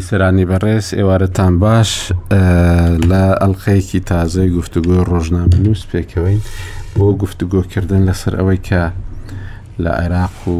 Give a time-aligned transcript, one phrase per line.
[0.00, 1.90] بیسەرانی بەڕێز ئێوارەتان باش
[3.10, 6.42] لە ئەلقەیەکی تازای گفتوگۆی ڕۆژنامە نووس پێکەوەین
[6.96, 8.82] بۆ گفتوگۆکردن لەسەر ئەوەی کە
[9.82, 10.56] لە عێراق و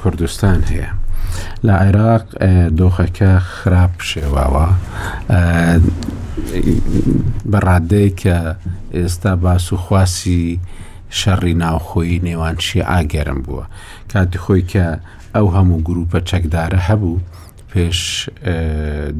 [0.00, 0.90] کوردستان هەیە
[1.66, 2.24] لە عێراق
[2.78, 4.66] دۆخەکە خراپ شێواوە
[7.52, 8.36] بەڕادەیە کە
[8.96, 10.60] ئێستا باس و خواسی
[11.18, 13.64] شەڕی ناوخۆی نێوانشی ئاگەرم بووە
[14.12, 14.86] کاتی خۆی کە
[15.34, 17.16] ئەو هەموو گروپە چەکدارە هەبوو
[17.72, 17.98] پێش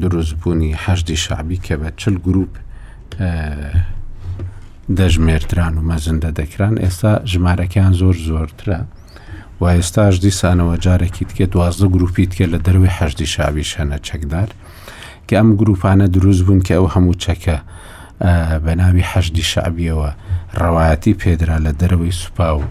[0.01, 2.49] دروستبوونی هەشتی شعبی کە بە چل گروپ
[4.99, 8.79] دەژمێردران و مەزندە دەکران ئێستا ژمارەکەیان زۆر زۆرترە
[9.59, 14.49] و ئێستاش دیسانەوە جارێکی تکێ دوازدە گروپیت کە لە دەروی هەشتی شاویش هەنە چەکدار
[15.29, 17.57] کە ئەم گروپانە دروست بوون کە ئەو هەموو چەکە
[18.65, 20.09] بە ناوی هەشتی شعبیەوە
[20.61, 22.63] ڕەوایەتی پێدرا لە دەروی سوپا و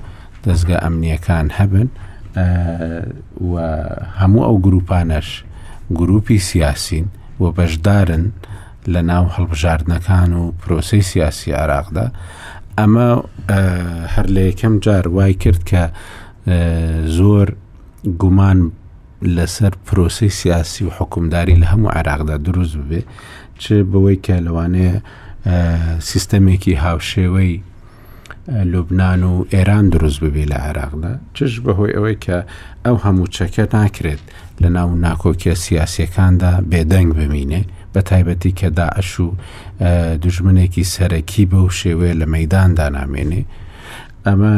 [0.45, 1.89] دەستگە ئەمنیەکان هەبن
[3.51, 3.53] و
[4.21, 5.29] هەموو ئەو گروپانەش
[5.97, 7.09] گروپی سیاسین
[7.41, 8.25] و بەشدارن
[8.89, 12.07] لە ناو هەڵبژاردنەکان و پرۆسی سیاسی عراقدا
[12.79, 13.09] ئەمە
[14.15, 15.83] هەر لە یەکەم جار وای کرد کە
[17.07, 17.53] زۆر
[18.19, 18.73] گومان
[19.25, 23.03] لەسەر پرۆسی سیاسی و حکومداری لە هەموو عراقدا دروست ببێ
[23.59, 25.01] چ بەوەی کە لەوانەیە
[26.01, 27.61] سیستەمێکی هاوشێوەی
[28.65, 32.37] لوبناان و ئێران دروست ببێ لە عراقدا چش بەهۆی ئەوەی کە
[32.87, 34.21] ئەو هەموو چەکە ناکرێت
[34.63, 37.63] لە ناو ناکۆکیە سیاسەکاندا بێدەنگ بمینێ
[37.95, 39.29] بە تایبەتی کە داعش و
[40.25, 43.43] دژمنێکی سەرەکی بەو شێوەیە لە مەداندا نامێنێ
[44.27, 44.57] ئەمە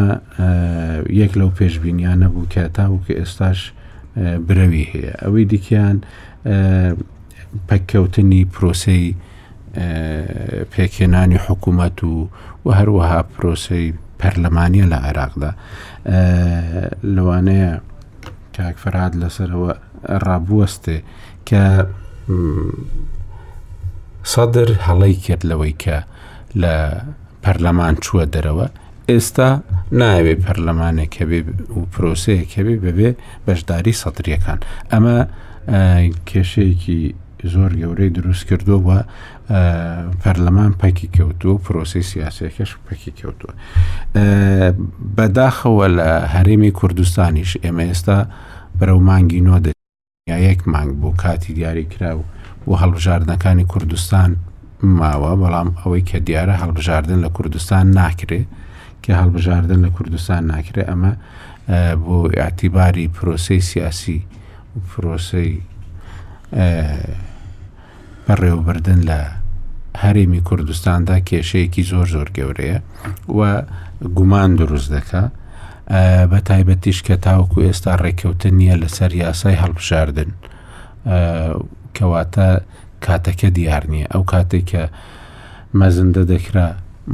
[1.20, 3.58] یەک لەو پێشببینیانە بوو کە تاو کە ئێستاش
[4.46, 5.96] برەوی هەیە ئەوەی دیکەیان
[7.68, 9.08] پەککەوتنی پرۆسی
[10.72, 12.28] پێکێنانی حکوومەت و
[12.64, 13.88] و هەروەها پرۆسی
[14.20, 15.52] پەرلەمانیە لە عێراقدا
[17.14, 17.70] لەوانەیە
[18.56, 19.72] کاکفراد لەسەرەوە
[20.26, 20.98] ڕابوەستێ
[21.48, 21.62] کە
[24.32, 25.96] سەدر هەڵی کرد لەوەی کە
[26.62, 26.74] لە
[27.42, 28.66] پەرلەمان چووە دەرەوە
[29.10, 29.48] ئێستا
[30.00, 31.38] ناوێ پەرلەمانێکە بێ
[31.76, 33.10] و پرۆسەیەکە بێ ببێ
[33.46, 34.58] بەشداری سەدرریەکان
[34.92, 35.16] ئەمە
[36.28, 37.00] کێشەیەکی
[37.52, 38.98] زۆر گەورەی دروست کردو بە
[40.22, 43.52] پەرلەمان پەکی کەوتووە پرۆسی سیاسەکەش پەکی کەوتووە.
[45.16, 48.18] بەداخەوە لە هەرێمی کوردستانیش ئێمە ئێستا
[48.78, 49.56] بەرەو مانگی نۆ
[50.30, 52.22] یا یەک مانگ بۆ کاتی دیاریکرا و
[52.66, 54.30] بۆ هەڵبژاردنەکانی کوردستان
[54.98, 58.40] ماوە بەڵام ئەوەی کە دیارە هەڵبژاردن لە کوردستان ناکرێ
[59.02, 61.12] کە هەڵبژاردن لە کوردستان ناکرێ ئەمە
[62.04, 64.20] بۆ ئاعتیباری پرۆسی سیاسی
[64.74, 65.50] و پرۆسی
[68.26, 69.20] بەڕێوەبردن لە
[70.02, 72.78] هەرێمی کوردستاندا کێشەیەکی زۆر زۆر گەورەیە
[73.36, 73.40] و
[74.16, 75.32] گومان دروست دەکات
[76.30, 80.30] بە تایبەتیش کە تاوکو ئێستا ڕێککەوتن نییە لەسەر یاسای هەڵبژاردن
[81.96, 82.48] کەواتە
[83.04, 84.84] کاتەکە دیار نییە ئەو کاتێک کە
[85.80, 86.66] مەزندە دەکرا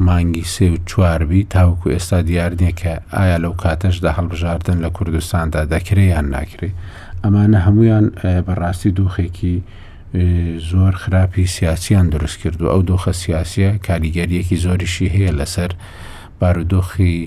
[0.06, 5.60] مانگی سێ و چواربی تاوکو ئێستا دیار نییە کە ئایا لەو کاتەشدا هەڵبژاردن لە کوردستاندا
[5.74, 6.70] دەکرێ یان ناکرێ
[7.24, 8.06] ئەمانە هەمویان
[8.46, 9.56] بەڕاستی دۆخێکی
[10.70, 15.70] زۆر خراپی سیاسیان دروست کردو ئەو دۆخە سیاسە کاریگەریەکی زۆریشی هەیە لەسەر
[16.40, 17.18] بارودۆخی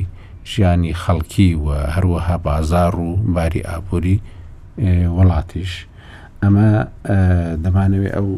[0.46, 4.22] ژیانی خەڵکی و هەروەها بازار و باری ئابووری
[5.18, 5.74] وڵاتیش
[6.44, 6.70] ئەمە
[7.64, 8.30] دەمانەوێت ئەو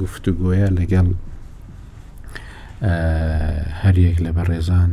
[0.00, 1.08] گفتوگۆیە لەگەڵ
[3.82, 4.90] هەریەک لە بەڕێزان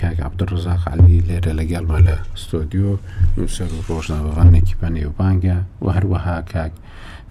[0.00, 2.92] کاک عبدڕزاق علی لێرە لەگەڵمە لە ستۆدیۆ
[3.36, 6.72] نووسەر و ڕۆژناوەغانێکی پەنێوبانگە و هەروەها کاک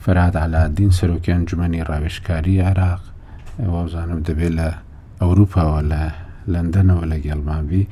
[0.03, 3.01] فەراد علادین سەرۆکیان جومنی ڕاوێشکاری عراق
[3.73, 4.69] وەزانم دەبێت لە
[5.22, 6.03] ئەوروپاوە لە
[6.53, 7.84] لەندەنەوە لە گەڵمانبی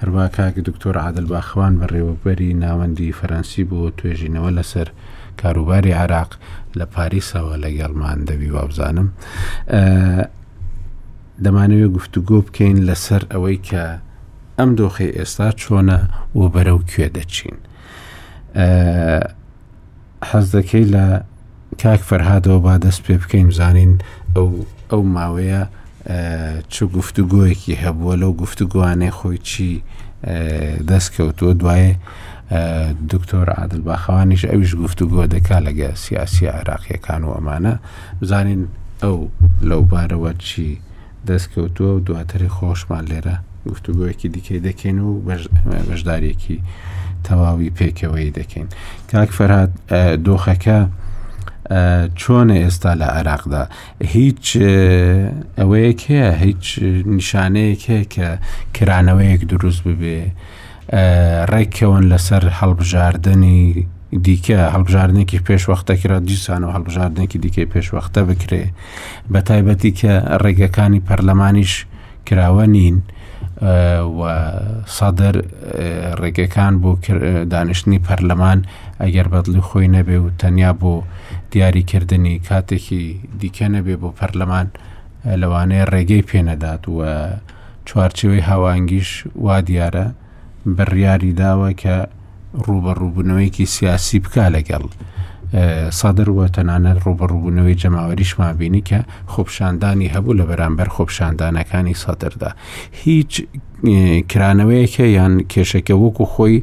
[0.00, 4.88] هەروە کاک دکتۆر عادل باخوان بەڕێوەبەری ناوەندی فەرەنسی بۆ توێژینەوە لەسەر
[5.40, 6.30] کاروباری عراق
[6.78, 9.08] لە پاریسەوە لە گەڵمان دەبی وابزانم
[11.44, 13.84] دەمانەوێت گفتوگۆ بکەین لەسەر ئەوەی کە
[14.58, 15.98] ئەم دۆخی ئێستا چۆنە
[16.38, 17.56] و بەرەو کوێ دەچین.
[20.28, 21.04] حەز دەکەی لە
[21.82, 23.92] کاک فەرهادەوە با دەست پێ بکەین زانین
[24.36, 24.48] ئەو
[24.90, 25.62] ئەو ماوەیە
[26.68, 29.82] چو گفتوگۆیەکی هەبووە لەو گفتوگووانێ خۆی چی
[30.90, 31.92] دەستکەوتووە دوایە
[33.12, 37.74] دکتۆر عادل باخەوانیش ئەویش گفتوگۆ دەکا لەگە سیاسی عراقیەکان و ئەمانە
[38.22, 38.62] بزانین
[39.02, 39.18] ئەو
[39.70, 40.66] لەو بارەوە چی
[41.28, 43.36] دەستکەوتووە و دواتری خۆشمان لێرە
[43.70, 45.10] گفتوگوۆیەکی دیکەی دەکەین و
[45.88, 46.56] بەشدارێکی
[47.26, 48.66] تەواوی پێکەوەی دەکەین
[49.10, 49.70] کاک فەرات
[50.26, 50.78] دۆخەکە
[52.20, 53.64] چۆنە ئێستا لە عێراقدا
[54.14, 54.44] هیچ
[55.58, 56.64] ئەوەیەک هەیە هیچ
[57.16, 58.28] نیشانەیەک هەیە کە
[58.76, 60.20] کرانەوەیەک دروست ببێ
[61.50, 63.62] ڕێکەوەن لەسەر هەڵبژاردننی
[64.26, 68.64] دیکە هەڵبژاردنێکی پێشوەختەکرا دیسان و هەڵبژاردنێکی دیکەی پێشوەختە بکرێ
[69.32, 70.12] بە تایبەتی کە
[70.42, 71.72] ڕێگەکانی پەرلەمانیش
[72.28, 72.96] کراوە نین
[74.96, 75.34] سەدر
[76.22, 76.90] ڕێگەکان بۆ
[77.52, 78.58] دانیشتنی پەرلەمان
[79.02, 80.92] ئەگەر بەدلی خۆی نەبێ و تەنیا بۆ
[81.52, 83.02] دیاریکردنی کاتێکی
[83.40, 84.66] دیکە نەبێ بۆ پەرلەمان
[85.40, 87.10] لەوانەیە ڕێگەی پێنەدات وە
[87.88, 89.10] چوارچەوەی هاوانگیش
[89.44, 90.06] وا دیارە
[90.76, 91.96] بڕیاری داوە کە
[92.64, 94.84] ڕوبە ڕووبوونەوەیکی سیاسی بک لەگەڵ.
[96.00, 98.98] سادرەوە تەنانەت ڕوبڕووبوونەوەی جەماوەریشمان بینی کە
[99.32, 102.50] خۆپشاندانی هەبوو لە بەرامبەر خۆپشاندانەکانی سادردا
[103.04, 103.32] هیچ
[104.32, 106.56] کرانەوەیەکە یان کێشەکە وەکو خۆی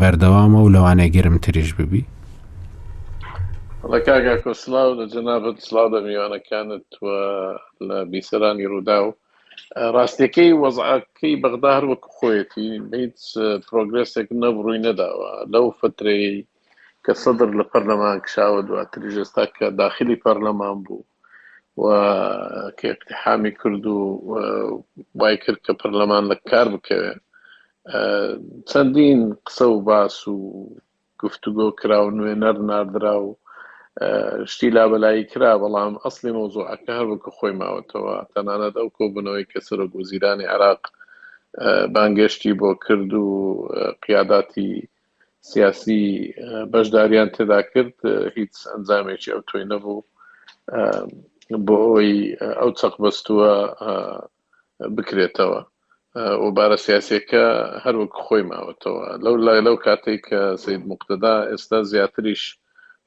[0.00, 2.02] بەردەوامە و لەوانێ گرم تریش ببی
[4.06, 6.88] کاگا کۆسلااو لە جەنابەت سلااو لە میوانەکانت
[7.88, 9.10] لە بیسەرانی ڕوودا و
[9.94, 13.20] ڕاستیەکەی وەزعکەی بەغدار وەک خۆیەتی هیچ
[13.68, 16.44] پرۆگرسێک نەبڕووی نەداوە لەو فترەی
[17.06, 21.02] کە سەدر لە پەرلەمان کشاوە دواتریژ ئێستا کە داخلی پەرلەمان بوو
[22.78, 24.00] کە اقتحامی کرد و
[25.20, 27.12] وای کرد کە پەرلەمان لە کار بکەوێ
[28.70, 30.36] چەندین قسە و باس و
[31.22, 33.28] گفتوگۆ کرا و نوێنەر نردرا و
[34.52, 39.58] شتی لا بەلایی کرا بەڵام ئەسلی مۆزوعەکە هەر بکە خۆی ماوەتەوە تەنانەت ئەو کۆبنەوەی کە
[39.66, 40.82] سەرۆ گۆزیرانی عراق
[41.94, 43.26] بانگشتی بۆ کرد و
[44.02, 44.70] قیاداتی
[45.50, 46.00] سیاسی
[46.72, 47.96] بەشداریان تێدا کرد
[48.36, 50.06] هیچ ئەنجامێکی ئەو توی نەبوو
[51.66, 52.12] بۆ ئەوی
[52.60, 53.52] ئەو چەق بەستووە
[54.96, 55.60] بکرێتەوە
[56.44, 57.44] وبارە سیاسەکە
[57.84, 62.42] هەروەک خۆی ماوەتەوە لەو لای لەو کاتێک کە سید مقتدا ئێستا زیاتریش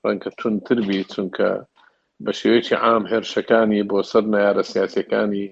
[0.05, 1.49] ڕەنکە تونتربی چونکە
[2.23, 5.45] بە شێوەیەکی عام هێرشەکانی بۆ سەر نارە سیاسەکانی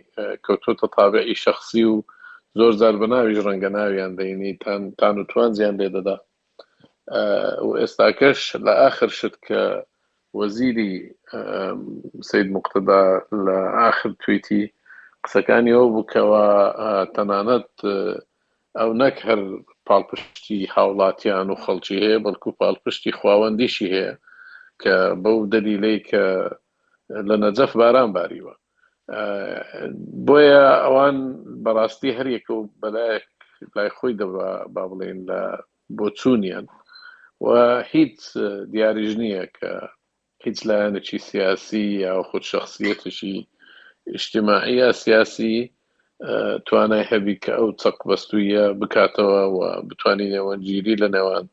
[0.46, 1.96] کەوتۆتە تابعی شخصی و
[2.60, 4.52] زۆر زار بەناویش ڕەنگە ناویان دەینی
[5.00, 6.18] تان و توان زیان لێ دەدا
[7.08, 9.62] و ئێستاکەش لە آخر شت کە
[10.38, 10.94] وەزیری
[12.30, 13.02] سید مقتدا
[13.46, 13.58] لە
[13.90, 14.64] آخر تویتی
[15.24, 16.46] قسەکانی ئەو بووکەوە
[17.16, 17.70] تەنانەت
[18.80, 19.42] ئەو نەک هەر
[19.88, 24.14] پاڵپشتی هاوڵاتیان و خەڵکی هەیە بەڵکو پاڵپشتی خواوەندیشی هەیە
[24.82, 26.24] کە بەو دەلیلەی کە
[27.30, 28.54] لە نەجەف باران باریوە
[30.26, 31.18] بۆیە ئەوان
[31.64, 33.26] بەڕاستی هەریەک و بەلایەک
[33.76, 35.40] لای خۆی دەبا با بڵێن لە
[35.98, 36.66] بۆ چوونیان
[37.42, 37.54] و
[37.92, 38.22] هیچ
[38.74, 39.72] دیاریژ نییە کە
[40.46, 43.36] هیچ لایەنێکی سیاسی یا خود شخصیتشی
[44.16, 45.54] اجتماعی یا سیاسی
[46.68, 49.60] توانای هەبی کە ئەو چەق بەستویە بکاتەوە و
[49.90, 51.46] بتانی نێوەنگیری لە نێوان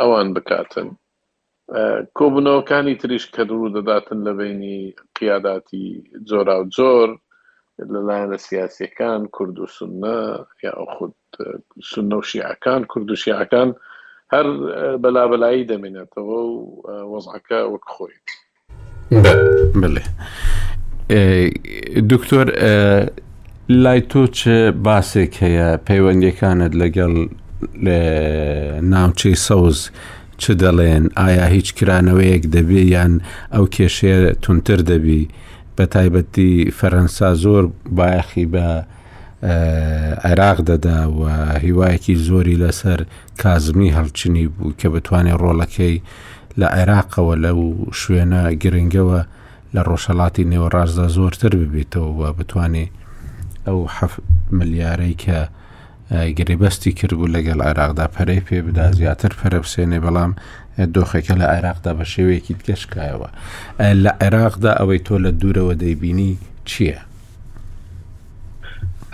[0.00, 0.88] ئەوان بکاتن
[2.18, 4.78] کۆبنەوەکانی تریش کە درو دەداتن لە بینی
[5.18, 5.86] قیاداتی
[6.28, 7.08] جۆرا و جۆر
[7.92, 10.18] لەلایەنە سیاسیەکان کورد و سنە
[10.64, 11.14] یا خود
[11.90, 13.70] سنە و شیعەکان کورد و شیعەکان
[14.32, 14.46] هەر
[15.02, 16.54] بەلابلایی دەمێنێتەوە و
[17.12, 18.16] وەزعەکە وەک خۆی
[19.80, 20.04] بڵێ
[22.12, 22.46] دکتۆر
[23.82, 24.40] لای تۆ چ
[24.86, 27.12] باسێک هەیە پەیوەندەکانت لەگەڵ
[28.92, 29.78] ناوچەی سەوز
[30.42, 33.12] چ دەڵێن ئایا هیچ کرانەوەیەک دەبێ یان
[33.54, 35.20] ئەو کێشەیە تونتر دەبی
[35.76, 37.64] بە تایبەتی فەرەنسا زۆر
[37.98, 38.66] باەخی بە
[40.26, 41.22] عێراق دەدا و
[41.64, 43.00] هیوایەکی زۆری لەسەر
[43.42, 45.94] کازمی هەڵچنی بوو کە بتوانێت ڕۆڵەکەی
[46.60, 47.60] لە عێراقەوە لەو
[48.00, 49.20] شوێنە گرنگەوە
[49.74, 52.86] لە ڕۆژەڵاتی نێوەڕازدا زۆرتر ببێتەوە و بتوانێ
[53.66, 54.12] ئەو حەف
[54.58, 55.38] ملیارەی کە
[56.38, 60.32] گریبەستی کردبوو لەگەڵ عێراقدا پەرەی پێ بدا زیاتر پەرەپسێنێ بەڵام
[60.94, 63.28] دۆخەکە لە عێراقدا بە شێوەیەکی دگەشکایەوە
[64.04, 66.32] لە عێراقدا ئەوەی تۆ لە دوورەوە دەیبینی
[66.70, 66.98] چییە؟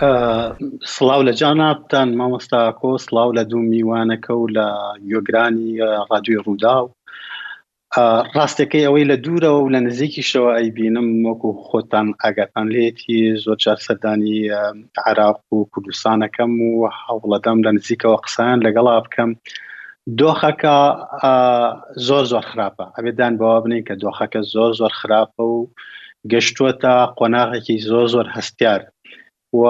[0.03, 4.65] سڵاو لە جاناتان مامۆستا کۆ سڵاو لە دوو میوانەکە و لە
[5.11, 5.69] یۆگرانی
[6.09, 6.89] ڕادیۆ ڕوودا و
[8.35, 14.39] ڕاستەکەی ئەوەی لە دوورەوە و لە نزیکی شەوە ئەیبینم وەکو خۆتان ئەگەتان لێتی زۆر چارسەدانی
[15.09, 19.31] عراق و کوردستانەکەم و هەوڵەدەم لە نزیکەوە قسەیان لەگەڵا بکەم
[20.19, 20.77] دۆخەکە
[22.07, 25.57] زۆر زۆر خراپە ئەبێدان بەوا بنین کە دۆخەکە زۆر زۆر خراپە و
[26.31, 28.81] گەشتووە تا قۆناغێکی زۆر زۆر هەستیار
[29.59, 29.63] و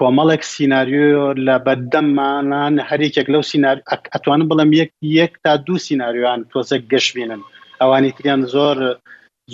[0.00, 3.42] کۆمەڵێک سناریۆ لە بەردەممانان هەرێکێک لەو
[4.12, 7.42] ئەتوانم بڵم یەک یەک تا دوو سناریۆیان تۆزە گەشتێنن
[7.80, 8.76] ئەوانی تریان زۆر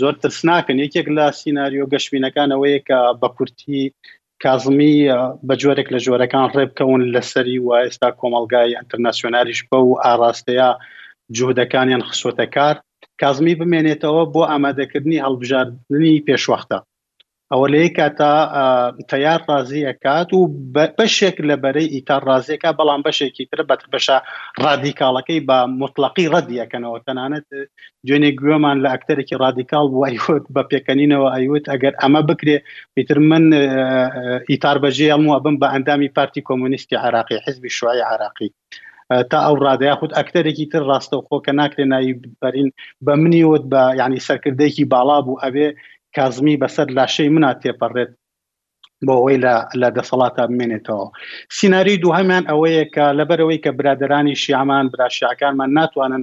[0.00, 3.82] زۆر ترسناکەن یەکێک لە سناریۆ گەشتبینەکانەوەی کە بە کورتی
[4.44, 4.96] کازمی
[5.48, 10.68] بە جۆرێک لە جۆرەکان ڕێبکەون لەسەری و ئێستا کۆمەلگای ئەتەرناسیۆناریش بە و ئاراستەیە
[11.36, 12.76] جوودەکانیان خسۆتە کار
[13.20, 16.78] کازمی بمێنێتەوە بۆ ئامادەکردنی هەڵبژاردننی پێشوەختە
[17.52, 18.32] ئەوە لە کاتا
[19.12, 20.40] تیار ڕازیەکات و
[20.98, 24.16] بەشێک لە بەرەی ئیتار ڕازیەکە بەڵام بەشێکی تر بە بەشە
[24.66, 27.46] رادیکالەکەی بە مطلقی ڕەدیەکەنەوە تەنانەت
[28.06, 32.56] دوێنێ گوێمان لە ئەکتەرێکی رادیکال وایوت بە پێکەنینەوە ئەیوت ئەگەر ئەمە بکرێ
[32.94, 33.44] پیتر من
[34.50, 38.48] ئیتار بەژێڵ و بم بە ئەندامی پارتی کۆمونیستی عراقی حزبی شوای عراقی.
[39.30, 42.68] تا ئەو ڕادەیە خودود ئەکتەرێکی تر ڕاستە و خۆکە ناکرێ نایی بەرین
[43.06, 45.68] بە منیوت بە ینی سەرکردێکی باڵا بوو ئەوێ
[46.18, 48.10] کازمی بەسەر لاشەی منە تێپەڕێت
[49.06, 49.38] بۆ ئەوەی
[49.82, 51.06] لە دەسەڵاتە بمێنێتەوە
[51.56, 56.22] سیناری دووهمیان ئەوەیە کە لەبەرەوەی کە برادرانی شیامان براشعکانمان ناتوانن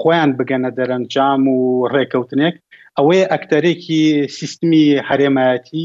[0.00, 1.60] خۆیان بگەنە دەرەنجام و
[1.94, 2.54] ڕێکەوتنێک
[2.98, 4.02] ئەوەیە ئەکتەرێکی
[4.38, 5.84] سیستمی هەرێمایەتی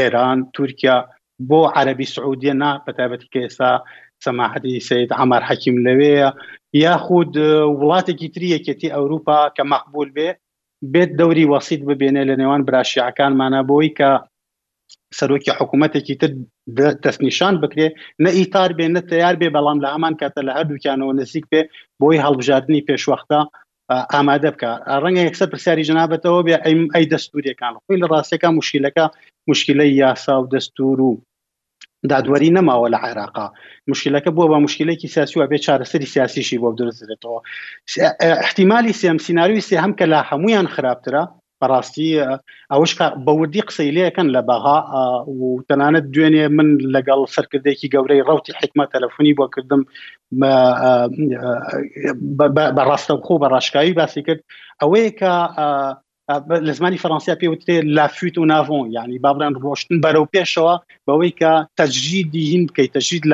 [0.00, 0.96] ئێران تورکیا
[1.48, 3.72] بۆ عەربی سعودیە نا بەتابەتی کە ئێستا
[4.26, 6.28] سەماحتی سید عمار حەکیم لەوەیە
[6.84, 7.32] یاخود
[7.80, 10.28] وڵاتێکی تریەکێتی ئەوروپا کە مەقبول بێ
[10.92, 14.10] بێت دەوری وەسییت ببێنێ لە نێوان براشیعەکانمانە بۆی کە
[15.18, 16.30] سەرۆکی حکوومەتێکی تر
[17.04, 17.88] دەستنیشان بکرێ
[18.24, 21.60] نە ئیتار بێ نە تیار بێ بەڵام لە ئەمان کاتە لە هەردووکیانەوە نزیک بێ
[22.00, 23.38] بۆی هەڵبژاردننی پێشوەختە
[24.14, 24.70] ئامادە بکە
[25.02, 26.54] ڕەنگە یەکسەر پرسیاری جنابەتەوە بێ
[26.94, 29.04] ئەی دەستوریەکان خۆی لە ڕاستەکە مشکلەکە
[29.50, 31.12] مشکلەی یاسا و دەستور و
[32.10, 33.46] دادوەری نەماوە لە عێراقا
[33.90, 37.38] مشکلەکە بووە بە مشکلێکی سیاسی و بێ چارەسەری سیاسیشی بۆ درستێتەوە
[38.44, 41.22] احتیممالی سێم سناریوی سێ هەم کە لا هەمویان خراپترە
[41.60, 42.10] بەڕاستی
[42.72, 42.92] ئەوش
[43.26, 44.78] بەوردی قسەی لەکەن لە بەها
[45.42, 49.82] و تەنانەت دوێنێ من لەگەڵ سەرکردێکی گەورەی ڕوتی حکمە تەلەفۆنی بۆ کردم
[52.76, 54.40] بەڕاستەخۆ بە ڕاشکایی باسی کرد
[54.80, 55.32] ئەوەیە کە
[56.68, 60.74] لە زمانی فەرەنسیا پێوتێ لافیت و ناڤۆن یعنی بابران ڕۆشتن بەرەو پێشەوە
[61.06, 63.24] بەوەی کە تەجریدی هین بکەیت تەجید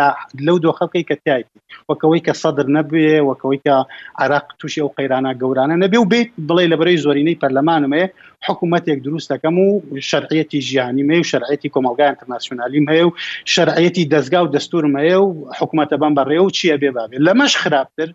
[0.46, 1.42] لەو دۆخە بکەی کە تای
[1.90, 3.74] وەکەوەی کە سەدر نەبێ وەکەوەی کە
[4.22, 8.04] عراق تووشی ئەو قەیرانە گەورانە نەبێ و بێت بڵێ لە بەرەی زۆرینەی پەرلەمانمێ
[8.46, 9.68] حکوومەتێک دروستەکەم و
[10.10, 13.14] شەرعەتی ژیانیمێ و شەرعەتی کۆمەلگای ئەتەناسیۆنالیم هەیە و
[13.54, 15.28] شەرعەتی دەستگا و دەستورمەیە و
[15.58, 18.08] حکوومەتە بەم بەڕێ و چییە بێ بابێ لەمەش خراپتر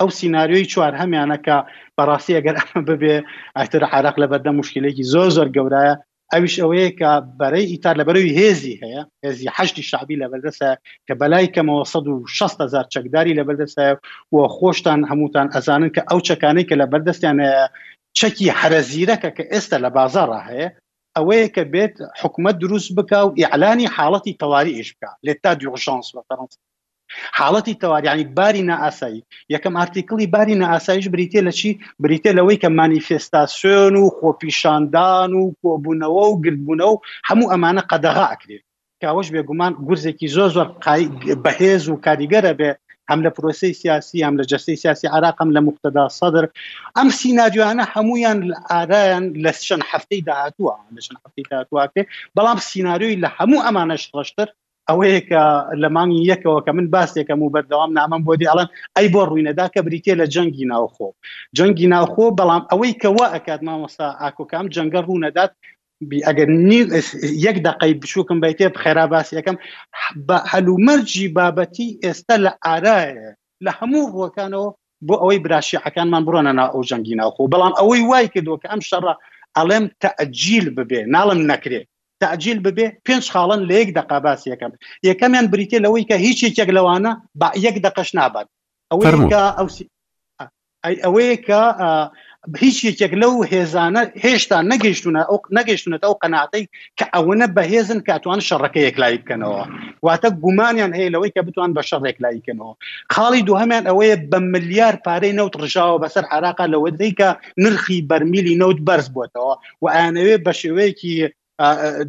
[0.00, 1.56] ئەو سناریۆی چوار هەمیانەکە
[1.96, 3.16] بەڕاستی ئەگەر ئەمە ببێ
[3.58, 5.94] ئەتر عراق لە بەردە مشکلێکی زۆر زۆر گەورایە
[6.32, 7.10] ئەویش ئەوەیە کە
[7.40, 10.68] بەرەی ئیتار لە بەرەوی هێزی هەیە هێزی هەشتی شعبی لە بەردەسە
[11.06, 13.86] کە بەلای کەمەوە 1600هزار چەکداری لە بەردەسە
[14.34, 17.38] و خۆشتان هەمووتان ئەزانن کە ئەو چەکانەی کە لە بەردەستیان
[18.18, 20.68] چەکی حرەزیرەکە کە ئێستا لە بازارڕ هەیە
[21.16, 26.22] ئەوەیە کە بێت حکومت دروست بکە و ئیعلانی حاڵەتی تەواری ئیش بکە لێتا دیژانس بە
[26.28, 26.58] فەرەنسا
[27.38, 31.70] حاڵەتی تەواریانی باری نائاسایی یەکەم ئارتیکلی باری نائاسایش بریتێ لە چی
[32.04, 38.62] بریتێ لەوەی کە مانیفێستاسیۆن و خۆپیشاندان و کۆبوونەوە و گردبوونەوە و هەموو ئەمانە قەدەغا ئەکرێت
[39.02, 40.68] کاوەش بێگومان گورزێکی زۆ زۆر
[41.44, 42.70] بەهێز و کاریگەرە بێ
[43.10, 46.44] هەم لە پرۆسی سیاسی ئەم لە جەستی سیاسی عراقم لە مختدا سەدر
[46.96, 48.38] ئەم سینناجوانە هەمویان
[48.70, 52.02] ئارایان لە شەن هەفتەی داهاتوە لە شەن هەفتەی داهاتواکێ
[52.36, 54.48] بەڵام سینناریۆی لە هەموو ئەمانەش ڕشتر
[54.90, 55.42] ئەوەیە کە
[55.82, 59.80] لە مانگی یەکەوە کە من باسێکەکەم و بەردەوام نامم بۆ دیڵەن ئەی بۆ ڕووینەدا کە
[59.86, 61.08] بریتێ لە جەنگی ناوخۆ
[61.56, 65.50] جەنگی ناوخۆ بەڵام ئەوەی کەوا ئەکات مامۆستا ئاکۆکام جەنگە ڕوونەدات
[66.28, 66.48] ئەگەر
[67.46, 69.56] یەک دقی بچووکم بیتێ خێرا باسیەکەم
[70.28, 73.30] بە هەلومەرجی بابەتی ئێستا لە ئارایە
[73.64, 74.68] لە هەموو ڕوەکانەوە
[75.06, 79.14] بۆ ئەوەی براشیعەکانمان بڕۆنە نا ئەو جەنگی ناوخۆ بەڵام ئەوەی وای کردووە کە ئەم شەڕە
[79.56, 81.86] ئەڵێم تەجیل ببێ ناڵم نەکرێت
[82.22, 84.72] تعجیل ببێ پێنج خاڵن لە یەک دقا باس یەکەم
[85.10, 88.48] یەکەمیان بریتێ لەوەی کە هیچی یەک لەوانە با یەک دقش نابات
[88.90, 89.04] ئەوەی
[89.34, 89.66] ئەو
[91.04, 91.60] ئەوەیە کە
[92.62, 96.64] هیچ یەکێک لەو هێزانە هێشتا نەگەیشتونە ئەو نەگەیشتونێت ئەو قەناتەی
[96.98, 99.62] کە ئەوەنە بەهێزن کاتوان شەڕەکە یەکلای بکەنەوە
[100.06, 102.72] واتە گومانیان هەیە لەوەی کە بتوان بە شەڕێکلای بکەنەوە
[103.14, 107.28] خاڵی دوهەمیان ئەوەیە بە ملیار پارەی نەوت ڕژاوە بەسەر عراقا لەوەدەی کە
[107.62, 111.16] نرخی بەرمیلی نەوت بەرز بۆتەوە و ئاەوێ بە شێوەیەکی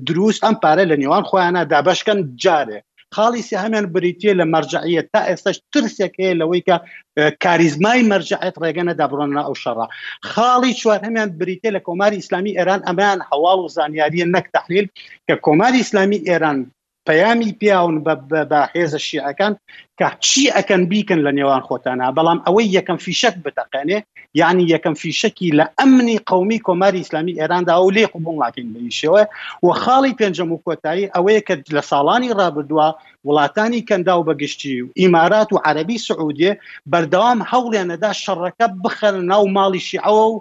[0.08, 2.80] دروست ئەم پارە لە نێوان خۆیانە دابشکن جارێ
[3.16, 6.76] خاڵیسی هەمان بریتە لە مەرجعە تا ئێستاش ترسێک هەیە لەوەی کە
[7.44, 9.78] کاریزمای مەرجعەت ڕێگەنە دابڕۆنە ئەو شەڕ
[10.32, 14.86] خاڵی چوار هەمان بریتە لە کۆماری ئیسلامی ئێران ئەمان هەواڵ و زانیاریە نەک تحلیل
[15.28, 16.58] کە کۆماری ئیسلامی ئێران
[17.08, 17.96] پەیامی پیاون
[18.52, 19.54] بە هێزە شیعەکان
[20.00, 24.00] کە چی ئەکەن بیکن لە نێوان خۆتانە بەڵام ئەوەی یەکەم فیشک بتەقێنێ
[24.40, 29.24] یعنی یەکەم فیشکی لە ئەمنی قومی کۆماری ئسلامی ئێراندا و لێ قوبوونڵاکەین بەیشەوە
[29.64, 32.90] و خاڵی پێنجەم و کۆتایی ئەوەیە کە لە ساڵانی ڕابدووە
[33.28, 36.52] وڵاتانی کەندا و بەگشتی و ئیمارات و عەربی سعودێ
[36.94, 40.38] بەردەوام هەوڵێنەدا شەڕەکە بخەر ناو ماڵیشی ئەوە و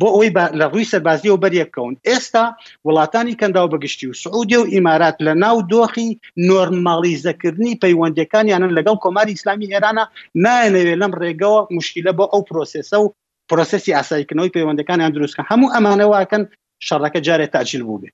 [0.00, 2.44] بۆ ئەوی لە ڕووی سەربازی و بەریەکەون ئێستا
[2.86, 6.08] وڵاتانی کەندا و بەگشتی و سعودی و ئیمارات لە ناو دۆخی
[6.48, 10.04] نۆرمماڵیزەکردنی پەیوەندێک سەرەکیەکانیانن لەگەڵ کۆماری ئسلامی ئێرانە
[10.44, 13.12] نایەنەوێت لەم ڕێگەوە مشکیلە بۆ ئەو پرۆسسە و
[13.50, 16.42] پرۆسسی ئاسایکردنەوەی پەیوەندەکانیان دروستکە هەموو ئەمانەواکەن
[16.86, 18.12] شەڕەکە جارێت تاجیل بوو بێت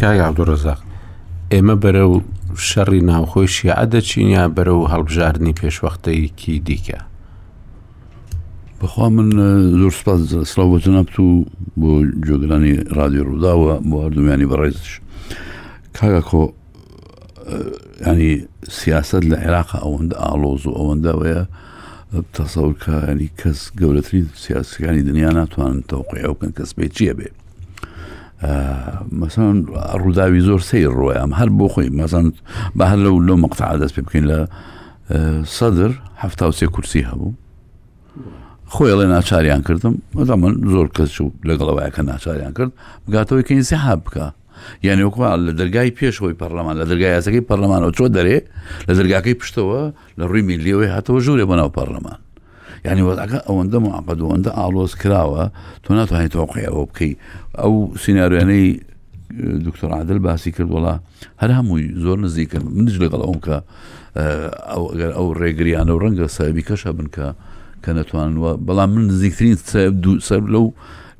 [0.00, 0.80] کای عبدوڕزاق
[1.52, 2.20] ئێمە بەرە و
[2.68, 6.98] شەڕی ناوخۆی شیعە دەچینیا بەرە و هەڵبژاردننی پێشوەختەیەکی دیکە
[8.80, 9.28] بەخوا من
[9.80, 10.20] زۆر سپاس
[10.52, 11.28] سلااوەتە نبت و
[11.80, 11.90] بۆ
[12.26, 14.94] جۆگرانی رادیۆ ڕووداوە بۆ هەردوومیانی بەڕێزش
[15.96, 16.44] کاگا کۆ
[18.06, 18.30] ینی
[18.80, 21.40] سیاست لە عێراق ئەوەندە ئالۆز و ئەوەندەوەە
[22.36, 27.28] تەسەورکە ینی کەس گەورەتری سیاسەکانی دنیا ناتوانن تەوقعەوە بکەن کەس بێ چیە بێ
[29.20, 29.56] مەسان
[30.02, 32.26] ڕووداوی زۆر سیر ڕۆیان هەر بۆ خۆی مەزان
[32.78, 34.38] بە هەر لەو لەو مەقتع دەست پێ بکەین لە
[35.56, 37.32] سەدر هەفتا سێ کورسی هەبوو
[38.74, 42.72] خۆیڵێ ناچاریان کردم مەدا من زۆر کەس و لەگەڵەوەیەکە ناچاریان کرد
[43.06, 44.26] بگاتەوەی کەین سێ ها بکە
[44.86, 48.38] یانیوەکوە لە دەرگای پێشەوەی پەرلەمان لە دەرگای یاسەکەی پەرلەمانەوە چۆ دەرێ
[48.88, 49.80] لە دەرگاکەی پشتەوە
[50.18, 52.18] لە ڕووی میلیەوەی هاتەوە ژوورێ بەناو پەرلەمان
[52.86, 55.44] ینی وەزەکە ئەوەندە معقد ئەوەندە ئالۆز کراوە
[55.84, 57.16] تۆ ناتوانانی تۆقی ئەوە بکەیت
[57.62, 58.68] ئەو سینناارێنەی
[59.66, 60.94] دکتۆر عادل باسی کردوڵا
[61.42, 63.56] هەر هەمووی زۆر نزیکە منش لەگەڵ ئەوم کە
[64.72, 67.26] ئەگەر ئەو ڕێگریانە و ڕەنگە سایبی کەشە بنکە
[67.84, 69.56] کە نەتوانوە بەڵام من نزیکترین
[70.28, 70.66] سەر لەو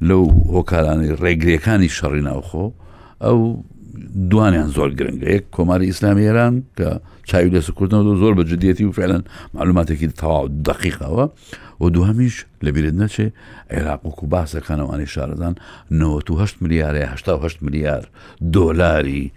[0.08, 0.24] لەو
[0.54, 2.66] هۆکارانی ڕێگریەکانی شەڕی ناوخۆ
[3.24, 3.38] ئەو
[4.32, 6.88] دوانیان زۆر گرنگگە یەک کۆماری ئیسلامی ئێران کە
[7.30, 9.22] چاوی لە سکردنەوە زۆر بە جدیەتی و فعلەن
[9.54, 11.24] معلوماتێکی تەواو دقیقەوە
[11.80, 13.26] و دوهمیش لەبیرت نەچێ
[13.74, 15.54] عێراق و کوباسەکانەوانی شارەدان
[15.90, 17.14] 98 میلیارەه
[17.66, 18.02] میلیار
[18.54, 19.30] دۆلاری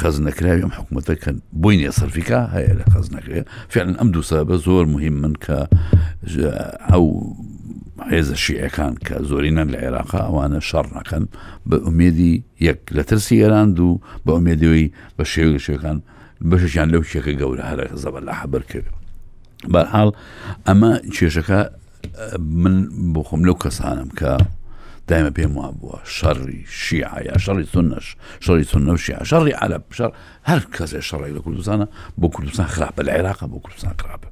[0.00, 1.30] خەزنەکراوی ئەم حکوومەتە کە
[1.62, 3.40] بووی نیە سەرفیکا هەیە لە خەزنەکرێ
[3.72, 5.58] فعلن ئەم دووسە بە زۆر مهم من کە
[6.90, 7.06] ئەو
[8.02, 11.24] هێزە شیعەکان کە زۆرینەن لە عێراقا ئەوانە شەڕ نەکەن
[11.68, 12.34] بە ئومێدی
[12.68, 15.98] یەک لە ترسی ئێران دوو بە ئومێدیەوەی بە شێوی شەکان
[16.50, 18.88] بەشیان لەو شێکە گەورە هەرەکە زەبەر لە حەبەر کرد.
[19.72, 20.10] بەرحاڵ
[20.66, 21.60] ئەمە کێشەکە
[22.64, 22.76] من
[23.14, 24.30] بخۆم لەو کەسانم کە
[25.08, 28.06] دایمە پێم وا بووە شەڕی شیعە شەڕی سنەش
[28.44, 29.66] شەڕی سنە و شیع شەڕی عە
[29.98, 30.10] شەر
[30.48, 31.86] هەر کەسێ شەڕێک لە کوردستانە
[32.20, 34.28] بۆ کوردستان خراپە لە عێراقا بۆ کوردستان خراپە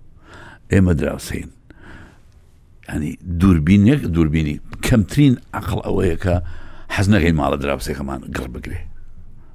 [0.72, 1.48] ئێمە دراوسین
[2.95, 6.35] ینی دووربینێک دووربینی کەمترین عقل ئەوەیەکە
[6.95, 8.81] حەز نەکەی ماڵە دراوسێکەمان گڕ بگرێ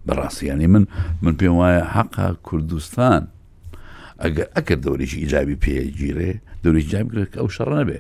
[0.08, 0.84] بەڕاستیانی من
[1.24, 3.22] من پێم وایە حەقا کوردستان
[4.24, 6.32] ئەگەر ئەکرد دەوریی ئیجابی پێگیرێ
[6.64, 8.00] دەوری جابگرێت ئەو شەڕ نەبێ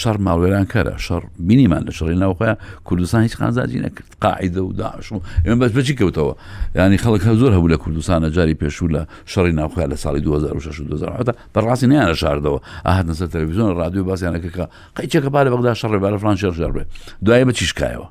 [0.00, 2.56] شەڕ ماوێران کەرە شەڕ بینیمان لە شڕی ناوخۆیان
[2.88, 6.34] کوردستان هیچ خانزاجی نەکرد قاعدە و داعش و ئێمە بەس بچی کەوتەوە
[6.78, 9.02] ینی خەڵک زۆر هەبوو لە کوردستانە جاری پێشوو لە
[9.32, 14.64] شەڕی ناوخۆیان لە ساڵی 2016 بەڕاستی نیانە شاردەوە ئاهات نەسەر تەلویزیۆن ڕادیو باسییانەکەکە
[14.96, 16.84] قەیچەکە با لە بەغدا شەڕێ بارە فرانشێر شەر بێ
[17.24, 18.08] دوایە بە چیشکایەوە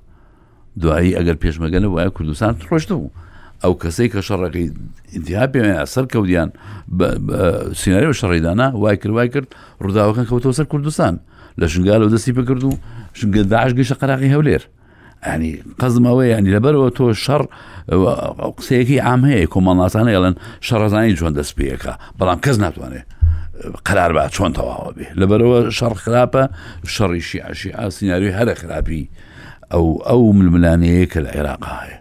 [0.81, 3.09] دوایی ئەگەر پێشمەگەنە وایە کوردستان ڕۆشت بوو.
[3.63, 4.67] ئەو کەسەی کە شەڕەکەی
[5.13, 6.49] ئینتیها پێیان سەر کەوتیان
[7.79, 9.49] سینەرەوە شەڕیدانا وای کرد وای کرد
[9.83, 11.15] ڕووداوەکان کەوتەوە سەر کوردستان
[11.57, 12.77] لە شنگال و دەستی بکرد و
[13.13, 14.61] شنگداش گەشە قەراقی هەولێر
[15.27, 17.43] ینی قەزمەوەی ینی لەبەرەوە تۆ شەڕ
[18.57, 20.35] قسەیەکی ئام هەیە کۆمەڵاتانە ئەڵەن
[20.67, 23.05] شەڕزانانی چۆن دەست پێەکە بەڵام کەس ناتوانێت
[23.87, 26.43] قرار بە چۆن تەواوە بێ لەبەرەوە شەڕ خراپە
[26.95, 29.03] شەڕیشی عشی ئاسینناوی هەرە خراپی
[29.71, 31.97] ئەو ئەو ململانەیە کە لە عێراق هەیە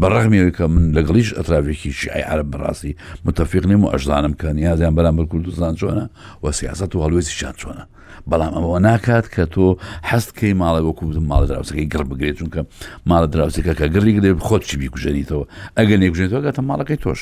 [0.00, 5.26] بەڕەغمیەوەی کە من لەگەڵیش ئەتراوێکی شیعی عرب بەڕاستی متتەفق نیم و ئەشدانم کە نیازیان بەرامبەر
[5.32, 6.06] کوردستان چۆنە
[6.42, 7.82] و سیاست و هەلوێسی شان چۆنە
[8.28, 9.66] بەڵام ئەمەوە ناکات کە تۆ
[10.12, 12.60] حستکەی ماڵی وەکو بم ماڵ دراوسەکەی گڕ بگرێت چونکە
[13.08, 15.44] ماڵە دراوسەکە کە گڕی دێ خۆت چی بیکوژێنیتەوە
[15.78, 17.20] ئەگە نێکژێتەوە گاتە ماڵەکەی تۆش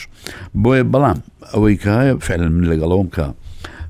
[0.63, 1.19] بۆیە بەڵام
[1.53, 3.27] ئەوەی کایە فعل من لەگەڵەوەم کە.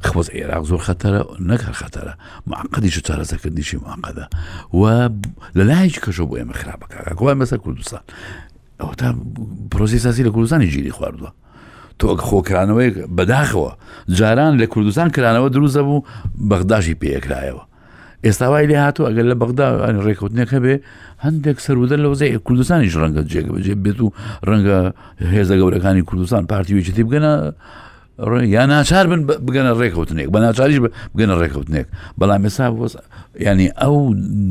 [0.07, 2.15] خبز عێراق زۆر خەتەرە نەکە خەتەرە
[2.47, 4.27] معقدیش و چارەسەکردنیشی معقدە
[4.79, 4.83] و
[5.59, 8.01] لە لایکی کەشە بۆ ئێمە خراپەکە کووای مەسە کوردستان
[8.81, 9.09] ئەو تا
[9.73, 11.31] پرۆسیساسی لە کوردستانی گیری خواردووە
[12.01, 13.71] تۆک خۆکرانەوەی بەداخەوە
[14.19, 16.03] جاران لە کوردستان کرانەوە دروزە بوو
[16.51, 17.63] بەغداشی پێکرایەوە
[18.27, 19.67] ئێستاوای لێ هاتو ئەگەر لە بەغدا
[20.07, 20.75] ڕێکوتنەکە بێ
[21.25, 24.13] هەندێک سەرودە لە وزای کوردستانیش ڕەنگە جێگەبجێ بێت و
[24.49, 24.79] ڕەنگە
[25.35, 27.33] هێزە گەورەکانی کوردستان پارتیویچتی بگەنە
[28.55, 30.79] یا ناچار بن بگەنە ڕێکوتنێک بە ناچاریش
[31.15, 31.87] بگەنە ڕێکوتنێک
[32.19, 32.67] بەڵام ێسا
[33.47, 33.95] ینی ئەو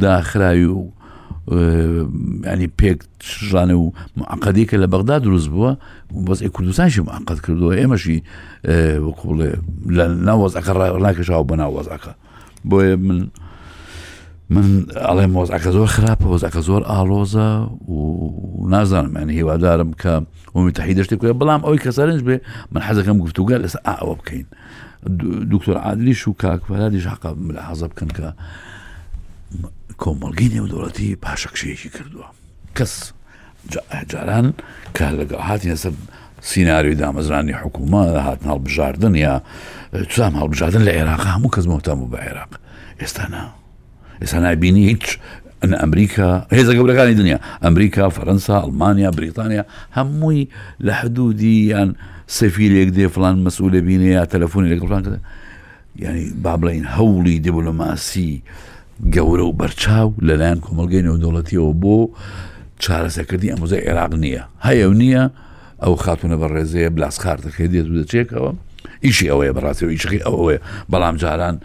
[0.04, 0.86] داخراوی و
[1.52, 3.92] ینی پێکژانە و
[4.28, 5.72] عقدی کە لە بەغدا دروست بووە
[6.28, 8.20] بەس کوردستانشی عقد کردووە ئێمەشی
[9.08, 9.52] وەکوڵێ
[9.98, 12.12] لە ناوەزەکە ڕناکەشاو بە ناوەزەکە
[12.70, 13.28] بۆیە من
[14.50, 17.52] من ئەڵێ مۆزعکە زۆر خراپە وەزەکە زۆر ئالۆزە
[17.92, 20.14] و نازانم ینی هیوادارم کە
[20.56, 22.38] ومی تحی دەشتی کوێ بەڵام ئەوی کەسەرنج بێ
[22.72, 24.46] من حەزەکەم گفتوگە لەس ئەوە بکەین
[25.52, 28.24] دکتۆر عادلیش و کاکفەرادیش حقا لە حەزە بکەن کە
[30.04, 32.28] کۆمەلگینێ و دەوڵەتی پاشەکشەیەکی کردووە
[32.78, 32.94] کەس
[34.10, 34.48] جاران
[34.98, 35.94] کە لەگە هاتی نەسەر
[36.52, 39.34] سینناریوی دامەزرانی حکوومەت هاتن هەڵبژاردن یا
[40.14, 42.52] چام هەڵبژاردن لە عێراق هەموو کەس مۆتەم بە عێراق
[43.02, 43.46] ئێستانا
[44.22, 45.06] ئێستا نبینی هیچ
[45.82, 49.64] ئەمریکا هێزە گەورەکانی دنیا ئەمریکا فەرەنسا ئەلمانیا بریتانیا
[49.98, 50.48] هەمووی
[50.86, 51.90] لە حدودی یان
[52.38, 55.20] سەفیرێک دێ فلان مەسوولە بینێ یا تەلەفۆنی لەگەڵان کردە
[56.04, 58.32] ینی با بڵین هەوڵی دیبلۆماسی
[59.14, 61.98] گەورە و بەرچاو لەلایەن کۆمەلگەی نەودۆڵەتیەوە بۆ
[62.84, 65.24] چارەسەکردی ئەموزای عێراق نییە هەیە و نییە
[65.84, 68.52] ئەو خاتونە بە ڕێزەیە بلاسخار دەکەی دێت دەچێکەوە
[69.06, 70.60] ئیشی ئەوەیە بەڕاستەوە ئیشقی ئەوەیە
[70.92, 71.56] بەڵام جاران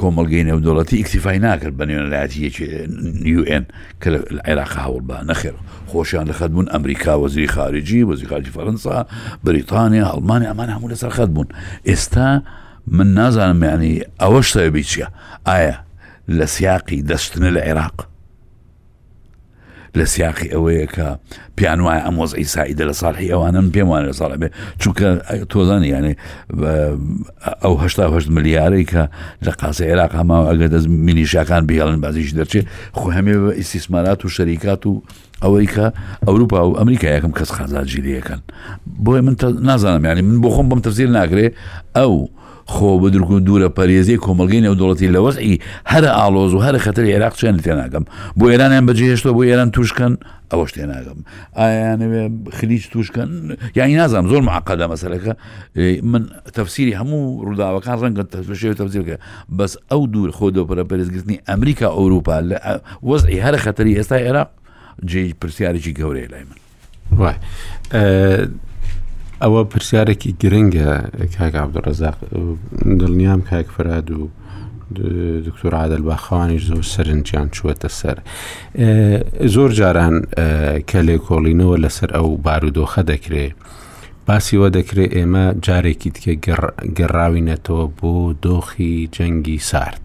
[0.00, 2.38] کۆمەلگەی نەودۆڵەتی ئیکتیفای ناکرد بە نوێنەلایەتی
[3.34, 3.64] یUN
[4.02, 4.08] کە
[4.48, 5.54] عێراق هاوڵبا نەخێر
[5.90, 8.94] خۆشیان لە خەت بوون ئەمریکا وەزیری خارجی وەزی خارجی فەرەنسا
[9.46, 11.48] بریتانیا هەڵمانی ئەمان هەموو لەسەر خەت بوون
[11.88, 12.28] ئێستا
[12.96, 15.06] من نازانم یانی ئەوە شتەیە بیچە
[15.50, 15.76] ئایا
[16.28, 17.96] لە سیاقی دەستنە لە عێراق
[19.98, 21.06] لە سیاقی ئەوەیە کە
[21.56, 24.48] پیان وایە ئەمۆز ئیسائیدە لە ساڵحی ئەوانم پێم وانە لە ساڵە بێ
[24.82, 25.06] چونکە
[25.50, 26.12] تۆزانانی یانێ
[27.62, 27.88] ئەو هه
[28.36, 29.02] ملیارەی کە
[29.46, 32.66] لە قاسە عێراق هەماوە ئەگەر دەست مینیشاکان بهێڵن بازیش دەرچێت
[32.98, 35.02] خو هەمێ بە ئیسیسمارات و شەریکات و
[35.44, 35.86] ئەوەی کە
[36.26, 38.40] ئەوروپا و ئەمریکا یەکەم کەس خازات جیریەکەن
[39.04, 39.34] بۆی من
[39.68, 41.46] نازانم یانی من بۆ خۆم بم تەزیر ناگرێ
[41.98, 42.12] ئەو
[42.68, 45.54] خۆ بدرکون دوورە پەرێزی کۆمەلگەی نێودوڵەتی لە وەزعی
[45.92, 48.04] هەرە ئالۆز و هەرە خەتەر عێراق چێن تێناگەم
[48.38, 50.14] بۆ ئێرانیان بەجێهێشتەوە بۆ ئێران توشکەن
[50.50, 51.18] ئەوە شتێناگەم
[51.58, 52.22] ئایانەوێ
[52.58, 53.30] خلیج توشکەن
[53.76, 55.32] یانی نازانم زۆر معقەدا مەسەرەکە
[56.12, 56.22] من
[56.56, 59.16] تەفسیری هەموو ڕووداوەکان ڕەنگە تەشێت تەفزیرکە
[59.58, 62.58] بەس ئەو دوور خۆ دۆپەرە پەرێزگرتنی ئەمریکا ئەوروپا لە
[63.08, 64.50] وەزعی هەرە خەتەری ئێستا عێراق
[65.10, 66.58] جێ پرسیارێکی گەورەی لای من.
[67.18, 67.34] وای
[69.44, 70.90] ئەوە پرسیارێکی گرنگە
[71.36, 72.16] کاگابدڕزاق
[73.00, 74.28] دڵنیام کاک فراد و
[75.46, 78.16] دکتۆر عادل باخوانیش زۆر سەرنجیان چوەتە سەر
[79.54, 80.16] زۆر جاران
[80.88, 83.54] کە لێ کۆڵینەوە لەسەر ئەو بارودۆخە دەکرێت
[84.28, 86.34] باسیوە دەکرێت ئێمە جارێکی تکە
[86.98, 88.12] گەڕاوینەتەوە بۆ
[88.44, 90.04] دۆخی جەنگی سارد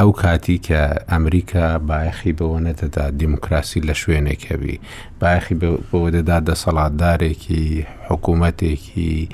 [0.00, 4.76] ئەو کاتی کە ئەمریکا باەخی بەوە نەدەدا دیموکراسی لە شوێنێکەبی
[5.20, 5.56] باەخی
[5.90, 7.64] بەوە دەدا دەسەڵاتدارێکی
[8.08, 9.28] حکوومەتێکی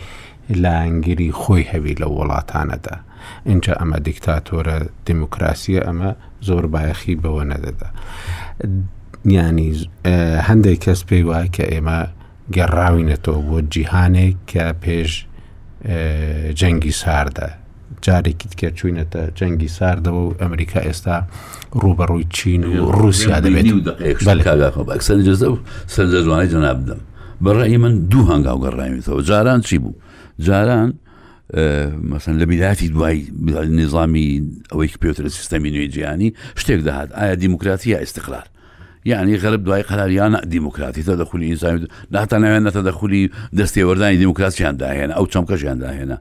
[0.63, 2.97] لانگیری خۆی هەوی لە وڵاتانەدا
[3.51, 6.11] اینجا ئەمە دیکتاتۆرە دیموکراسیە ئەمە
[6.49, 7.89] زۆر باەخی بەوە نەدەدا
[9.27, 9.71] ینی
[10.49, 11.99] هەندێک کەس پێی وای کە ئێمە
[12.57, 15.13] گەڕاوینەتەوە بۆ جیهانێک کە پێش
[16.61, 17.51] جەنگی ساردە
[18.07, 21.17] جارێکی تکرد چوینەتە جەنگی ساردەوە و ئەمریکا ئێستا
[21.83, 23.67] ڕوبەڕووی چین و رووسیا دەبێت
[25.91, 27.01] سەرجەزوانی جەنابدەم
[27.45, 29.95] بەڕی من دوو هەنگاو گەڕایمیتەوە جاران چی بوو
[30.41, 30.93] جاران
[32.11, 33.27] مەسن لە میلاتی دوای
[33.81, 34.29] نظامی
[34.73, 36.29] ئەوەی پێوترە سیستەمی نوێ جیانی
[36.61, 38.45] شتێک دەهات ئایا دیموکراتی یا ئستقلار
[39.05, 43.23] یعنی غەرب دوای قەراریانە دیموکراتی تەدەخلی ئینسانی ناتا ناوێن نەتەدەخلی
[43.61, 46.19] دەستێوەردانی دیموکراتیان داهێنا ئەو چەمکەشیان داهێنا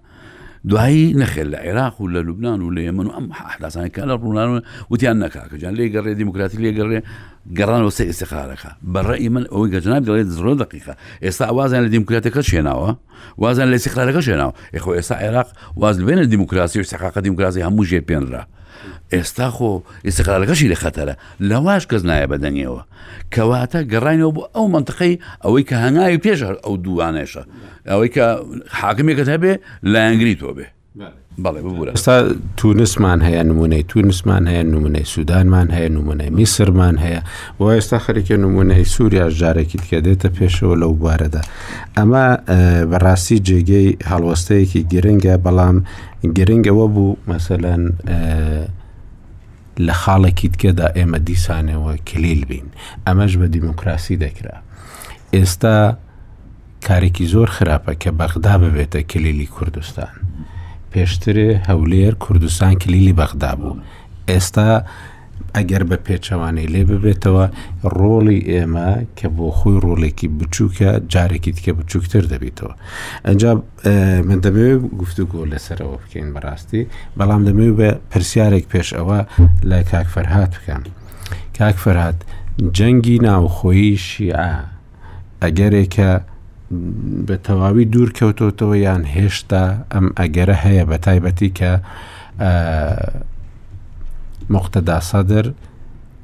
[0.65, 1.59] دوایی نخل لە
[2.01, 5.75] ولا لبنان ولا لوبناان وام احداث یمن و ئەم حداسانی کە لە ڕووناان ديمقراطيه جان
[5.75, 7.01] لێ گەڕێ دیموکراتی لێ
[9.29, 10.93] من ئەوەی گەجناب دەڵێت زۆر دقیقە
[11.23, 12.95] ئێستا ئازان لە دیموکراتەکە شێناوە
[13.37, 14.91] وازان لە سیخارەکە شێناوە یخۆ
[15.77, 17.83] واز بێنە دیموکراسی و سەقاقە دیموکراسی هەموو
[19.15, 19.69] ئێستا خۆ
[20.07, 21.13] ئیسقالەکەشی لە خەتەرە
[21.49, 22.81] لەواش کەس نایە بەدەنیەوە
[23.33, 27.43] کەواتە گەڕینەوە بۆ ئەو منتقەی ئەوەی کە هەنگاوی پێش ئەو دووانێشە
[27.91, 28.25] ئەوەی کە
[28.81, 29.53] حاکمێکت هەبێ
[29.91, 30.67] لە ئەنگری تۆ بێ
[31.43, 32.15] بەڵێ ببوورە ئستا
[32.59, 37.21] تونسمان هەیە نمونەی تونسمان هەیە نمونەی سوودانمان هەیە نمونەی میسرمان هەیە
[37.59, 41.41] و ئێستا خەرێکی نمونەی سووریا ژارێکی تکە دێتە پێشەوە لەو بوارەدا
[41.97, 42.25] ئەمە
[42.91, 45.77] بەڕاستی جێگەی هەڵوەستەیەکی گرنگە بەڵام
[46.37, 47.81] گرنگەوە بوو مەسەەن
[49.85, 52.67] لە خاڵێکی تکەدا ئێمە دیسانەوە کلیل بین
[53.07, 54.55] ئەمەش بە دیموکراسی دەکرا
[55.35, 55.77] ئێستا
[56.87, 60.15] کارێکی زۆر خراپە کە بەغدا ببێتە کلیلی کوردستان.
[60.97, 63.73] پێشترێ هەولێر کوردستان کلیلی بەغدا بوو
[64.31, 64.67] ئێستا
[65.57, 67.45] ئەگەر بە پێچەوانەی لێ ببێتەوە
[67.97, 72.73] ڕۆڵی ئێمە کە بۆ خۆی ڕۆڵێکی بچووکە جارێکی دیکە بچووکتر دەبیتەوە
[73.27, 73.51] ئەجا
[74.27, 76.81] من دەمەوێت گفتوگۆ لەسەرەوە بکەین بەڕاستی
[77.17, 79.19] بەڵام دەمەوێت بە پرسیارێک پێش ئەوە
[79.69, 80.81] لای کاکفەرهات بکەن
[81.57, 82.19] کاکفەرهات
[82.77, 84.53] جەنگی ناوخۆیی شیعە
[85.43, 86.11] ئەگەرێکە
[87.27, 91.71] بە تەواوی دوور کەوتۆتەوە یان هێشتا ئەم ئەگەرە هەیە بە تایبەتی کە
[94.55, 95.45] مختدا سەدر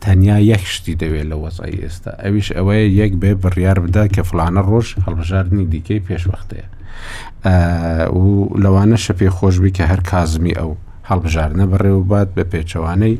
[0.04, 4.62] تەنیا یەک شتی دەوێت لە وەزای ئێستا ئەویش ئەوەیە یەک بێ بڕیار بدا کە فلانە
[4.70, 6.68] ڕۆژ هەڵبژاردننی دیکەی پێشوەختەیە
[8.20, 8.24] و
[8.64, 10.72] لەوانە شەپێ خۆشببی کە هەر کازمی ئەو
[11.10, 13.16] هەڵبژارنە بەڕێوبات بە پێچەوانەی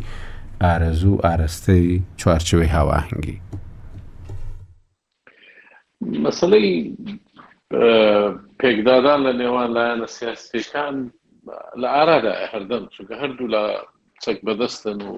[0.64, 1.84] ئارەزوو ئارەستەی
[2.20, 3.38] چوارچەوەی هاواهنگگی
[6.26, 6.72] مەسلەی
[8.60, 10.96] پێکدادان لە نێوان لایەنە سیاسەکان
[11.82, 13.64] لە ئارادا هەردەم چونکە هەردوو لە
[14.24, 15.16] چەک بەدەستن و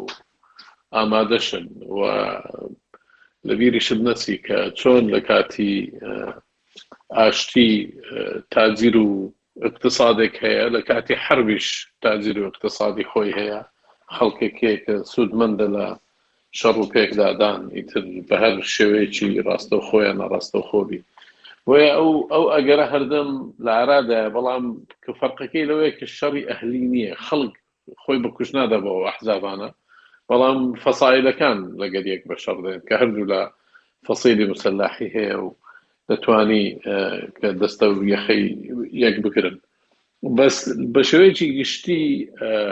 [0.96, 1.66] ئامادەشن
[1.98, 2.00] و
[3.48, 5.74] لەبیریشم نەچی کە چۆن لە کاتی
[7.18, 7.72] ئاشتی
[8.54, 9.34] تاجیر و
[9.68, 11.68] اقتصادێک هەیە لە کاتی حربیش
[12.04, 13.62] تاجیر و اقتصادی خۆی هەیە
[14.16, 15.88] خەڵکێکێک سوودمەندە لە
[16.60, 21.00] شەڕ و پێکدادان ئیتر بە هەر شێوەیەکی ڕاستە خۆیان ڕاستە خۆبی
[21.70, 23.30] وە ئەو ئەو ئەگەرە هەردەم
[23.66, 24.66] لە عرادا بەڵام
[25.04, 27.56] کە فەرقەکەی لەوەیە کە شەڕی ئەهلی نییە خەڵک
[28.04, 29.70] خۆی بکوش نادەبەوە ئەحزابانە
[30.30, 33.42] بەڵام فەسایلەکان لەگەر یەک بە شەڕێن کە هەردوو لە
[34.08, 35.48] فەسیلی مسللاحی هەیە و
[36.10, 36.66] دەتوانی
[37.40, 38.44] کە دەستە و یەخەی
[39.04, 39.58] یەک بکردن
[40.38, 40.58] بەس
[40.94, 42.04] بە شوەیەکی گشتی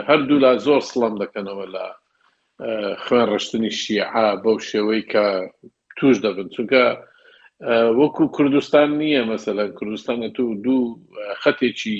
[0.08, 1.84] هەردوو لا زۆر سڵام دەکەنەوە لە
[3.04, 5.26] خوێن ڕشتنی شیعە بەو شێوەی کە
[5.98, 6.84] توش دەبن چونکە
[8.00, 10.82] وەکو کوردستان نییە مەسەلەن کوردستانە تو دوو
[11.42, 11.98] خەتێکی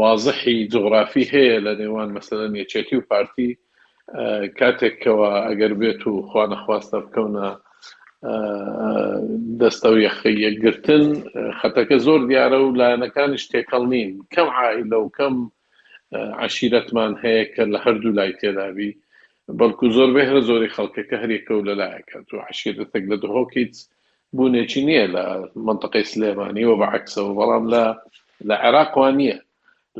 [0.00, 3.50] وازحی جغرافی هەیە لە نێوان مەسەلەن یەچێتی و پارتی
[4.60, 7.48] کاتێکەوە ئەگەر بێت و خوانەخواستە بکەونە
[9.60, 11.04] دەستە و یەخەیەگرتن
[11.58, 15.34] خەتەکە زۆر دیارە و لایەنەکانی شتێکەڵ نین کەم عائلە و کەم
[16.44, 18.92] عشیرەتمان هەیە کە لە هەردوو لای تێدابی
[19.60, 23.74] بەڵکو زۆر بهێرە زۆری خەڵکەکە هەرێکە و لەلایەکات و عشێتەك لە دهۆکیت
[24.36, 25.24] بوونێکی نییە لە
[25.68, 27.84] منطقی سلێمانیەوە بەعکسەوە بەڵام لە
[28.48, 29.38] لە عێراقوان نییە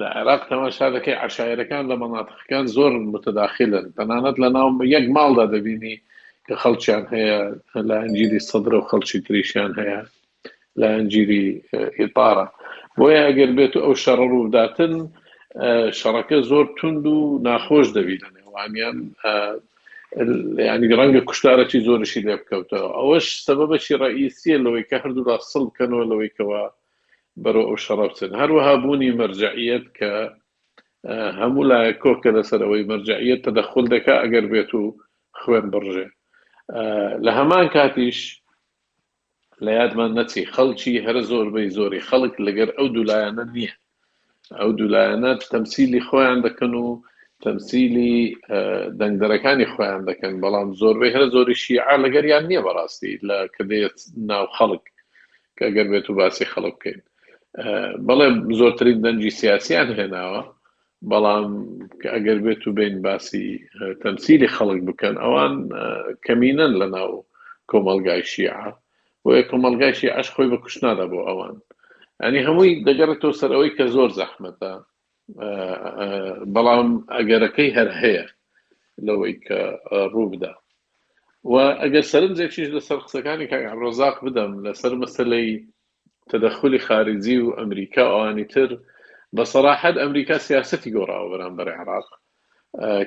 [0.01, 5.97] لە عێراق تەماشا دەکەی عشاعرەکان لە مناتخەکان زۆر متداخلن تەنانەت لە ناو یەک ماڵدا دەبینی
[6.47, 7.39] کە خەڵکیان هەیە
[7.89, 10.01] لە ئەنجیری سەدرە و خەڵکی تریشیان هەیە
[10.81, 11.47] لە ئەنجیری
[11.99, 12.47] ئیپارە
[12.99, 14.95] بۆیە ئەگەر بێت و ئەو شەڕ ڕووداتن
[16.01, 18.29] شەڕەکە زۆر تونند و ناخۆش دەبی لە
[18.61, 18.97] ئەمیان
[20.69, 26.61] ینی ڕەنگە کوشتارەی زۆرشی لێ بکەوتەوە ئەوەش سەبەبەشی ڕئیسیە لەوەی کە هەردوولا سڵ بکەنەوە لەوەیکەوە
[27.43, 30.13] بەرە ئەو شەڕەبچن هەروەها بوونی مەرجعیت کە
[31.41, 34.83] هەموو لای کۆکە لەسەرەوەی مەرجعیت تەدەخل دەکا ئەگەر بێت و
[35.41, 36.07] خوێن بڕژێ
[37.25, 38.19] لە هەمان کاتیش
[39.65, 43.75] لە یادمان نەچی خەڵکی هەر زۆربەی زۆری خەڵک لەگەر ئەو دوولایەنە نییە
[44.61, 46.87] ئەو دوولایەنە تەمسیلی خۆیان دەکەن و
[47.45, 48.17] تەمسیلی
[49.01, 53.99] دەنگدەرەکانی خۆیان دەکەن بەڵام زۆربەی هەر زۆری شیعە لەگەریان نییە بەڕاستی لە کردێت
[54.31, 54.85] ناو خەڵک
[55.59, 57.01] کە گەر بێت و باسی خەڵک بکەین
[58.09, 58.29] بەڵێ
[58.61, 60.43] زۆرترین دەنجی سیاسیان هێناوە
[61.11, 61.47] بەڵام
[62.15, 63.47] ئەگەر بێت و بین باسی
[64.03, 65.55] تەمسیلی خەڵک بکەن ئەوان
[66.27, 67.13] کەمینەن لە ناو
[67.71, 68.69] کۆمەلگای شیعە
[69.27, 71.55] وە کۆمەلگایشی ئەش خۆی بە کوشنادا بۆ ئەوان
[72.23, 74.73] ئەنی هەمووی دەگەڕێتەوە سەرەوەی کە زۆر زەحمەتە
[76.55, 78.25] بەڵام ئەگەرەکەی هەر هەیە
[79.07, 79.59] لەوەی کە
[80.15, 80.53] ڕووبدا
[81.51, 85.49] و ئەگەر سەرنجێکیش لەسەر قسەکانی کا ڕۆزاق بدەم لەسەر مەسلەی
[86.31, 88.71] تەدەخلی خارجی و ئەمریکا ئەوانی تر
[89.37, 92.09] بەسەراحەت ئەمریکا سیاستی گۆڕاوە بەرامبەر عراق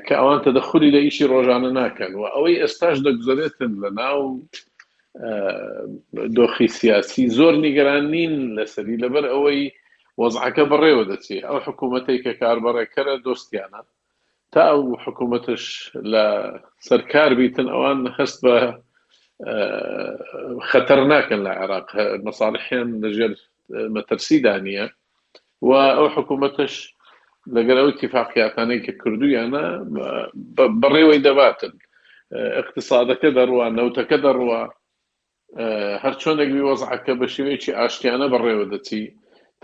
[0.06, 4.19] کە ئەوان تەدەخلی لە ئیشی ڕۆژانە ناکەن و ئەوەی ئێستاش دەگوزارێتن لە ناو
[6.38, 9.62] دۆخی سیاسی زۆر نیگەران نین لەسەری لەبەر ئەوەی
[10.21, 13.82] وەزعەکە بڕێوە دەچی ئەو حکوومەتێک کە کاربڕێکەرە دۆستیانە
[14.51, 15.63] تا ئەو حکوومەتش
[16.12, 16.25] لە
[16.88, 18.56] سەرکار بیتن ئەوان هەست بە
[20.69, 21.89] خەتەر ناکەن لە عێراق
[22.25, 23.32] مەساڵحیان لەژێر
[23.95, 24.86] مەترسیدا نیە
[25.67, 26.73] و ئەو حکوومەتش
[27.56, 29.65] لەگەرەوە تیفاقیاتانەی کە کردویانە
[30.82, 31.73] بڕێوەی دەباتن
[32.62, 34.62] اقتصادەکە دەڕوە نەوتەکە دەڕوە
[36.03, 39.03] هەر چۆنێکوی وەزعەکە بە شێوەیەکی ئاشتیانە بەڕێوە دەچی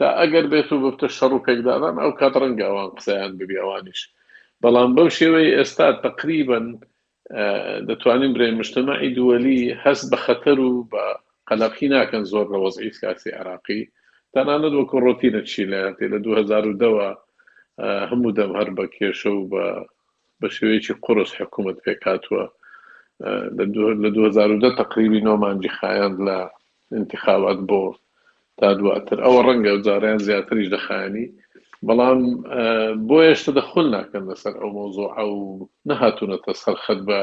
[0.04, 4.00] تا ئەگەر بێت و ببتە شەڕ و پێکدادان ئەو کات ڕەنگەوان قسەیان ببیوانش
[4.62, 6.66] بەڵام بەو شێوەی ئێستا تقریبن
[7.90, 11.04] دەتوانین برێ مشتمەعی دووەلی هەست بە خەتەر و بە
[11.50, 13.82] قەلەقی ناکەن زۆر لە وەزعی سیاسی عراقی
[14.34, 17.08] تەنانەت وەکو ڕۆتینە چیلەتی لە 2010ەوە
[18.10, 19.66] هەموو دەم هەر بە کێشە و بە
[20.40, 22.44] بە شێوەیەکی قرس حکوومەت پێکاتوە
[24.02, 26.38] لە 2010 تقریبی نۆمانجی خایند لە
[27.00, 27.84] انتخابات بۆ
[28.58, 31.26] تا دواتر ئەوە ڕەنگە جاریان زیاتریش دەخانی
[31.88, 32.20] بەڵام
[33.08, 35.32] بۆ هێشتا دەخل ناکەن لەسەر ئەو مۆزۆ ئەو
[35.90, 37.22] نەهاتونەتە سەرخەت بە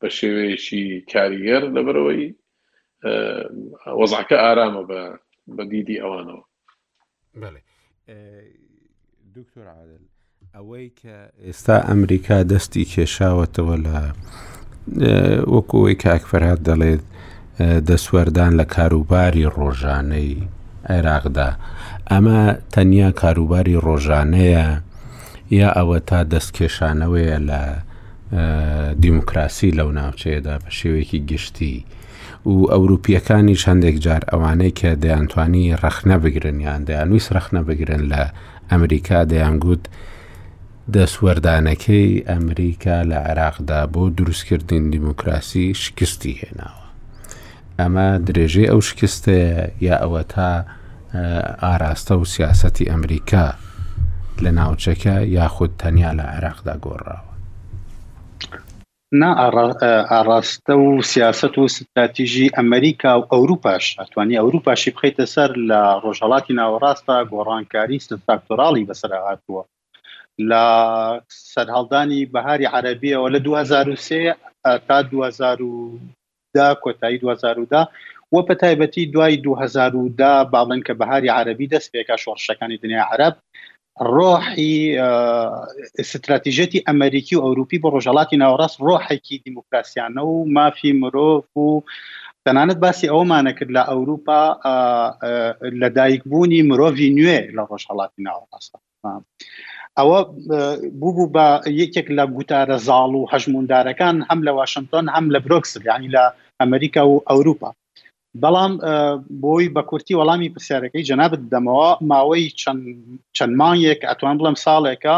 [0.00, 2.24] بە شێوەیەکی کاریگەر لەبەرەوەی
[3.98, 5.00] وەزعکە ئارامە بە
[5.56, 6.42] بە دیدی ئەوانەوە
[9.36, 10.02] دکتۆر عادل
[10.56, 11.16] ئەوەی کە
[11.46, 13.98] ئێستا ئەمریکا دەستی کێشاوەتەوە لە
[15.52, 17.04] وەکوی کاکفرهات دەڵێت
[17.88, 20.42] دەسوەردان لە کاروباری ڕۆژانەی
[20.94, 21.50] عێراقدا
[22.10, 22.40] ئەمە
[22.74, 24.66] تەنیا کاروباری ڕۆژانەیە
[25.60, 27.60] یا ئەوە تا دەستکێشانەوەیە لە
[29.02, 31.76] دیموکراسی لەو ناوچەیەدا بە شێوێکی گشتی
[32.46, 38.22] و ئەوروپیەکانی چندێک جار ئەوانەی کە دەیانتوانی ڕەخنە بگرن یان دەیانویست ڕەخنە بگرن لە
[38.70, 39.84] ئەمریکا دەیانگووت
[40.94, 46.77] دەسوەردانەکەی ئەمریکا لە عێراقدا بۆ دروستکردین دیموکراسی شکستی هێناوە
[47.82, 50.50] ئەمە درێژێ ئەو شکستەیە یا ئەوە تا
[51.64, 53.46] ئاراستە و سیاسەتی ئەمریکا
[54.44, 57.28] لە ناوچەکە یاخود تەنیا لە عێراقدا گۆڕاوە
[59.20, 59.30] نا
[60.12, 67.16] ئاراستە و سیاست و استراتیژی ئەمریکا و ئەوروپاش ئەتوانی ئەوروپاشی بخیتە سەر لە ڕۆژهڵاتی ناوەڕاستە
[67.32, 69.62] گۆڕانکاری سفاکتۆراڵی بەسەر هاتووە
[70.50, 70.64] لە
[71.52, 74.34] سەرهەڵدانی بەهاری عەربیەوە لە 2023
[74.88, 74.98] تا
[76.56, 77.80] دا کۆتایی 2010
[78.36, 83.36] وە بە تایبەتی دوای 2010 باڵن کە بەهاری عربی دەست پێکا شۆڕشەکانی دنیا عرب
[84.14, 84.74] ڕۆحی
[86.02, 91.64] استراتیژەتی ئەمریکی و ئەوروپی بۆ ڕۆژەڵاتی ناوەڕاست ڕۆحێکی دیموکراسیانە و مافی مرۆڤ و
[92.48, 94.40] تەنانەت باسی ئەومانە کرد لە ئەوروپا
[95.80, 98.78] لە دایکبوونی مرۆڤی نوێ لە ڕۆژهڵاتی ناوەڕاستە.
[99.98, 100.18] ئەوە
[101.00, 101.46] بوو بە
[101.80, 106.24] یەکێک لە گوتارە زاڵ و هەژموندارەکان هەم لە واشنگتن هەم لە برۆکسل ینی لە
[106.60, 107.70] ئەمریکا و ئەوروپا
[108.42, 108.72] بەڵام
[109.42, 112.44] بۆی بە کورتی وەڵامی پرسیارەکەی جەنابەت دەمەوە ماوەی
[113.36, 115.16] چەند مانیەک ئەتوان بڵم ساڵێکە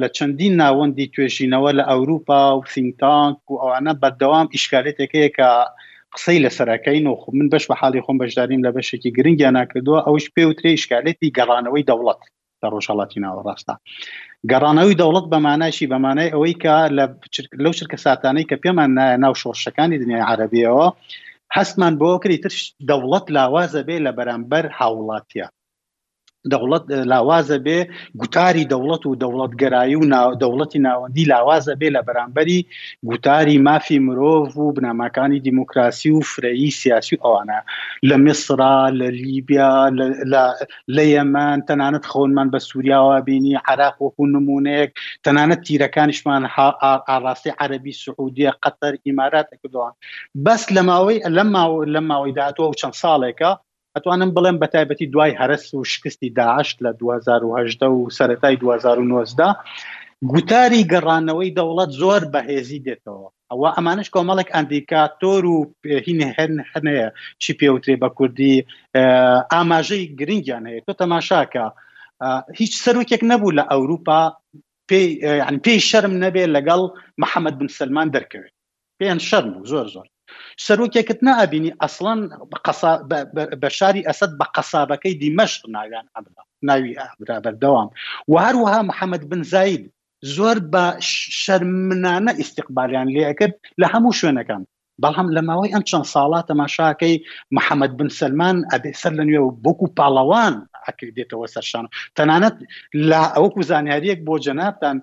[0.00, 5.48] لە چەندین ناوەندی توێژینەوە لە ئەوروپا و فینتانک و ئەوانە بەردەوام ئیشکالێتێکەیە کە
[6.14, 10.24] قسەی لەسەرەکەین و خ من بەش بە حالی خۆم بەشداریم لە بەشێکی گرنگیان ناکردووە ئەوش
[10.34, 12.22] پێ وترێ ئیشکالێتی گەڕانەوەی دەوڵەت
[12.62, 13.74] لە ڕۆژهڵاتی ناوەڕاستە
[14.50, 17.04] گەڕانەوەی دەوڵەت بەمانایشی بەمانای ئەوەی کە لە
[17.64, 18.90] لەو شرکە ساتانەی کە پێمان
[19.24, 20.86] ناو شۆڕشەکانی دنیای عربیەوە
[21.56, 22.52] هەستمان بۆ کردی تر
[22.88, 25.46] دەوڵەت لاوازە بێ لە بەرامبەر هاوڵاتیە
[26.52, 27.78] دەوڵەت لاوازە بێ
[28.20, 30.02] گوتاری دەوڵەت و دەوڵەتگەرایی و
[30.42, 32.60] دەوڵەتی ناوەندی لاوازە بێ لە بەرامبەری
[33.08, 37.58] گوتاری مافی مرۆڤ و بنامەکانی دیموکراسی و فرەیی سیاسی ئەوانە
[38.08, 39.72] لە میسرا لە لیبیا
[40.96, 44.90] لە یەمان تەنانەت خۆنمان بە سووریاوە بینی عراق وەکو نمونونەیەک
[45.24, 46.42] تەنانەت تیرەکانیشمان
[47.08, 49.92] ئاراستی عربی سعودیە قەتەر ئیمارات کردوان
[50.46, 51.18] بەس لە ماوەی
[51.96, 53.52] لە ماوەی داهاتەوە و چەند ساڵێکە
[53.96, 59.48] ئەتوانم بڵێم بە تایبەتی دوای هەرس و شکستی داعشت لە 2010 و سەتای 2009دا
[60.30, 65.56] گوتاری گەڕانەوەی دەوڵەت زۆر بەهێزی دێتەوە ئەوە ئەمانش کۆمەڵک ئەندیکاتۆر و
[66.06, 67.08] هینە هەن هەنەیە
[67.42, 68.56] چی پێوترێ بە کوردی
[69.52, 71.64] ئاماژەی گرنگیان هەیە تۆ تەماشاکە
[72.60, 74.20] هیچ سەرۆکێک نەبوو لە ئەوروپا
[75.64, 76.82] پێی شەرم نەبێ لەگەڵ
[77.22, 78.54] محەممەد بن سلمان دەرکەوێت
[78.98, 80.06] پێیان شەرم بوو زۆر زۆر
[80.66, 82.20] سەرۆکێکت نابینی ئەسڵان
[83.62, 86.04] بە شاری ئەسد بە قەسابەکەی دیمەشق ناویان
[86.68, 86.92] ناوی
[87.44, 87.88] بەردەوام
[88.30, 89.82] و هەروەها محەممەد بنزاید
[90.34, 90.84] زۆر بە
[91.44, 94.62] شەرمنانە ئیسیقبالیان لێکرد لە هەموو شوێنەکان
[95.02, 97.14] بەڵام لە ماوەی ئەم چەند ساڵات تەماشاکەی
[97.56, 100.54] محەممەد بن سلمان ئەبێ سەر لە نوێ و بۆکو پاڵەوان
[100.86, 101.84] ئەکرد دێتەوە سەرشان
[102.16, 102.56] تەنانەت
[103.10, 104.96] لا ئەوەکو زانیاریەک بۆ جەنابان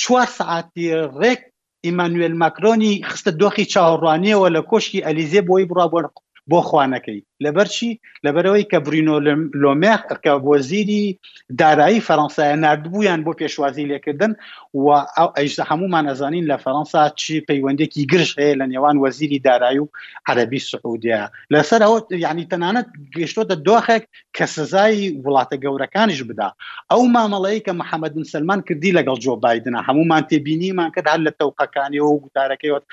[0.00, 0.86] چوار سعاتی
[1.20, 1.40] ڕێک
[1.88, 6.04] ئیمانوێل ماکرۆنی خستە دۆخی چاوەڕوانیەوە لە کۆشکی ئەلیزێ بۆی بڕابەر
[6.50, 7.90] بۆ خوانەکەی لەبەرچی
[8.24, 9.16] لەبەرەوەی کە برینۆ
[9.62, 11.04] لۆمێخ کە وەزیری
[11.62, 14.32] دارایی فەەنسایە نردبوویان بۆ پێشوازی لێکردن
[14.82, 19.80] و ئەو ئەیزە هەمومان ئەزانین لە فەەنسا چی پەیوەندێکی گرش هەیە لە نێوان وەزیری دارایی
[19.82, 19.88] و
[20.28, 21.94] عەربی سعودیا لەسەر ئەو
[22.26, 22.86] یعنی تەنانەت
[23.18, 24.04] گەشتۆتە دۆخێک
[24.42, 26.48] کە سزایی وڵاتە گەورەکانیش بدا
[26.92, 32.10] ئەو مامەڵەیە کە محەممەد سلمان کردی لەگەڵ جۆ بادنە هەمومان تێبینیمان کە هەر لە تەوقەکانیەوە
[32.12, 32.84] و گوتارەکەیوت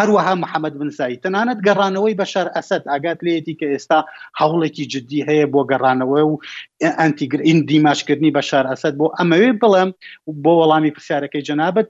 [0.00, 3.98] هەروەها محەممەد بنسایی تەنانەت گەڕانەوەی بە شەر ئەسد ئاگات لێتی کە ئێستا
[4.40, 6.34] هەوڵێکی جددی هەیە بۆ گەڕانەوە و
[7.00, 9.90] ئەتیگرین دیماشکردنی بە شار ئەسد بۆ ئەمەوێ بڵێم
[10.44, 11.88] بۆ وەڵامی پرسیارەکەی جەنابەت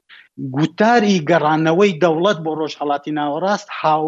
[0.57, 4.05] گوتاری گەڕانەوەی دەوڵەت بۆ ڕۆژهڵاتی ناوەڕاست هاو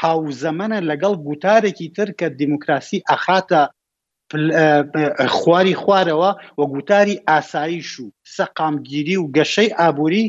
[0.00, 3.62] هاوزەمەە لەگەڵ گوتارێکی تر کە دیموکراسی ئەخاتە
[5.34, 10.24] خواری خوارەوە وە گوتاری ئاساییش و سەقامگیری و گەشەی ئابووری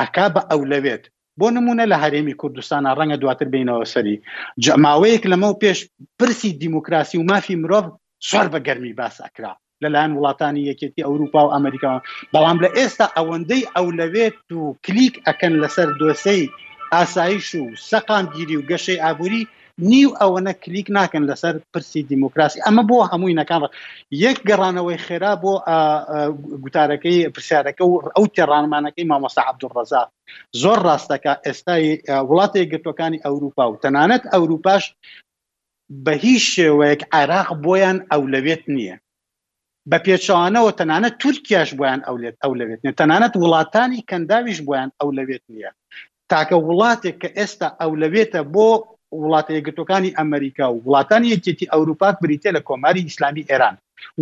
[0.00, 1.04] ئەکا بە ئەولەوێت
[1.38, 4.16] بۆ نمونە لە هەرێمی کوردستانە ڕەنگە دواتر بینەوە سەری
[4.64, 5.78] جەماوەیەک لەمە و پێش
[6.18, 7.86] پرسی دیموکراسی و مافی مرۆڤ
[8.28, 12.00] سوار بە گەرمی باساکرا لەلایەن وڵاتانی یەکێتی ئەوروپا و ئەمریکاوە
[12.34, 16.42] بەڵام لە ئێستا ئەوەندەی ئەولەوێت و کلیک ئەکەن لەسەر دۆسەی
[16.94, 19.42] ئاسایش و سەقام گیری و گەشەی ئابووری
[19.88, 23.62] نیو ئەوەنە کلیک ناکەن لەسەر پرسی دیموکراسی ئەمە بۆ هەمووی نەکان
[24.24, 25.52] یەک گەڕانەوەی خێرا بۆ
[26.62, 30.02] گوتارەکەی پرسیارەکە و ئەو تێڕانمانەکەی مامۆستا عبدوڕزا
[30.62, 31.86] زۆر ڕاستەکە ئێستای
[32.28, 34.84] وڵاتی گرتوەکانی ئەوروپا و تەنانەت ئەوروپاش
[36.04, 38.96] بە هیچ شێوەیەک عراق بۆیان ئەو لەوێت نییە
[39.90, 45.44] بە پێچوانەوە تەنانەت تورکیاش بۆیان ئەولێت ئەو لەوێت نیە تەنانەت وڵاتانی کەنداویش بۆیان ئەو لەوێت
[45.52, 45.70] نییە
[46.30, 48.68] تاکە وڵاتێک کە ئێستا ئەو لەوێتە بۆ
[49.22, 53.76] وڵاتە یەکگرتوەکانی ئەمریکا و وڵاتانی یەکێتی ئەوروپاک بریتە لە کۆماری ئیسلامی ئێران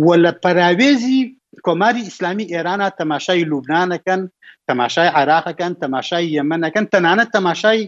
[0.05, 1.21] و لە پراوێزی
[1.67, 4.21] کۆماری ئیسلامی ئێرانە تەماشای لوبنانەکەن
[4.69, 7.81] تەماشای عراقەکەن تەماشای یەمەەکەن تەنانەت تەماشای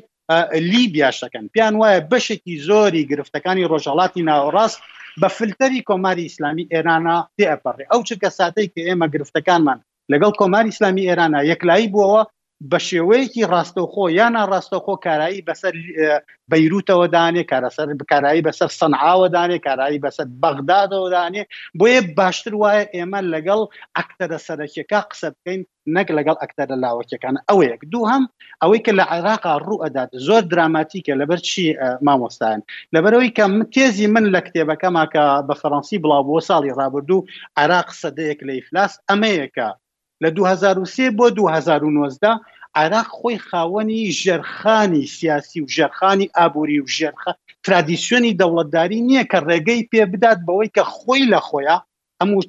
[0.71, 4.77] لیبیاشەکەن پیان وایە بەشێکی زۆری گرفتەکانی ڕۆژەڵاتی ناوەڕاست
[5.21, 9.79] بە فلتەری کۆماری ئیسلامی ئێرانە تێپەڕێ ئەو چ کە ساتەی کە ئێمە گرفتەکانمان
[10.11, 12.23] لەگەڵ کۆماری ئیسلامی ئێرانە یەکلایی بووەوە
[12.69, 15.73] بە شێوەیەکی ڕاستەوخۆ یانە ڕاستەخۆ کارایی بەسەر
[16.51, 21.43] بەیروتەوە دانێ کارەسەر بکارایی بەسەر سنعاوە دانێ کارایی بەسەر بەغدادەوە دانێ
[21.79, 23.61] بۆیە باشتر وایە ئێمە لەگەڵ
[23.97, 25.61] ئەکتەرە سەرەکیەکە قسە بکەین
[25.95, 28.23] نەک لەگەڵ ئەکتەرە لاوەکیەکان ئەوەیەک دوو هەم
[28.61, 31.63] ئەوەی کە لە عێراقا ڕوو ئەدات زۆر دراماتیکە لەبەر چی
[32.05, 32.59] مامۆستان
[32.95, 37.25] لەبەرەوەی کە تێزی من لە کتێبەکە ماکە بە فەڕەنسی بڵاو بۆ ساڵی ڕابردوو
[37.61, 39.69] عراق سەدەیەک لە ئیفلاس ئەمەیەکە
[40.23, 42.39] لە 2023 بۆ 2009
[42.79, 47.21] عراق خۆی خاوەنی ژەرخانی سیاسی و ژەرخانی ئابووری و ژێرخ
[47.65, 51.81] ترادیسیۆنی دەوڵەتداری نییە کە ڕێگەی پێ بدات بەوەی کە خۆی لە خۆیان
[52.21, 52.41] هەموو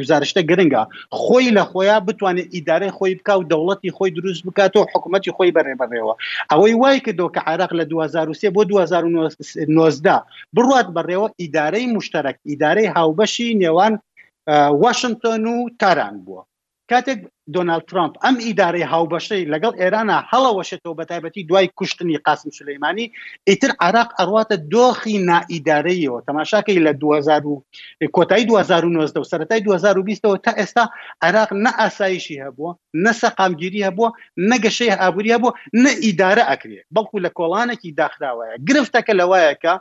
[0.00, 0.82] گزارشتە گرنگە
[1.22, 6.14] خۆی لە خۆیان بتوانێت ئیدارەی خۆی بک و دەوڵەتی خۆی دروست بکاتەوە حکوومەتی خۆی بەڕێبەڕێەوە
[6.52, 10.22] ئەوەی وای کە دۆکە عراق لە 2023 بۆ 2009
[10.56, 13.94] بڕات بەڕێوە ئیدارەی مشتەرەك ئیدارەی هاوبەشی نێوان
[14.82, 16.42] واشنگتن و تاران بووە
[16.92, 17.18] کاتێک
[17.54, 23.06] دۆناالد ترامپ ئەم ئیدارەی هاوبەشەی لەگەڵ ئێرانە هەڵەوەشێتەوە بە تایبەتی دوای کوشتنی قاسم سلەیمانی
[23.48, 26.92] ئیتر عراق ئەڕواتە دۆخی نائیدارەیەوە تەماشاکەی لە
[28.16, 30.84] کۆتایی 2009 و سەتای 2020ەوە تا ئێستا
[31.26, 32.72] عراق نە ئاسایشی هەبووە
[33.04, 34.08] نەسەقامگیری هەبووە
[34.50, 35.50] نەگەشەی ئابوووریە بۆ
[35.84, 39.74] نە ئیدارە ئەکرێت بەڵکو لە کۆڵانێکی داخراوەیە گرفتەکە لەوایەکە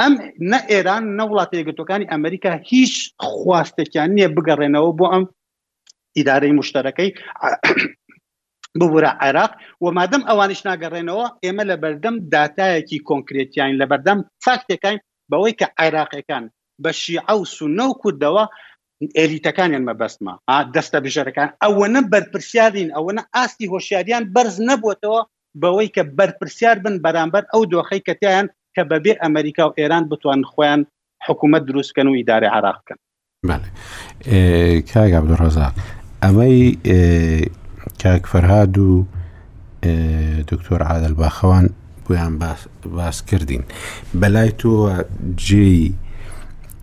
[0.00, 0.14] ئەم
[0.50, 2.94] نە ئێران نە وڵاتە یەکگرتوەکانی ئەمریکا هیچ
[3.28, 5.24] خواستێکیان نییە بگەڕێنەوە بۆ ئەم
[6.18, 7.10] ئیدارەی مشتەکەی
[8.80, 9.52] ببورە عێراق
[9.82, 14.96] و مادەم ئەوانش ناگەڕێنەوە ئێمە لە بەردەم داتایەکی کۆنکرێتیان لە بەردەم فاکتەکان
[15.32, 16.44] بەوەی کە عێراقیەکان
[16.84, 18.44] بە شیعە و سونە و کوردەوە
[19.18, 20.34] ئێلیتەکانیان مەبەستمە
[20.74, 25.20] دەستە بژەرەکان ئەوەنە بەرپرسیارین ئەوەنە ئاستی هۆشیاریان بەرز نەبووتەوە
[25.62, 30.80] بەوەی کە بەرپرسیار بن بەرامبەر ئەو دۆخەی کەتیان کە بەبێ ئەمریکا و ئێران بتوان خۆیان
[31.26, 32.98] حکوومەت دروستکەن و ئیدارە عراقکەن
[34.90, 35.68] کاگابدڕۆزا
[36.24, 36.60] ئەمەی
[38.02, 39.06] کاک آه، فەرهاد و
[39.86, 41.66] آه، دکتۆر عادل باخەوان
[42.06, 42.32] بۆیان
[42.98, 43.62] باس کردین
[44.20, 44.94] بەلای تۆوە
[45.46, 45.84] جێی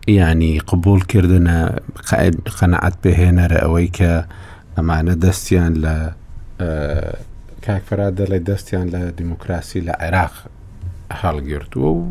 [0.07, 1.59] ینی يعني قبولکردنە
[2.57, 4.11] قەنەعەت بهێنەرە ئەوەی کە
[4.77, 5.95] ئەمانە دەستیان لە
[6.65, 7.13] آه،
[7.65, 10.33] کاکفرا دەڵێ دەستیان لە دیموکراسی لە عێراق
[11.19, 12.03] هەڵگرتووە و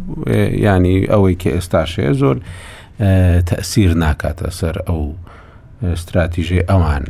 [0.67, 2.37] ینی ئەوەی کە ئێستاشەیە زۆر
[3.51, 5.03] تەسیر ناکاتە سەر ئەو
[5.93, 7.05] استراتیژێ ئەوان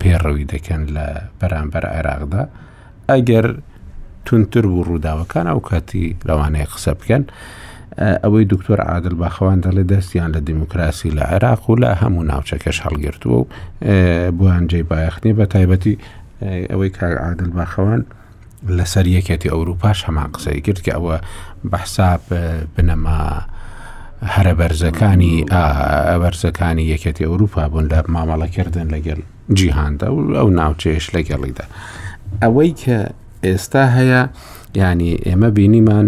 [0.00, 1.06] پێڕەوی دەکەن لە
[1.40, 2.42] بەرامبەر عێراقدا
[3.10, 3.46] ئەگەر
[4.26, 7.22] تونتر بوو ڕووداوەکان ئەو کاتی لەوانەیە قسە بکەن
[8.22, 13.38] ئەوەی دکتۆر عادل باخەوان دەڵێ دەستیان لە دیموکراسی لە عێراق و لە هەموو ناوچەکەش هەڵگرتووە
[13.40, 13.44] و
[14.38, 15.94] بۆیانجێ بایەخنی بە تایبەتی
[16.70, 18.02] ئەوەی کار عادل باخەوان
[18.78, 21.16] لەسەر یەکێتی ئەوروپاش هەمان قسەی کرد کە ئەوە
[21.72, 22.20] بەحساب
[22.76, 23.20] بنەما
[24.34, 25.34] هەرە بەرزەکانی
[26.22, 29.20] بەرزەکانی یەکەتی ئەوروپا بوون لە مامەڵەکردن لەگەل
[29.58, 31.64] جیهاندا و ئەو ناوچێش لەگەڵیدا
[32.42, 32.96] ئەوەی کە
[33.46, 34.22] ئێستا هەیە
[34.78, 36.06] ینی ئێمە بینیمان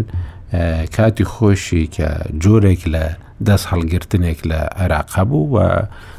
[0.97, 2.09] کاتی خۆشی کە
[2.43, 3.05] جۆرێک لە
[3.47, 5.59] دەست هەڵگرتنێک لە عێراق بوو و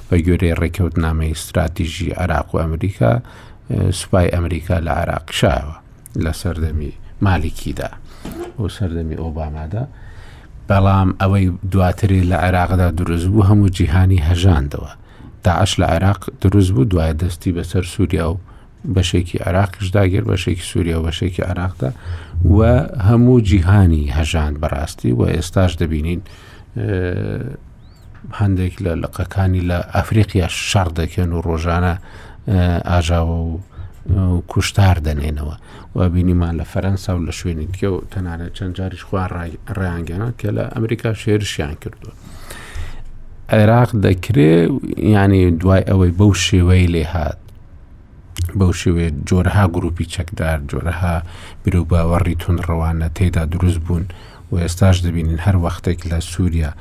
[0.10, 3.12] بە گوێرەی ڕێکەوتنامەی استراتیژی عراق و ئەمریکا
[4.00, 5.78] سوپای ئەمریکا لە عراق شایەوە
[6.24, 6.92] لە سەردەمی
[7.26, 7.90] مالیکیدا
[8.60, 9.84] و سەردەمی ئۆبامادا
[10.70, 14.92] بەڵام ئەوەی دواتری لە عێراقدا دروست بوو هەموو جیهانی هەژاندەوە
[15.44, 18.40] داعش لە عێراق دروست بوو دوای دەستی بەسەر سووریا و
[18.96, 21.92] بەشێکی عراقشداگیر بەشێکی سووریا و بەشێکی عراقدا
[22.56, 22.60] و
[23.10, 26.22] هەموو جیهانی هەژان بەڕاستی و ئێستاش دەبینین
[28.40, 31.94] هەندێک لە لقەکانی لە ئەفریقیا شەڕ دەکەن و ڕۆژانە
[32.92, 33.50] ئاژاوە و
[34.48, 35.56] کوشتار دەنێنەوە
[35.96, 40.50] و بینیمان لە فەرەنسا و لە شوێنی دیکە و تەنانە چەند جاریش خوان ڕیانگەنە کە
[40.58, 42.14] لە ئەمریکا شێرشیان کردووە.
[43.50, 44.54] عێراق دەکرێ
[45.16, 47.40] ینی دوای ئەوەی بەو شێوەی لێ هاات
[48.60, 51.16] بەو شێوێ جۆرەها گروپی چەکدار جۆرەها
[51.64, 54.06] بیرروباوەڕی تون ڕەوانە تێدا دروست بوون
[54.52, 56.72] و ئێستاش دەبینین هەر وەختێک لە سووریا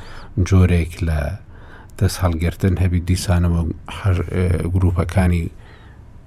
[0.48, 1.18] جۆرێک لە
[1.98, 3.60] دەست هەڵگرتن هەبی دیسانەوە
[4.74, 5.44] گروپەکانی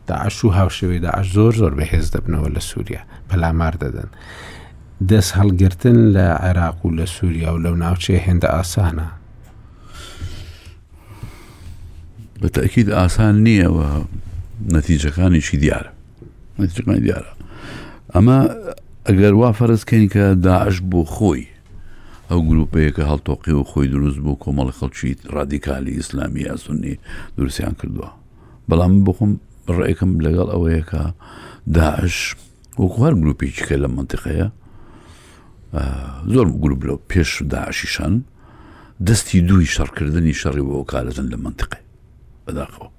[0.08, 4.10] داعش و هاوشێوی داعش زۆر زۆر بەهێز دەبنەوە لە سووریا پەلامار دەدەن.
[5.10, 9.08] دەست هەڵگرتن لە عێراق و لە سووریا و لەو ناوچێ هێندە ئاسانە.
[12.42, 13.90] بە تەکیید ئاسان نییەوە
[14.76, 15.90] نەتیجەکانیشی دیارە
[16.60, 17.32] نەتیجەکانی دیارە.
[18.16, 18.40] ئەمە
[19.08, 21.48] ئەگەر وا فەرزکەین کە داعش بۆ خۆی
[22.32, 26.94] ئەو گروپەیە کە هەڵتۆقی و خۆی دروست بوو کۆمەڵ خەڵکی ڕادیکالی ئیسلامی یاسوننی
[27.38, 28.10] درستیان کردووە.
[28.70, 29.32] بەڵام بخۆم
[29.80, 31.02] ڕێکم لەگەڵ ئەوەیەکە
[31.78, 32.16] داعش
[32.82, 34.48] وەکووار گروپیکە لە منتیقەیە
[36.34, 38.14] زۆر گروپ لە پێش داعشیشان
[39.08, 41.82] دەستی دووی شەڕکردنی شەڕی بۆ کارەزن لە منتیقی
[42.46, 42.90] بەداخەوە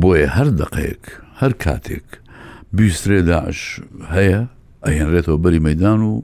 [0.00, 1.04] بۆیە هەر دقەیەک
[1.40, 2.06] هەر کاتێک
[2.76, 3.60] بیسترێ داعش
[4.14, 4.40] هەیە
[4.86, 6.14] ئەهێنرێتەوە بەری مەدان و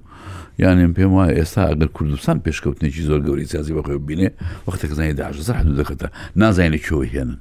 [0.62, 4.28] یانێن پێم وایە ئێستا ئەگەر کوردستان پێشکەوتنێکی زۆر گەوری سیازی بەخۆ بینێ
[4.68, 6.06] وەختە کەزانانی داعش زەحدو دەکەتە
[6.40, 7.38] نازانانی کۆ هێنن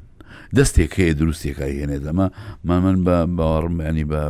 [0.58, 2.28] دەستێک هەیە دروستێکای هێنێت ئەمە
[2.68, 4.22] مامن بە باوەڕمانی بە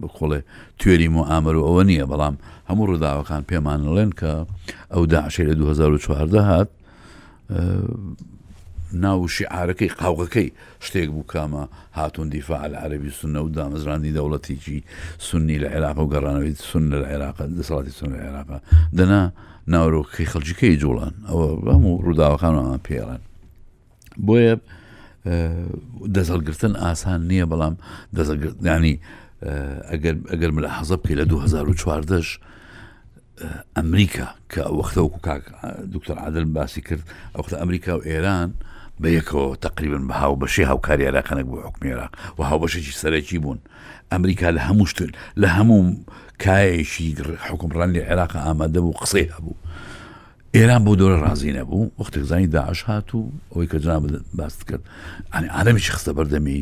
[0.00, 0.40] بخۆڵێ
[0.78, 2.36] توێری و ئامر و ئەوە نییە بەڵام
[2.70, 4.32] هەموو ڕداوەکان پێمانڵێن کە
[4.92, 6.68] ئەو داعشی لە 2014 هات
[8.92, 10.48] ناو شیعارەکەی قاوغەکەی
[10.86, 11.62] شتێک بوو کامە
[11.98, 14.80] هاتون دیفاع لە عربی سنە و دامەزرانی دەوڵەتیکی
[15.18, 18.48] سنی لە عێراق و گەڕانەوەی سن لە عێراق دەسڵاتی سن لە عێراق
[18.98, 19.22] دەنا
[19.72, 23.20] ناورۆکەی خەلجیکەی جوڵان ئەوە هەموو ڕووداوەکانەوە پێڵان
[24.26, 24.54] بۆیە
[25.26, 27.74] دەزەڵگرتن ئاسان نییە بەڵام
[28.16, 28.94] دەزەگرانی
[30.30, 32.38] ئەگەر لە حەزە بکەی لە 2014
[33.76, 35.42] ئەمریکا کە وەختەوەکو کاک
[35.94, 37.02] دکتۆر عادل باسی کرد
[37.34, 38.48] ئەوختە ئەمریکا و ئێران
[39.02, 42.06] بە یەکەوە تقریبن بە هاو بەشی هاوکاری عراقەنەک بۆ حکمێرا
[42.38, 43.58] و هاوبەشێکی سەرەکی بوون
[44.12, 45.10] ئەمریکا لە هەموو شتن
[45.42, 45.80] لە هەموو
[46.44, 47.08] کایەکی
[47.48, 49.54] حکومڕان لە عێراق ئامادە بوو قسەی هەبوو
[50.58, 53.20] ئێران بۆ دۆرە ڕازی نەبوو وەختێکزانی داعش هات و
[53.52, 54.02] ئەوەی کە جناب
[54.38, 54.82] باست کرد
[55.34, 56.58] ئەنی ئالەمیش خستە بەردەمی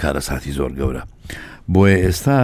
[0.00, 1.02] کارە ساتی زۆر گەورە
[1.72, 2.38] بۆیە ئێستا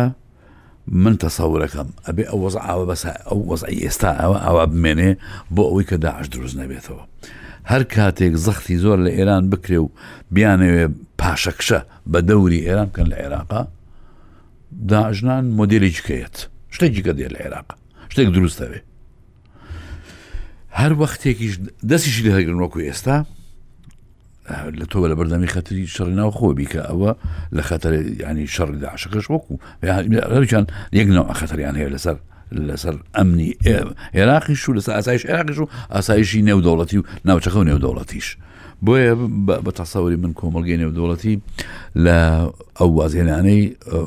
[1.03, 5.11] من تەسەورەکەم ئەبێ ئەو وەز ئاوە بەس ئەو وەزعی ئێستا ئەوە ئاوا بمێنێ
[5.55, 7.03] بۆ ئەوەی کە داعش دروست نەبێتەوە
[7.71, 9.89] هەر کاتێک زەختی زۆر لە ئێران بکرێ و
[10.35, 10.85] بیانەوێ
[11.21, 11.81] پاشەکشە
[12.13, 13.63] بە دەوری ئێران کەن لە عێراقا
[14.91, 16.37] داعژنان مدیریکەیەت
[16.75, 17.69] شتێکی کە دێ لە عێراق
[18.13, 18.85] شتێک دروستەوێت
[20.81, 21.55] هەر وەختێکیش
[21.91, 23.17] دەستیشی لە هەگرن وەکو ئێستا
[24.81, 27.11] لە تۆ لە بەردەمی خەتری شەڕی ناو خۆبی کە ئەوە
[27.57, 27.93] لە خەتەر
[28.29, 30.65] ینی شەڕی داعشەکەش وەکوچان
[30.99, 32.17] یەکنەوە خەتەریان هەیە لەسەر
[32.69, 33.51] لەسەر ئەمنی
[34.17, 38.29] عێراقیش و لەسەر ئاسایش عێراقیش و ئاسایشی نێودەوڵەتی و ناوچەکە و نێودەوڵەتیش.
[38.85, 39.13] بۆیە
[39.65, 41.35] بە تاسەوەری من کۆمەلگەی نێودوڵەتی
[42.05, 42.19] لە
[42.79, 43.63] ئەو وازێنانەی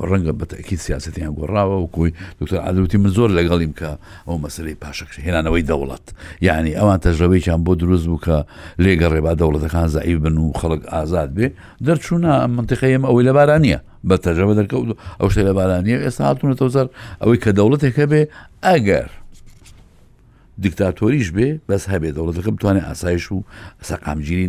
[0.09, 3.89] ڕەنگە بەتەکی سیاستیان گۆڕاوە و کۆی دکتۆر عادوتی من زۆر لەگەڵیم کە
[4.27, 6.05] ئەو مەسلەی پاشەکش هێنانەوەی دەوڵەت
[6.47, 8.37] یعنی ئەوان تەژەوەیان بۆ دروست بوو کە
[8.83, 11.47] لێگە ڕێبا دەوڵەتەکان زعی بن و خەڵک ئازاد بێ
[11.85, 14.89] دەرچوونە منتیقەیەم ئەوەی لە بارانە بە تەژەوە دەرکەوت
[15.19, 16.87] ئەو شتێ لە بارانە ئێستا هاتونەتەوە زەر
[17.21, 18.21] ئەوەی کە دەوڵەتێکە بێ
[18.67, 19.09] ئەگەر
[20.65, 23.37] دیکتاتۆریش بێ بەس هەبێت دەوڵەتەکە بتوانێت ئاسایش و
[23.89, 24.47] سەقامگیری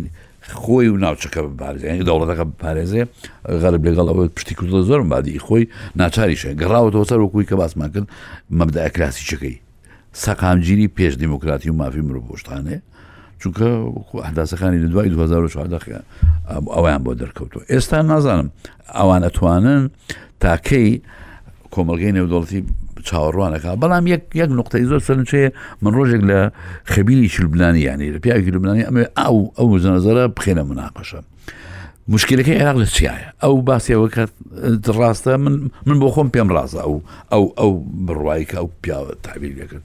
[0.61, 3.01] خۆی و ناوچەکە بپارێزی دەوڵەتەکە بپارێزێ
[3.61, 5.63] غەرب لەگەڵ ئەوە پشتی کوردە زۆرم بادی خۆی
[6.01, 8.07] ناچاریشە گەڕاوەوە سەر وەکوی کە باسمان کرد
[8.59, 9.55] مەبدا ئەکراسی چەکەی
[10.23, 12.77] سەقامگیری پێش دیموکراتی و مافی مرۆپۆشتانێ
[13.41, 13.67] چونکە
[14.25, 15.79] ئەداسەکانی لە دوای 2014
[16.75, 18.49] ئەویان بۆ دەرکەوتەوە ئێستا نازانم
[18.99, 19.83] ئەوان ئەتوانن
[20.43, 20.89] تاکەی
[21.75, 22.61] کۆمەلگەی نێودۆڵەتی
[23.09, 24.05] چاوەڕوانەکە بەڵام
[24.39, 25.49] یەک نقطەی زۆر سەرنچەیە
[25.81, 26.39] من ڕۆژێک لە
[26.93, 31.19] خەبیری شلبلانی یانی لە پیاوی لبنانی ئەمێ ئەو ئەو زەنەزەرە بخێنە مناقەشە.
[32.13, 34.07] مشکلەکە عێراق لە چیایە ئەو باسیەوە
[34.97, 35.33] ڕاستە
[35.87, 36.95] من بۆ خۆم پێم ڕاستە ئەو
[37.31, 37.71] ئەو ئەو
[38.05, 39.83] بڕوایکە ئەو پیاوە تابیرەکرد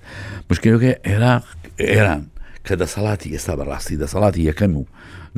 [0.50, 1.44] مشکلەکە عێراق
[1.92, 2.22] ئێران
[2.66, 4.84] کە دەسەڵاتی ئێستا بەڕاستی دەسەڵاتی یەکەم و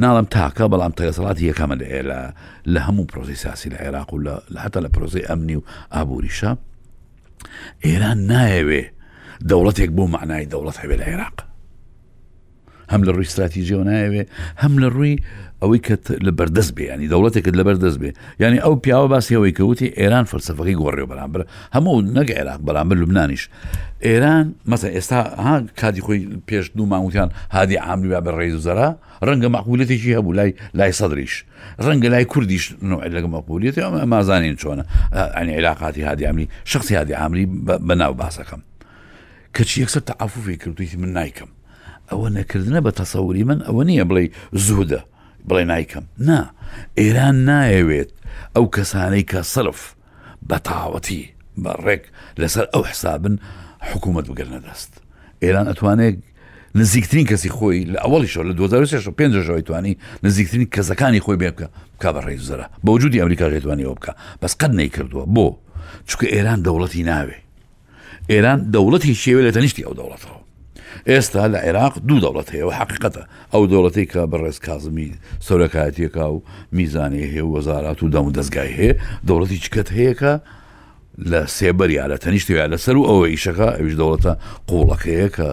[0.03, 1.77] ناڵم تاکە بەڵام تەگەسەڵاتی یەکەمە
[2.11, 2.19] لە
[2.73, 4.23] لە هەموو پرۆزی ساسی لە عێراق و
[4.55, 5.63] لە هەتا لە پرۆزی ئەمنی و
[5.95, 6.51] ئابووریشە
[7.85, 8.91] ايران نايبه
[9.41, 11.48] دولتك بو معناي دولتها بالعراق
[12.93, 14.25] هەم لە ڕووی استراتیژیەوە نایوێ
[14.63, 15.17] هەم لە ڕووی
[15.61, 19.35] يعني دولتك لە يعني بەردەست بێ ینی دەوڵەتێکت لە بەردەست بێ ینی ئەو پیاوە باسی
[19.37, 21.43] ئەوەی کەوتی ئێران فەرسەفەکەی گۆڕێ بەرامبەر
[21.75, 23.43] هەموو نەگە عێراق بەرامبەر لوبنانیش
[24.07, 28.89] ئێران مەسە ئێستا ها کاتی خۆی پێش دو ماوتیان هادی عاملی بە ڕێز و زەرا
[29.27, 31.35] ڕەنگە مەقولەتێکی هەبوو لای لای سەدرریش
[31.87, 32.65] ڕەنگە لای کوردیش
[33.17, 33.41] لەگە ما,
[33.85, 34.57] ئەمە مازانین
[35.37, 37.47] يعني علاقاتي هادي هادی عاملی شخصی هادی
[37.89, 38.63] بناو بەناو
[39.57, 41.51] كتشي کەچی تعافو تەعافوفێ کردویتی من نایکەم
[42.11, 44.25] ئەوە نەکردنە بە تەسەوری من ئەوە نییە بڵێ
[44.67, 45.01] زوودە
[45.49, 46.41] بڵێ نایکەم نا
[47.01, 48.11] ئێران نایەوێت
[48.57, 49.81] ئەو کەسانەی کە سرف
[50.49, 51.21] بە تاوەتی
[51.63, 52.03] بەڕێک
[52.41, 53.35] لەسەر ئەو حسابن
[53.89, 54.91] حکوومەت بگەرنە دەست
[55.43, 56.17] ئێران ئەتوانێت
[56.81, 61.67] نزیکترین کەسی خۆی لە ئەوڵی شۆ لە 2005 توانی نزیکترین کەسەکانی خۆی بێ بکە
[62.03, 65.47] کا بە ڕێزرە بە وجودی ئەمریکاژێتوانیەوە بکە بەس قەت نەی کردووە بۆ
[66.09, 67.39] چکە ئێران دەوڵەتی ناوێ
[68.33, 70.39] ئێران دەوڵەتی شێوێ لە تەنیشتی ئەو دەوڵەتەوە
[71.07, 73.23] ئێستا لە عێراق دوو دەوڵەت هەیە و حقیقەتە
[73.53, 75.09] ئەو دەوڵەتی کە بەڕێز کازمی
[75.47, 76.43] سەرۆکایەتیەکە و
[76.77, 78.95] میزانێ هەیە و وەزارات و دەم و دەستگای هەیە
[79.29, 80.33] دەوڵەتی چکت هەیەکە
[81.31, 84.33] لە سێبەر یا لە تەنیشتیا لەسەر و ئەوە ئیشەکە ئەوش دەوڵەتە
[84.69, 85.49] قوڵەکەیە کە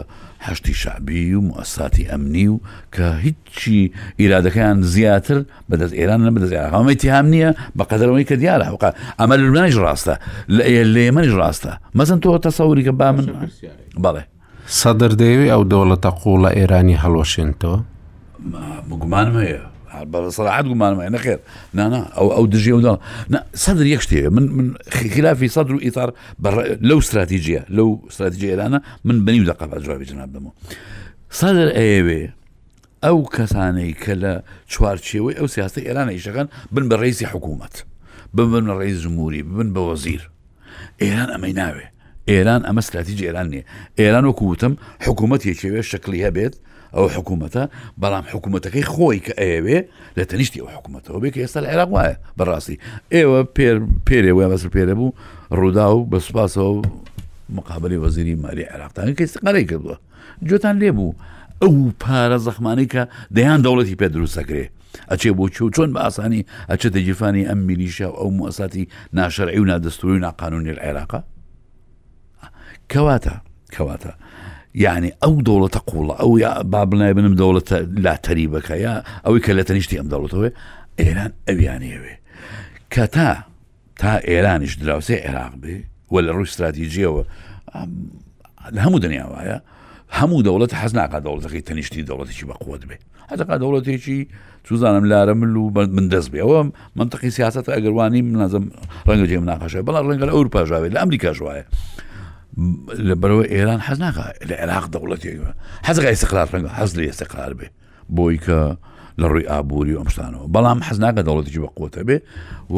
[0.48, 2.56] هەشتی شعبی و مؤسساتی ئەمنی و
[2.96, 3.78] کە هیچی
[4.20, 5.38] ئیرادەکەیان زیاتر
[5.70, 8.90] بەدەست ئێران نە بەدەست ئەمەی تیام نییە بە قەدرەوەی کە دیارە حقا
[9.20, 10.16] ئەمە لەمانش ڕاستە
[10.56, 13.26] لە ئێ لێمەش ڕاستە مەزن تۆ تەسەوری کە با من
[14.04, 14.24] بەڵێ
[14.74, 17.80] سەدر دەیەوێ ئەو دەوڵەتە قوڵە ئێرانی هەڵۆشێنتەوە
[18.90, 19.60] بگومان هەیە
[20.12, 21.40] بەسەعات گومانمە نەخێر
[21.78, 22.94] نانا ئەو ئەو دژی ئەودا
[23.64, 24.68] سەدر یەک شتێ من من
[25.16, 26.10] خلافی سەدر و ئیتار
[26.90, 30.54] لەو استراتیژیە لەو استراتیژی ئێرانە من بنی و دقا جوابی جناب دەمەوە
[31.40, 32.22] سەدر ئەیەوێ
[33.06, 34.34] ئەو کەسانەی کە لە
[34.74, 37.76] چوارچێەوەی ئەو سیاستە ئێرانە ئیشەکان بن بە ڕێزی حکوومەت
[38.38, 40.22] ببن ڕێز زموری ببن بە وەزیر
[41.02, 41.88] ئێران ئەمەی ناوێ
[42.32, 43.64] ئێران ئەمە استراتیج ئێران نیە
[44.00, 44.74] ئێران وەکووتم
[45.06, 46.54] حکوومەت یەکێوێ شکلی هەبێت
[46.96, 47.64] ئەو حکوومەتە
[48.02, 49.80] بەڵام حکوومەتەکەی خۆی کە ئەوێ
[50.18, 52.78] لە تەنیشتی ئەو حکوومەتەوە بێ کە ئێستا لە عێراق وایە بەڕاستی
[53.16, 53.40] ئێوە
[54.08, 55.14] پێرێوە بەسەر پێرە بوو
[55.58, 56.76] ڕوودا و بە سوپاسەوە
[57.58, 59.96] مقابلی وەزیری مالی عێراقتان کە استقالی کردووە
[60.50, 61.12] جۆتان لێبوو
[61.62, 61.74] ئەو
[62.04, 63.04] پارە زەخمانی کە
[63.36, 64.66] دەیان دەوڵەتی پێ دروستەکرێ
[65.12, 68.84] ئەچێ بۆ چ و چۆن بە ئاسانی ئەچێتە جیفانی ئەم میلیشە ئەو موەساتی
[69.18, 71.20] ناشەرعی و نادەستوری و ناقانونی عێراقا
[72.94, 73.36] کەواتە
[73.76, 74.12] کەواتە
[74.76, 77.76] یعنی ئەو دەوڵەتە قوڵە ئەو یا با بنای بنم دەوڵەتە
[78.06, 80.52] لا تەریبەکە یا ئەوەی کە لە تەنیشتی ئەم دەوڵەتەوەێ
[81.02, 82.16] ئێران ئەویانەوێ
[82.94, 83.46] کە تا
[84.00, 85.76] تا ئێرانیش دراوسێ عێراق بێ
[86.14, 87.24] وە لە ڕووی استراتیجیەوە
[88.76, 89.58] لە هەموو دنیاوایە
[90.18, 92.98] هەموو دەوڵەت حەز ناقا دەوڵەتەکەی تەنیشتی دەوڵەتێکی بەقوت بێ
[93.32, 94.20] هەتەقا دەوڵەتێکی
[94.68, 96.60] سوزانم لارە مل و من دەست بێ ئەوە
[97.00, 98.66] منتەقی سیاست ئەگەروانی منازم
[99.08, 101.66] ڕەنگە جێم ناقەشە بەڵام ڕەنگە لە ئەوروپا ژاوێت لە ئەمریکا ژواایە
[103.08, 105.52] لە بەرەوە ئێران حەز ناکە لە عێراق دەوڵەتێکوە
[105.88, 107.68] حەزگای استقرار ڕەنگە حەز لە ئێستقرار بێ
[108.16, 108.60] بۆی کە
[109.20, 112.18] لە ڕووی ئابووری و ئەمشتانەوە بەڵام حەز ناکە دەوڵەتێکی بە قوتە بێ
[112.76, 112.78] و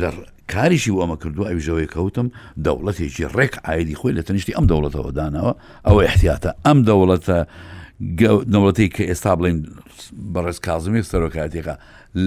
[0.00, 0.08] لە
[0.52, 2.26] کاریشی و ئەمە کردو ئەوژەوەی کەوتم
[2.66, 5.52] دەوڵەتێکی ڕێک ئایدی خۆی لە تەنیشتی ئەم دەوڵەتەوە داناەوە
[5.86, 7.38] ئەوە احتیاتە ئەم دەوڵەتە
[8.52, 9.58] دەوڵەتی کە ئێستا بڵین
[10.34, 11.74] بەڕێز کازمی سەرۆکاتێکە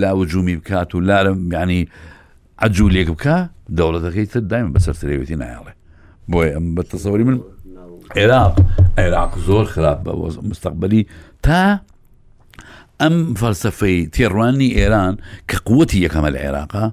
[0.01, 1.79] لاوەجومی بکات و لارم یعنی
[2.63, 3.37] ئەجوولێک بکە
[3.77, 5.73] دەوڵەتەکەی تر دایم بەسەر سرێوێتی نایڵێ
[6.31, 7.39] بۆیە ئەم بە تەسەوەری من
[8.17, 8.53] عێراق
[8.97, 10.11] عێراق زۆر خراپ بە
[10.51, 11.03] مستەقبلی
[11.45, 11.61] تا
[13.01, 15.13] ئەم فەلسفەی تێڕوانی ئێران
[15.49, 16.85] کە قوتی یەکەمە لە عێراقا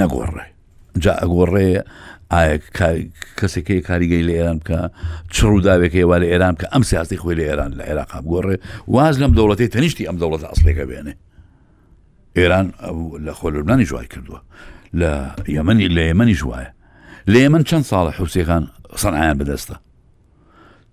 [0.00, 0.46] نەگۆڕێ
[1.02, 1.68] جا ئەگۆڕێ
[2.32, 2.56] ئایا
[3.38, 4.78] کەسێکی کاریگەی لە ئێران کە
[5.34, 8.56] چڕووداوێکی وا لە ئێران کە ئەم سیاستی خۆی لە ئێران لە عێراقا بگۆڕێ
[8.94, 11.14] واز لەم دەوڵەتی تەنیشتی ئەم دەوڵەت ئەسلێکە بێنێ
[12.38, 12.66] ئێران
[13.26, 14.40] لە خۆلبنانی ژوای کردووە
[15.00, 15.12] لە
[15.56, 16.70] یەمەنی لە یەمەنی ژوایە
[17.28, 18.64] لێ من چەند ساڵە حوسێخان
[19.02, 19.76] سەنعیان بەدەستە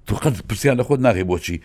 [0.08, 1.58] تو قەت پرسیان لە خۆت ناغی بۆچی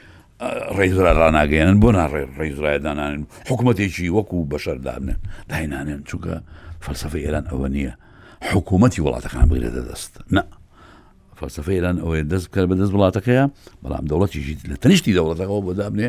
[0.76, 5.18] ڕێزرا ڕناگەێنن بۆ ناڕێ ڕێزرایدانانن حکوومەتێکی وەکو بەشەردابنن
[5.50, 6.34] داینانێن چووکە
[6.84, 7.92] فەلسفە ئێران ئەوە نییە
[8.50, 10.42] حکوومەتتی وڵاتەکان بگرێتە دەست نه
[11.38, 13.44] فەلسفە ئێران ئەوەیە دەست کە بەدەست وڵاتەکەیە
[13.82, 16.08] بەڵام دەوڵەتیژیت لە تەنیشتی دەوڵەتەکەەوە بۆ دابنێ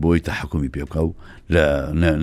[0.00, 1.10] بۆی تا حکومی پێبکە و
[1.54, 1.64] لە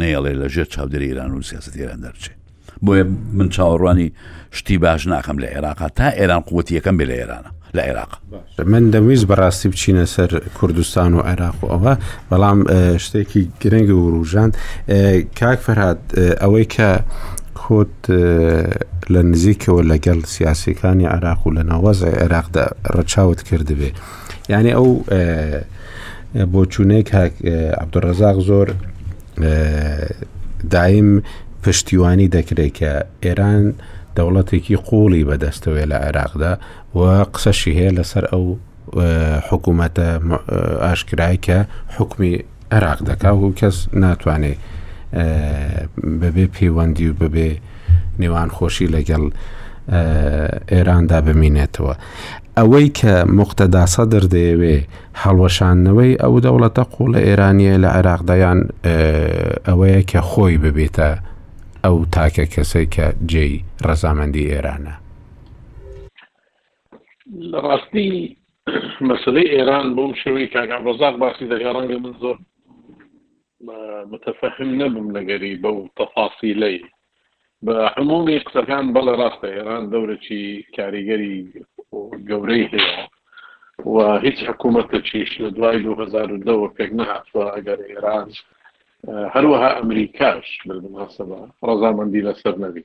[0.01, 2.40] نێڵێ لە ژێر چاودێری ایران و سیاستی ایران دەرچێت
[2.85, 3.03] بۆیە
[3.33, 4.09] من چاوەڕوانی
[4.57, 8.11] شتی باش ناکەم لە عێراقا تا ئێران قوتی یەکەم بێ لە ئێرانە لە عێراق
[8.65, 11.93] من دەویست بەڕاستی بچینە سەر کوردستان و عێراق و ئەوە
[12.31, 12.59] بەڵام
[13.05, 14.51] شتێکی گرنگ و ڕوژان
[15.39, 15.99] کاک فەرات
[16.41, 16.89] ئەوەی کە
[17.61, 17.97] خۆت
[19.13, 22.65] لە نزیکەوە لەگەڵ سیاسەکانی عراق و لە ناوازە عێراقدا
[22.95, 23.91] ڕەچاوت کردبێ
[24.49, 24.89] یعنی ئەو
[26.53, 27.09] بۆ چوونێک
[27.81, 28.67] عبدڕزاق زۆر
[30.73, 31.09] دایم
[31.65, 32.91] پشتیوانی دەکرێت کە
[33.23, 33.65] ئێران
[34.17, 36.53] دەوڵەتێکی قوڵی بەدەستەوێ لە عێراقدا
[36.95, 36.99] و
[37.33, 38.45] قسەشی هەیە لەسەر ئەو
[39.49, 40.07] حکوومەتە
[40.85, 41.57] ئاشکرای کە
[41.97, 42.33] حکمی
[42.71, 44.57] عێراق دەکا و کەس ناتوانێت
[46.21, 47.49] بەبێ پەیوەندی و ببێ
[48.21, 49.23] نێوان خۆشی لەگەڵ
[50.75, 51.93] ئێراندا بمینێتەوە.
[52.59, 54.75] ئەوەی کە مختەداسە دەردەیەوێ
[55.23, 58.59] هەڵوەشانەوەی ئەو دەوڵەتە قوڵە ئێرانیە لە عێراقدایان
[59.67, 61.09] ئەوەیە کە خۆی ببێتە
[61.85, 63.55] ئەو تاکە کەسێک کە جێی
[63.87, 64.95] ڕەزامەندی ئێرانە
[67.51, 68.09] لە ڕاستی
[69.07, 72.37] مەسلەی ئێران بۆم شوی کاگان بەزار باسی دەگەڕەنگە من زۆر
[74.11, 76.77] متفەهم نەبم لەگەری بەو تەفاسی لی
[77.65, 80.45] بە هەمووی قسەکان بەڵە ڕاستە ئێران دەورەی
[80.77, 81.35] کاریگەری
[82.29, 82.99] گەورەی هەیە
[83.93, 88.27] و هیچ حکوومەتە چیش لە دوای 2010 پێک نهاتوە ئەگەر ئێران
[89.09, 92.81] هروها امريكاش بالمناسبه رضا منديلا نەبی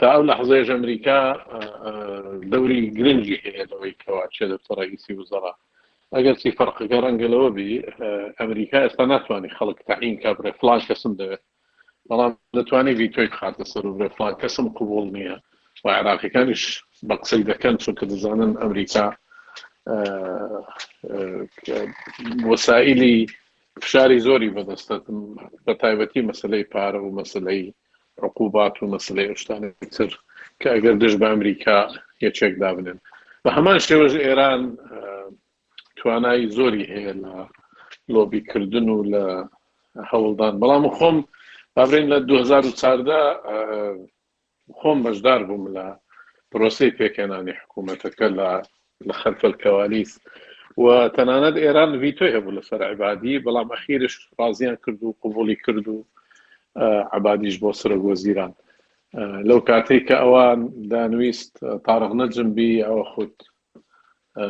[0.00, 5.52] تا لحظه يا امريكا آه، دوري جرينجي هي دوري لەوەی کەواچێ دەفتەڕئیسی وزەرا
[6.14, 11.28] ئەگەر فرق فەرقەکە ڕەنگەلەوە بی آه، ئەمریکا ئێستا ناتوانانی خەڵک تاعین کابرێ فلان کەسم ده
[12.10, 15.36] بەڵام دەتوانانی وی تۆی خاطر سەر وبرێ فلان کەسم قوبول نییە
[15.84, 16.62] و عێراقیەکانیش
[17.08, 19.06] ده قسەی دەکەن چونکە دەزانن ئەمریکا
[19.94, 20.64] آه،
[22.50, 23.18] وەسائلی
[23.84, 25.16] فشاری زۆری بەدەستم
[25.64, 27.62] بە تایبەتی مەسلەی پارە و مەسلەی
[28.22, 30.10] ڕقوبات و مەسلەی شتانتر
[30.60, 31.78] کە ئەگەر دشت بە ئەمریکا
[32.26, 32.98] یەکێک دابنن
[33.44, 34.62] بە هەمان شێوەژ ئێران
[35.98, 37.36] توانایی زۆری هەیە لە
[38.12, 39.24] لۆبیکردن و لە
[40.10, 41.16] هەوڵدان بەڵام خۆم
[41.76, 43.16] بابرین لە 2014
[44.78, 45.86] خۆم بەشدار بووم لە
[46.50, 48.48] پرۆسی پێکێنانی حکوومەتەکە لە
[49.08, 50.20] لە خەرفەلکەوالیست
[50.84, 55.96] و تەنانەت ئێران ڤیتۆ هەبوو لەسەر عیبادی بەڵام ئەخیرش رازیان کرد و قوبولی کرد و
[57.16, 58.52] عبادیش بۆ سرە گۆزیران
[59.48, 60.58] لەو کاتێک کە ئەوان
[60.90, 61.52] دانویست
[61.86, 63.38] تارغ نەجمبی ئەوە خودت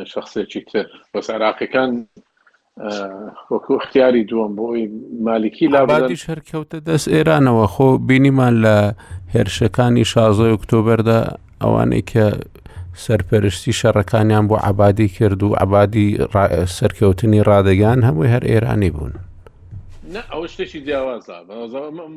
[0.05, 1.91] شخصێکی تر بەس عراقیەکان
[3.51, 4.83] وەکو اختیاری دووەم بۆی
[5.23, 8.77] مالکی لابادیش هەرکەوتە دەست ئێرانەوە خۆ بینیمان لە
[9.35, 11.19] هێرشەکانی شازۆی ئۆکتۆبەردا
[11.61, 12.25] ئەوانەی کە
[13.05, 16.07] سەرپەرشتی شەڕەکانیان بۆ عبادی کرد و عبادی
[16.77, 19.13] سەرکەوتنی ڕادگەیان هەمووی هەر ئێرانی بوون
[20.33, 21.37] ئەو شتێکی جیاوازە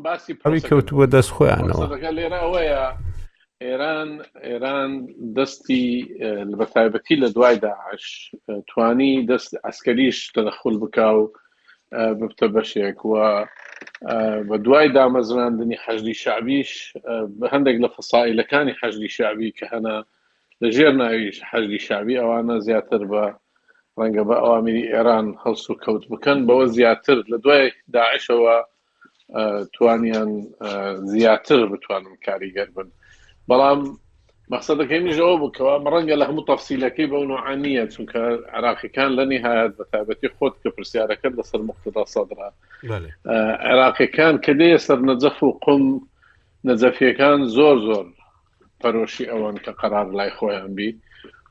[0.06, 1.86] باسی پڕی کەوتووە دەست خۆیانەوە
[2.18, 2.84] لێرە ئەوەیە
[3.66, 4.10] ئێران
[4.48, 4.92] ئێران
[5.36, 5.86] دەستی
[6.58, 8.04] بە تایبەتی لە دوای داعش
[8.70, 10.98] توانی دەست ئەسکەریش تەدەخل بک
[11.92, 13.28] و ببتە بەشێک وە
[14.48, 16.70] بە دوای دامەزراندنی حەجدی شعبیش
[17.52, 19.98] هەندێک لە فەسائلەکانی حەجدی شعبی کە هەنا
[20.64, 23.24] لەژێر ناویش حەزی شاوی ئەوانە زیاتر بە
[23.98, 28.56] ڕەنگە بە ئەوامیری ئێران هەڵس و کەوت بکەن بەوە زیاتر لە دوای داعشەوە
[29.74, 30.30] توانیان
[31.12, 32.88] زیاتر بتوانم کاریگەر بن
[33.48, 33.80] بەڵام
[34.52, 38.20] مەقصدەکەی میژەوە بکەوە ڕەنگە لە هەموو تەفسیلەکەی بەون عانیە چونکە
[38.56, 42.48] عراقیەکان لە نهایەت بە تایبەتی خۆت کە پرسیارەکە لەسەر مختدا سەدرا
[43.70, 45.84] عراقیەکان کە دێ سەر نەجەف و قم
[46.68, 48.06] نەجەفیەکان زۆر زۆر
[48.82, 50.90] پەرۆشی ئەوەن کە قرار لای خۆیان بی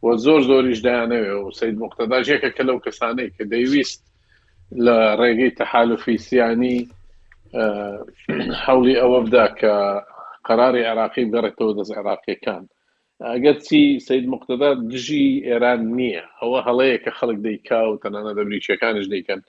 [0.03, 4.01] و زۆر زۆریش دایانەوێ و سید مختدا ژێکە کە لەو کەسانەی کە دەیویست
[4.85, 6.77] لە ڕێگەی تەحالفیسیانی
[8.65, 9.73] هەولی ئەوە بدا کە
[10.47, 12.63] قراری عراقی بگەڕێتەوە دەست عراقیەکان
[13.33, 19.05] ئەگەر چی سید مختدا دژی ئێران نییە ئەوە هەڵەیە کە خەڵک دەیکا و تەنانە دەبریچەکانش
[19.13, 19.41] دەیکەن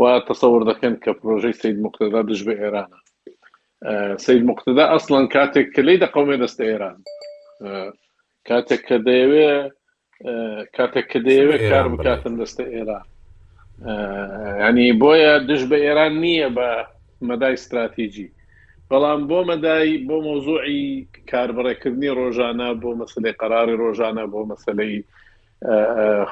[0.00, 2.98] و تەسەور دەکەن کە پرۆژەی سید مختدا دژ بە ئێرانە
[4.20, 6.96] سید مقتدا ئەسڵەن کاتێک کە لی دەقومێ دەست ئێران
[8.48, 9.52] کاتێک کە دەیەوێ
[10.76, 13.04] کاتێک کە دەیەوێت کار بکاتن دەستە ئێران
[14.66, 16.68] ینی بۆیە دش بە ئێران نییە بە
[17.28, 18.28] مەدای استراتیژی
[18.90, 20.86] بەڵام بۆ مەدای بۆ مۆزوعی
[21.30, 24.94] کاربڕێکردنی ڕۆژانە بۆ مەسلەی قراری ڕۆژانە بۆ مەسلەی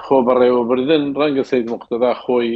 [0.03, 2.51] خۆ بەڕێوەبردن ڕەنگە سید مقتدا خۆی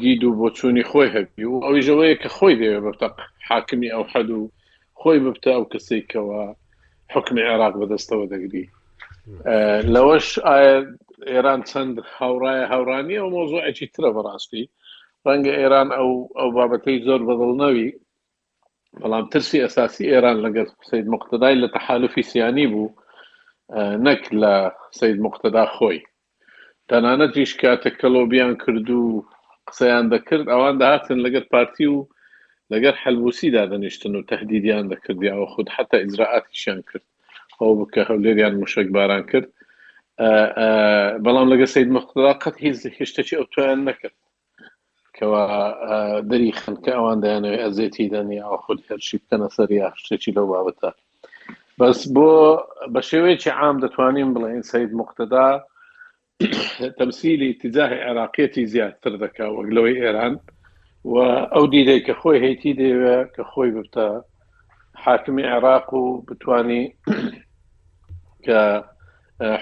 [0.00, 3.14] دید و بۆ چووی خۆی هەبی و ئەوی ژەوەیە کە خۆی دەوێ بەتەق
[3.50, 4.42] حاکمی ئەو حەد و
[5.00, 6.40] خۆی ببتە ئەو کەسێکەوە
[7.14, 8.66] حکمی عێراق بەدەستەوە دەگری
[9.94, 10.76] لەوەش ئایا
[11.34, 14.64] ئێران چەند هاوڕایە هاورانی ئەو مۆزۆعێکی ترە بەڕاستی
[15.28, 17.84] ڕەنگە ئێران ئەو ئەو بابەتەی زۆر بەدڵنەوی
[19.00, 22.94] بەڵام ترسی ئەساسی ئێران لەگەر سید مقتدای لە تەحالفی سیانی بوو
[24.06, 24.54] نەک لە
[24.98, 26.00] سید مقتدا خۆی
[26.90, 29.24] تەنانەتیش کاتە کەلۆبیان کرد و
[29.68, 31.96] قسەیان دەکرد ئەوان داهاتن لەگەر پارتی و
[32.74, 37.04] لەگەر حلبوسی دادەنیشتن و تهدیدیان دەکردیەوە خود حتا ئزراعاتیشیان کرد
[37.60, 39.48] ئەو بکە هەولێریان مشک باران کرد
[41.24, 44.16] بەڵام لەگە سید مختدا قەت هیچ هشتەی ئەو تویان نەکرد
[45.16, 45.42] کەوا
[46.30, 50.90] دەری خەنکە ئەوان دایانەوە ئەزێتی دەنی ئەو خود هەرشی بکەنە سەر یا شتێکی لەو بابەتە
[51.78, 52.28] بەس بۆ
[52.92, 55.48] بە شێوەیەکی عام دەتوانین بڵێن سید مختدا
[56.98, 60.34] تەمسیلی تیزاهی عراقیەتی زیاتر دەکا وەگلەوەی ئێران
[61.04, 61.16] و
[61.52, 64.06] ئەو دیدەی کە خۆی هەیتی دەوێ کە خۆی ببتە
[65.04, 66.84] حاکمی عێراق و بتانی
[68.44, 68.58] کە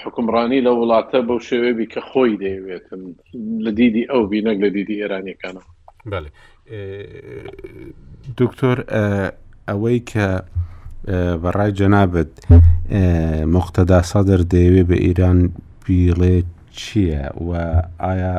[0.02, 2.84] حکمڕانی لە وڵاتە بەو شێوێبی کە خۆی دەیەوێت
[3.64, 5.62] لە دیدی ئەو بینەک لە دیدی ئێرانەکانە
[8.40, 8.76] دکتۆر
[9.68, 10.28] ئەوەی کە
[11.42, 12.32] بەڕای جەنابەت
[13.54, 15.40] مختدا سەدر دەیەوێ بە ئیران
[15.84, 16.50] بیڵێت
[16.80, 17.50] چییە و
[18.06, 18.32] ئایا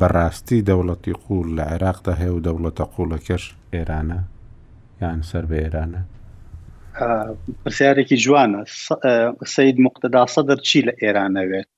[0.00, 4.20] بەڕاستی دەوڵەتی قوڵ لە عێراقدا هەیە و دەوڵەتە قوڵەکەش ئێرانە
[5.02, 6.00] یان سەر بە ئێرانە
[7.62, 8.60] پرسیارێکی جوانە
[9.54, 11.68] سید مقتدا سەدر چی لە ئێرانەوێت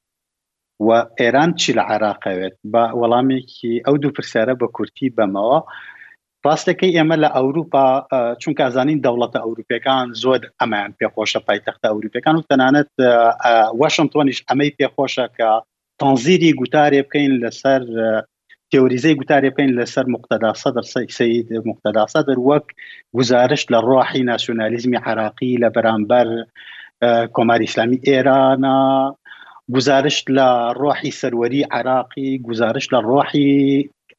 [0.86, 0.88] و
[1.20, 5.60] ئێران چی لە عراقەوێت بە وەڵامێکی ئەو دوو پرسیارە بە کورتی بەمەوە
[6.46, 7.86] ڕاستەکەی ئێمە لە ئەوروپا
[8.42, 12.90] چونکە ئازانین دەوڵەتە ئەوروپیەکان زۆر ئەمان پێخۆشە پایتەختە ئەوروپەکان و تەنانەت
[13.80, 15.50] وەشنتۆنیش ئەمەی پێخۆشە کە
[16.02, 17.82] تەنزیری گوتارێ بکەین لەسەر
[18.72, 20.84] تێوریزەی گوتارێ بکەین لەسەر مقتدا سەدر
[21.18, 22.66] سید مقتدا سەدر وەک
[23.18, 26.28] گزارش لە ڕۆحی ناسیۆنالیزمی عراقی لە بەرامبەر
[27.36, 28.76] کۆماری ئسلامی ئێرانە
[29.76, 30.48] گزارش لە
[30.80, 33.50] ڕۆحی سەروەری عراقی گزارش لە ڕۆحی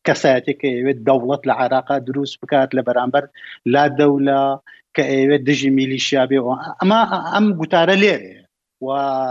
[0.08, 3.24] کەساتێک ئەوێت دەوڵەت لە عراقا دروست بکات لە بەرامبەر
[3.74, 4.44] لا دەولە
[4.96, 6.40] کە ئەوێت دژی میلیشیابێ
[6.82, 7.02] ئەمە
[7.34, 8.36] ئەم گوتارە لێرێ
[8.82, 8.88] و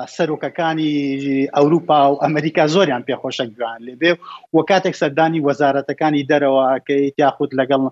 [0.06, 4.12] سەرۆکەکانی ئەوروپا و ئەمریکا زۆریان پێخۆشە گویان لێبێ
[4.54, 7.82] و کاتێک سەردانی وەزارەتەکانی دەرەوەکەی یاخود لەگەڵ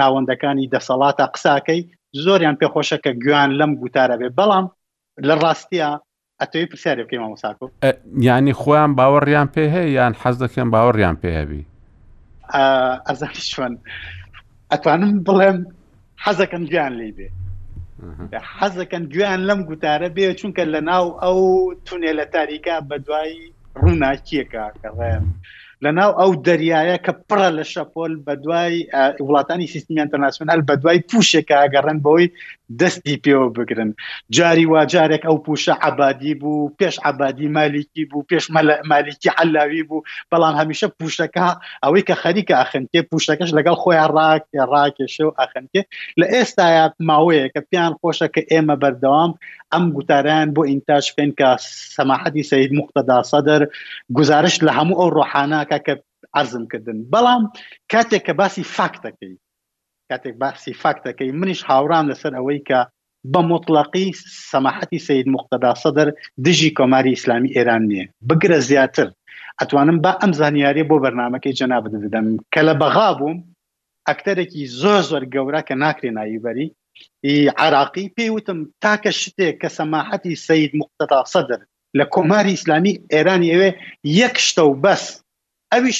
[0.00, 1.80] ناوەندەکانی دەسەڵاتە قساکەی
[2.24, 4.66] زۆریان پێخۆشەکە گویان لەم گوتارە بێ بەڵام
[5.28, 5.90] لە ڕاستیە
[6.40, 7.66] ئەتوی پرسیار بکەی مامۆساکۆ
[8.28, 11.64] ینی خۆیان باوەڕیان پێ هەیە یان حەز دەکەن باوەڕیان پێهبی
[13.08, 13.74] ئەزانی شوێن
[14.72, 15.58] ئەتوانم بڵێم
[16.24, 17.28] حەزەکەم گیان لی بێ
[18.58, 21.38] حەزەکەن گویان لەم گوتارە بێ چونکە لە ناو ئەو
[21.86, 23.38] تونێ لە تاریکا بە دوایی
[23.82, 25.22] ڕووناکیەکە کەڵێن
[25.84, 28.74] لە ناو ئەو دەریایە کە پڕە لە شەپۆل بە دوای
[29.26, 32.26] وڵاتانی سیستمی ئەتەناسیۆنال بە دوای پوشێکە ئەگەڕن بەوەی
[32.80, 33.90] دەستی پێوە بگرن
[34.36, 38.44] جاری واجارێک ئەو پوشە عبادی بوو پێش عبادی مالیکی بوو پێش
[38.90, 41.46] مالیکی علاوی بوو بەڵام هەمیشە پوشەکە
[41.82, 45.82] ئەوەی کە خەریکە ئەخنکێ پوشەکەش لەگەڵ خۆیان ڕاکێ ڕاکێشە و ئەخنکێ
[46.20, 49.32] لە ئێستاات ماوەیە کە پێیان خۆشە کە ئێمە بەردەوام
[49.72, 51.48] ئەم گوتاریان بۆ ئینتاش بکەن کە
[51.96, 53.62] سەماحەتی سید مختدا سەدەر
[54.18, 55.94] گزارش لە هەموو ئەو ڕۆحاناکە کە
[56.36, 57.42] ئەزمکردن بەڵام
[57.92, 59.34] کاتێک کە باسی فاکتەکەی
[60.12, 62.80] کاتێک باسی فاکتەکەی منیش هاورام لەسەر ئەوەی کە
[63.32, 64.08] بە مطلقی
[64.52, 66.08] سەماحەتی سید مختدا سەدر
[66.44, 69.08] دژی کۆماری ئیسلامی ئێران نییە بگرە زیاتر
[69.60, 73.38] ئەتوانم با ئەم زانیاری بۆ بەرنمەکەی جنا بدەدەم کە لە بەغا بووم
[74.08, 76.66] ئەکتەرێکی زۆر زۆر گەورە کە ناکرێ نایبەری
[77.64, 81.60] عراقی پێیوتم تاکە شتێک کە سەماحەتی سید مختدا سەدر
[81.98, 83.70] لە کۆماری ئیسلامی ئێرانی ئەوێ
[84.22, 85.04] یەک شتە و بەس
[85.72, 85.98] ئەویش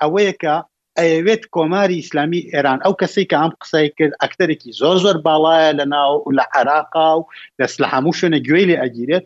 [0.00, 0.54] ئەوەیە کە
[1.02, 5.86] ئەوێت کۆماری ئیسلامی ئێران ئەو کەسی کە ئەم قسەی کرد ئەکتەرێکی زۆر زۆر باڵایە لە
[5.94, 7.26] ناو لە عراقا و
[7.60, 9.24] لەس لە هەموو شوێنە گوێی لێ ئەگیرێت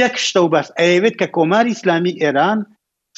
[0.00, 2.58] یەک شتە و بەس ئەوێت کە کۆماری ئیسلامی ئێران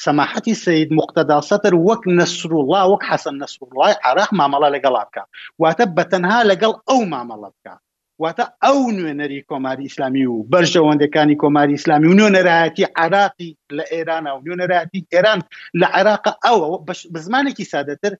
[0.04, 5.22] سماحەتی سید مقتدا سەتر وەک نسرروڵا وەک حەسەن نسرروڵای عراق مامەڵە لەگەڵا بکە
[5.62, 7.74] واتە بەتەنها لەگەڵ ئەو مامەڵە بکە
[8.22, 14.44] واتە ئەو نوێنەری کۆماری ئیسلامی و بەرژەوەندەکانی کۆماری ئیسلامی و نوێنەرایەتی عراقی لە ئێرانە و
[14.46, 15.40] نوێنەرایەتی ئێران
[15.80, 16.66] لە عێراق ئەوە
[17.12, 18.12] بە زمانێکی سادەتر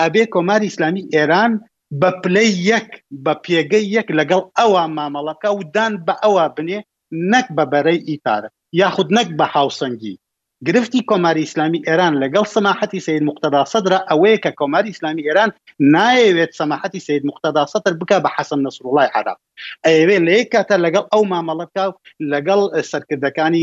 [0.00, 1.52] ئەبێ کۆماری ئیسلامی ئێران
[2.00, 2.90] بە پلەی یەک
[3.24, 6.78] بە پێگەی یەک لەگەڵ ئەوە مامەڵەکە و دان بە ئەوە بنێ
[7.32, 8.48] نەک بە بەرەی ئیتارە
[8.80, 10.14] یاخود نەک بە هاوسەنگی
[10.66, 15.50] گرفتی کۆماری ئسلامی ئێران لەگەڵ سەماحەتی سید مختدا سەدرا ئەوەیە کە کۆماری ئسلامی ئێران
[15.94, 19.38] نایەوێت سەماحەتی سید مختدا سەتر بک بە حەسم نسرڵای عراق
[19.86, 21.84] ئەوێ لە یک کاتە لەگەڵ ئەو مامەڵەکە
[22.32, 23.62] لەگەڵ سەرکردەکانی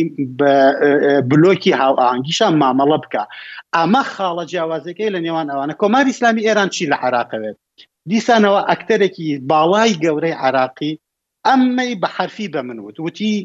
[1.29, 3.23] بلۆکی هاوانگیشان مامەڵە بکە
[3.75, 7.57] ئەمە خاڵە جیاوازەکەی لە نێوان ئەوانە کۆماری ئسلامی ئێران چی لە عراقەوێت
[8.09, 10.93] دیسانەوە ئەکتەرێکی باوای گەورەی عراقی
[11.47, 13.35] ئەمەی بە حرفی بە من وت وتی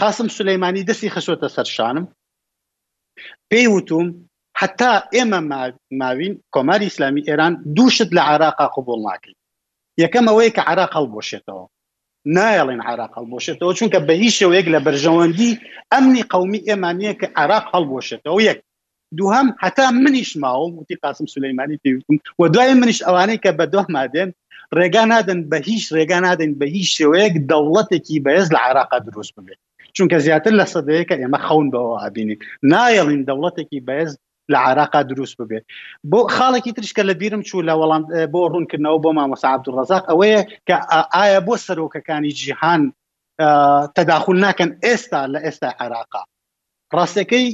[0.00, 2.06] قاسم سلەیمانی دەستی خەشۆتە سەر شانم
[3.52, 4.06] پێی وتوم
[4.60, 5.40] حتا ئێمە
[6.00, 9.36] ماوین کۆماری ئسلامی ئێران دووشت لە عراقا قوبڵ ناکەین
[10.02, 11.64] یەکەم ئەوەیە کە عراق هەڵبۆشێتەوە
[12.36, 15.52] نایڵێن عراق هەڵبۆشێتەوە چونکە بە هیچ شێوەیەک لە بەرژەوەندی
[15.92, 18.58] ئەمنی قومی ئێمانە کە عراق هەڵبۆشێتەوە یەک
[19.18, 23.80] دوهام حتا منیش ماوە وتی قاسم سلەیمانی پێوتم و دوای منیش ئەوانەی کە بە دۆ
[23.96, 24.30] مادێن
[24.78, 29.60] ڕێگا نادن بە هیچ ڕێگا نادن بە هیچ شێوەیەک دەوڵەتێکی بەهێز لە عراقا دروست ببێت
[29.96, 32.38] چونکە زیاتر لە سەدەیەکە ئێمە خەون بەەوە ئابینین
[32.72, 34.12] نایەڵین دەوڵەتێکی بەهێز
[34.52, 35.64] لە عراقا دروست ببێت
[36.10, 38.02] بۆ خاڵێکی ترشکە لە بیرم چوو لە وەڵام
[38.32, 40.76] بۆ ڕوونکردنەوە بۆ مامەسعبد ڕزاق ئەوەیە کە
[41.14, 42.82] ئایا بۆ سەرۆکەکانی جیهان
[43.96, 46.22] تەداخل ناکەن ئێستا لە ئێستا عراقا
[46.96, 47.46] ڕاستەکەی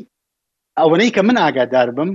[0.81, 2.11] ئەوەنەی کە من ئاگادار بم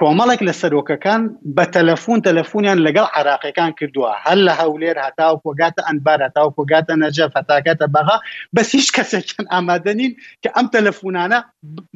[0.00, 1.22] کۆمەڵێک لە سەرۆکەکان
[1.56, 7.32] بە تەلەفۆن تەلەفۆنیان لەگەڵ عراقیەکان کردووە هەر لە هەولێر هەتاو کۆگاتە ئەنبار هەتاو کۆگاتە نەجەف
[7.38, 8.16] هەتاکەتە بەغا
[8.54, 11.38] بەس هیچ کەسێکیان ئامادەنین کە ئەم تەلەفۆنانە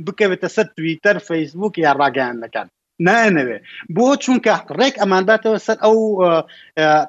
[0.06, 2.68] بکەوێتە سەر تویتەر فەیسبوک یا ڕاگەیانەکان
[3.08, 3.58] نانەوێ
[3.96, 5.96] بۆ چونکە ڕێک ئەمانداتەوە سەر ئەو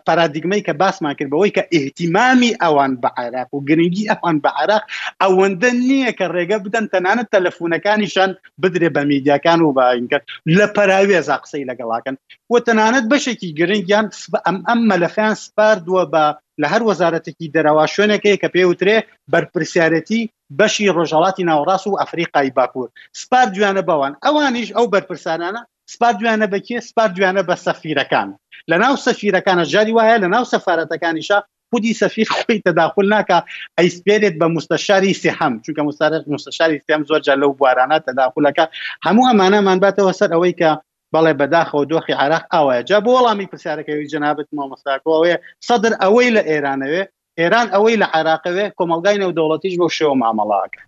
[0.07, 4.83] پارادیگمەی کە باسمان کرد بەوەی کە ئێتیمامی ئەوان بە عێراق و گرنگی ئەوان بە عراق
[5.21, 8.29] ئەوەندە نییە کە ڕێگە بدەن تەنانە تەلەفونەکانیشان
[8.61, 10.17] بدرێ بە میدیاکان و باینکە
[10.57, 12.15] لە پراوێزا قسەی لەگەڵاکەن
[12.51, 14.07] و تەنانەت بەشێکی گرنگیان
[14.47, 16.25] ئەم ئەم مەلەفیان سپاردووە بە
[16.62, 18.97] لە هەر وەزارەتێکی دەرەوا شوێنەکەی کە پێوترێ
[19.34, 20.22] بەرپرسیارەتی
[20.60, 22.89] بەشی ڕۆژهڵاتی ناوەڕاست و ئەفریقای باکوور
[23.22, 25.62] سپار دویانە بەوان ئەوانیش ئەو بەرپرسانانە
[25.93, 28.30] سپار دویانە بەکێ سپار دویانە بە سەفیرەکان
[28.70, 31.39] لە ناو سەفیرەکانە ژاری وایە لە ناو سەفارەتەکانیشە
[31.70, 33.38] خودی سەفیر خۆی تداخل ناکە
[33.78, 38.66] ئەیسپێرێت بە مستەشاری سێحەم چونکە مستارێت مستشاری سێم زۆر جە لەو بوارانە تداخلەکە
[39.06, 40.72] هەموو ئەمانەمان باتەوە سەر ئەوەی کە
[41.16, 45.38] بەڵێ بەداخەوە دۆخی عراق ئاوایە جا بۆ وەڵامی پرسیارەکەوی جنابەت مامەستاکەوەیە
[45.68, 47.03] سەدر ئەوەی لە ئێرانەوێ
[47.39, 50.82] ئێران ئەوەی لە عراقەوێ کۆمەلگای نێو دەوڵەتیش بۆ شێوە مامەڵاکە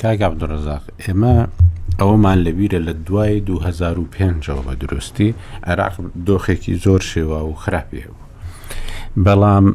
[0.00, 1.34] کاگاب دڕزاق ئێمە
[2.00, 5.30] ئەوەمان لەبیرە لە دوای 2005ەوە بە درستی
[5.70, 5.94] عراق
[6.26, 8.26] دۆخێکی زۆر شێوە و خراپی هەبوو
[9.24, 9.66] بەڵام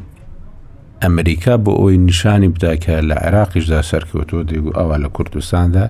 [1.04, 5.86] ئەمریکا بۆ ئەوی نیشانی بداکە لە عراقیشدا سەرکەوتۆ دیگو ئەوە لە کوردستاندا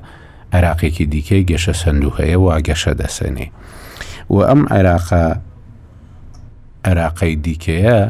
[0.53, 3.48] عێراقێکی دیکەی گەشە سندووهەیە و ئاگەشە دەسێنێ
[4.34, 5.24] و ئەم عێراقا
[6.86, 8.01] عێراقی دیکەیە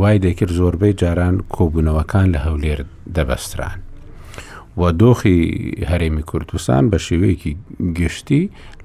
[0.00, 2.80] وای دەکرد زۆربەی جاران کۆبوونەوەکان لە هەولێر
[3.16, 3.78] دەبەستران
[4.80, 5.40] و دۆخی
[5.90, 7.52] هەرێمی کوردستان بە شێوەیەکی
[8.00, 8.42] گشتی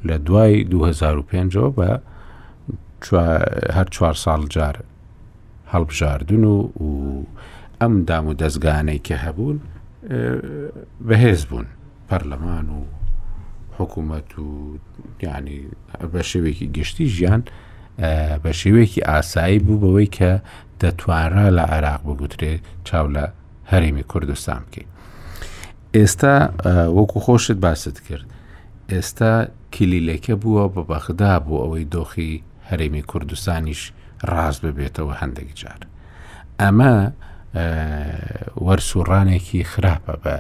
[0.08, 1.90] لە دوای 2005ەوە بە
[3.78, 4.76] هەر چوار ساڵ جار
[5.74, 6.90] هەڵبژاردن و و
[7.82, 9.58] ئەم دام و دەستگانەی کە هەبوون
[11.08, 11.68] بەهێز بوون
[12.10, 12.82] پەرلەمان و
[13.78, 14.78] حکوومەت و
[15.24, 15.62] ینی
[16.14, 17.44] بە شێوێکی گشتی ژیان
[18.44, 20.32] بە شێوێکی ئاسایی بوو بەوەی کە
[20.82, 22.54] دەتوانرا لە عێراق بگوترێ
[22.88, 23.26] چاو لە
[23.72, 24.88] هەرێمی کوردستان بکەین.
[25.98, 26.36] ئێستا
[26.98, 28.26] وەکو خۆشت باست کرد.
[28.92, 29.32] ئێستا
[29.74, 32.34] کلیلەکە بووە بە بەخدا بوو ئەوەی دۆخی
[32.70, 33.82] هەرێمی کوردستانیش
[34.32, 35.80] ڕاز ببێتەوە هەندێک جار.
[36.62, 36.94] ئەمە
[38.66, 40.36] وەرسوڕانێکی خراپە بە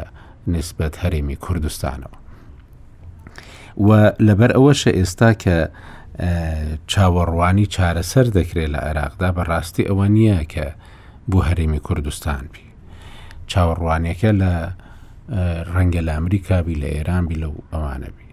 [0.53, 2.09] نسبەت هەرێمی کوردستانەوە
[3.87, 5.57] و لەبەر ئەوەشە ئێستا کە
[6.91, 10.67] چاوەڕوانی چارەسەر دەکرێت لە عێراقدا بەڕاستی ئەوە نییە کە
[11.31, 12.65] بۆ هەرێمی کوردستان بی
[13.51, 14.53] چاوەڕوانەکە لە
[15.75, 18.29] ڕەنگە لە ئەمریکابی لە ئێرانبی لەو ئەوانەبی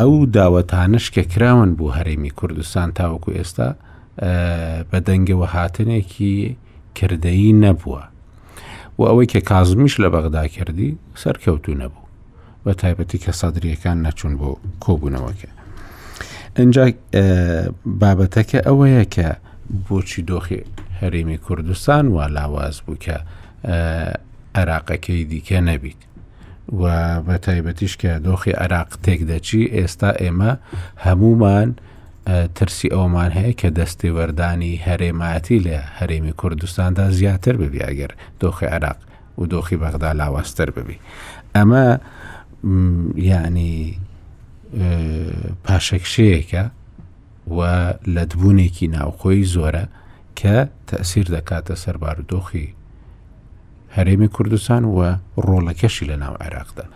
[0.00, 3.68] ئەو داوەتانش کە کراون بۆ هەرێمی کوردستان تاوەکو ئێستا
[4.90, 6.36] بە دەنگەوە هاتنێکی
[6.98, 8.02] کردەی نەبووە
[9.02, 12.02] و ئەوەی کە کازمیش لە بەغدا کردی سەرکەوتو نەبوو
[12.66, 14.50] بە تایبەتی کە سادرریەکان نەچوون بۆ
[14.84, 15.48] کۆبوونەوەکە.
[16.58, 16.86] ئەجا
[18.00, 19.28] بابەتەکە ئەوەیە کە
[19.88, 20.60] بۆچی دۆخی
[21.00, 23.14] هەرێمی کوردستان وا لاواز بوو کە
[24.60, 26.00] عراقەکەی دیکە نەبیت
[26.80, 26.84] و
[27.26, 30.52] بە تایبەتیش کە دۆخی عراق تێک دەچی ئێستا ئێمە
[31.04, 31.68] هەمومان
[32.26, 38.10] ترسی ئەومان هەیە کە دەستی وەردانی هەرێمایەتی لە هەرێمی کوردستاندا زیاتر ببیاگەر
[38.40, 38.96] دۆخی عراق
[39.38, 40.98] و دۆخی بەغدا لاوەستر ببی
[41.56, 41.84] ئەمە
[43.30, 43.98] یعنی
[45.66, 46.62] پاشەکشەیەکە
[47.56, 47.60] و
[48.14, 49.84] لەدبوونێکی ناوخۆی زۆرە
[50.40, 50.56] کە
[50.86, 52.68] تەسیر دەکاتە سەربار و دۆخی
[53.96, 54.98] هەرێمی کوردستان و
[55.46, 56.86] ڕۆڵەکەشی لە ناو عێراقدا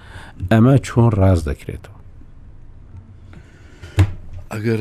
[0.53, 1.96] ئەمە چۆن ڕاز دەکرێتەوە
[4.55, 4.81] ئەگەر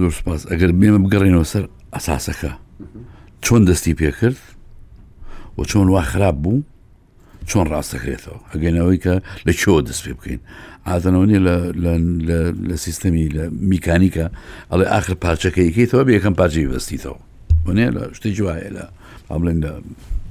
[0.00, 1.64] زۆر سپاس ئەگەر بێمە بگەڕێنەوە سەر
[1.94, 2.52] ئەساسەکە
[3.44, 4.38] چۆن دەستی پێکرد
[5.58, 6.62] و چۆن وا خراپ بوو
[7.50, 9.14] چۆن ڕاستەکرێتەوە ئەگەنەوەی کە
[9.46, 10.40] لە چۆ دەست پێ بکەین
[10.88, 11.38] ئاتەنەوەنی
[12.70, 14.26] لە سیستەمی لە میکانیکە
[14.70, 17.18] ئەڵێ آخر پارچەکەیکەیتەوە بە یەکەم پارچەی بەستیتەوە
[17.66, 18.84] بنێ لە شتی جوایە لە
[19.30, 19.72] ئەڵێن لە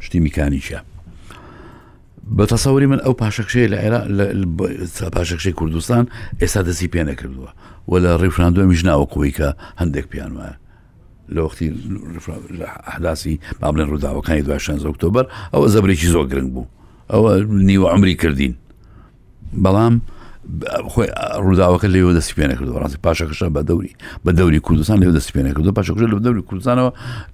[0.06, 0.80] شتی میکانیکە
[2.38, 4.00] بە تەسەوری من ئەو پاشەکشەیە لە عێرا
[5.16, 6.04] پاشەکشەی کوردستان
[6.42, 7.50] ئێستا دەسی پێ نەکردووە
[7.88, 9.50] و لە ڕێفراندوە میژناوە قوی کە
[9.82, 10.56] هەندێک پیان وایە
[11.36, 11.70] لە وەختی
[12.94, 16.68] حداسی بابلێن ڕووداوەکانی دوای 16 ئۆکتۆبر ئەوە زەبرێکی زۆر گرنگ بوو
[17.12, 17.32] ئەوە
[17.70, 18.54] نیوە ئەمری کردین
[19.64, 19.96] بەڵام
[20.94, 21.08] خۆی
[21.46, 23.94] ڕووداوەکە لێوە دەستی پێێنە کردو ڕاستی پاشەکەشە بە دەوری
[24.26, 26.92] بە دەوری کوردستان لێو دەستی پێێنە کردو پاشەکەش لە دەوری کوردستانەوە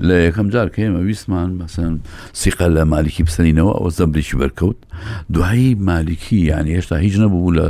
[0.08, 1.94] لە یەکەم جار کەێمە ویستمان بەسەن
[2.42, 4.80] سیقە لە مالیکی بسەینەوە ئەوە زەبرێکی بەرکەوت
[5.34, 7.66] دوایی مالیکی یعنی هێشتا هیچ نەبوو لە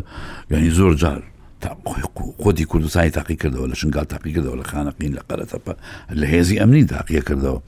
[0.52, 1.20] ینی زۆر جار
[2.44, 5.74] خۆتی کوردستانی تاقی کردەوە لە شنگال تاقی کردەوە لە خانەقین لە قەرەتەپە
[6.20, 7.60] لە هێزی ئەمنی تاقیە کردەوە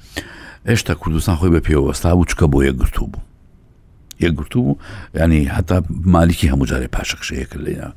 [0.70, 3.20] هێشتا کوردستان خۆی بە پێوەستا بوو چکە بۆ یە گرتو بوو
[4.20, 4.78] یەکگرتو
[5.16, 7.92] ینی حتا مالیکی هەموو جارێ پاشەخشەیە کرد لێنا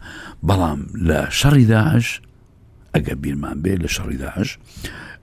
[0.48, 2.20] بەڵام لە شەڕی داهش
[2.94, 4.58] ئەگە بیرمان بێ لە شەڕی داهش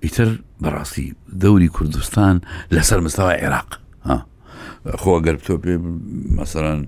[0.04, 0.30] ئیتر
[0.62, 1.08] بەڕاستی
[1.42, 2.42] دەوری کوردستان
[2.72, 3.70] لەسەر مستەوە عێراق
[5.02, 5.74] خۆ گەر تۆ پێ
[6.38, 6.80] مەسەرەن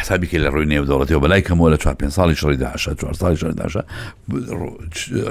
[0.00, 3.56] حسابیکە لە ڕووی نێودەوڵەتەوە بەلای کەمەوە لە چوار پێ ساڵی شڕی داش چوار ساڵی شڕی
[3.62, 3.74] داش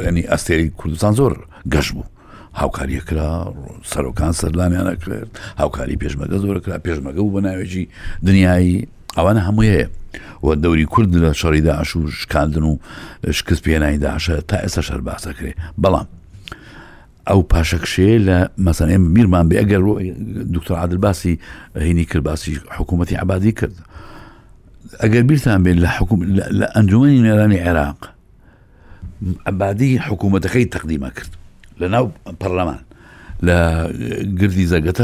[0.08, 1.34] ینی ئەستێری کوردستان زۆر
[1.74, 2.03] گەشت بوو
[2.62, 3.30] هاوکاریەکرا
[3.91, 5.30] سەرۆکان سەرلامیان ئەکرێت
[5.62, 7.84] هاوکاری پێشمەگە زۆرەکرا پێشمەگە و بە ناوێکی
[8.28, 8.78] دنیایی
[9.18, 9.88] ئەوانە هەموو هەیە
[10.45, 12.74] و دەوری کورد لە شەڕی داعش و شکاندن و
[13.38, 15.51] شکست پێێنایی داعشە تا ئێستا شەر باسەکرێ
[15.84, 16.08] بەڵام
[17.30, 19.82] ئەو پاشەکشێ لە مەسەن ئێمە میرمان بێ ئەگەر
[20.55, 21.39] دکتۆر عادل باسی
[21.76, 23.76] هینی کرد باسی حکوومەتی عبادی کرد
[25.01, 25.89] ئەگەر بیرتان بێت لە
[26.60, 27.99] لە ئەنجومی نێرانی عێراق
[29.49, 31.32] عبادی حکوومەتەکەی تەقدیمە کرد
[31.82, 32.05] لە ناو
[32.41, 32.80] پەرلەمان
[33.47, 33.57] لە
[34.39, 35.03] گردی زەگەتە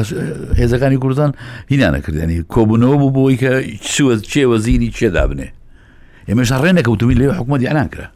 [0.59, 1.31] هێزەکانی کوردستان
[1.71, 3.51] هینانە کردیانی کۆبوونەوە بوو بۆی کە
[3.91, 5.47] چوە چێوە زیری چێدا بنێ
[6.27, 8.07] ئێمەش ڕێنەکەوتومی لێ حکوومەتی ئەلان کرا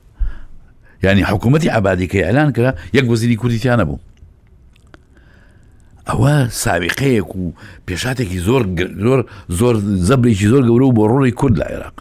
[1.04, 4.00] ینی حکوومەتی عبادی کە ئەلان کرا یەک وەزیری کوردیتیانە بوو
[6.10, 6.34] ئەوە
[6.64, 7.44] ساویقەیەک و
[7.88, 8.62] پێشاتێکی زۆر
[9.06, 9.20] زۆر
[9.60, 9.76] زۆر
[10.10, 11.96] زەبرێکی زۆر گەورە و بۆ ڕۆڵی کورد لە عێراق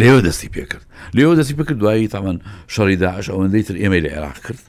[0.00, 0.84] لێوە دەستی پێکرد
[1.16, 2.36] لێوە دەستی پێکرد دوایی تامان
[2.74, 4.60] شەڕیداعش ئەوەندەی تر ئێمە لە عێراق کرد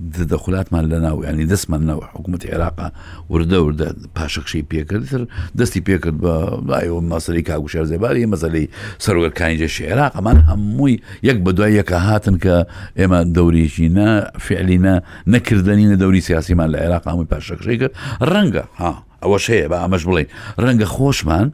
[0.00, 2.90] دەدەخلاتمان لە ناو ینی دەستمان ناو حکوومەت عێراقا
[3.30, 5.22] وردە وردە پاشەخشی پێکردتر
[5.58, 6.34] دەستی پێکرد بە
[6.66, 8.66] لایەوە ماسەری کاگوشار زێباری مەزەلی
[9.04, 12.54] سەرۆرکانی جەشی عێراق ئەمان هەمووی یەک بە دوای یەکە هاتن کە
[12.98, 14.08] ئێمە دەوریشینە
[14.46, 14.94] فعلینە
[15.34, 17.92] نەکردنینە دەوری سیاسیمان لە عێراق هەمووی پاشەخشی کرد
[18.30, 20.26] ڕەنگە ها ئەوەش هەیە بە ئەمەش بڵین
[20.64, 21.46] ڕەنگە خۆشمان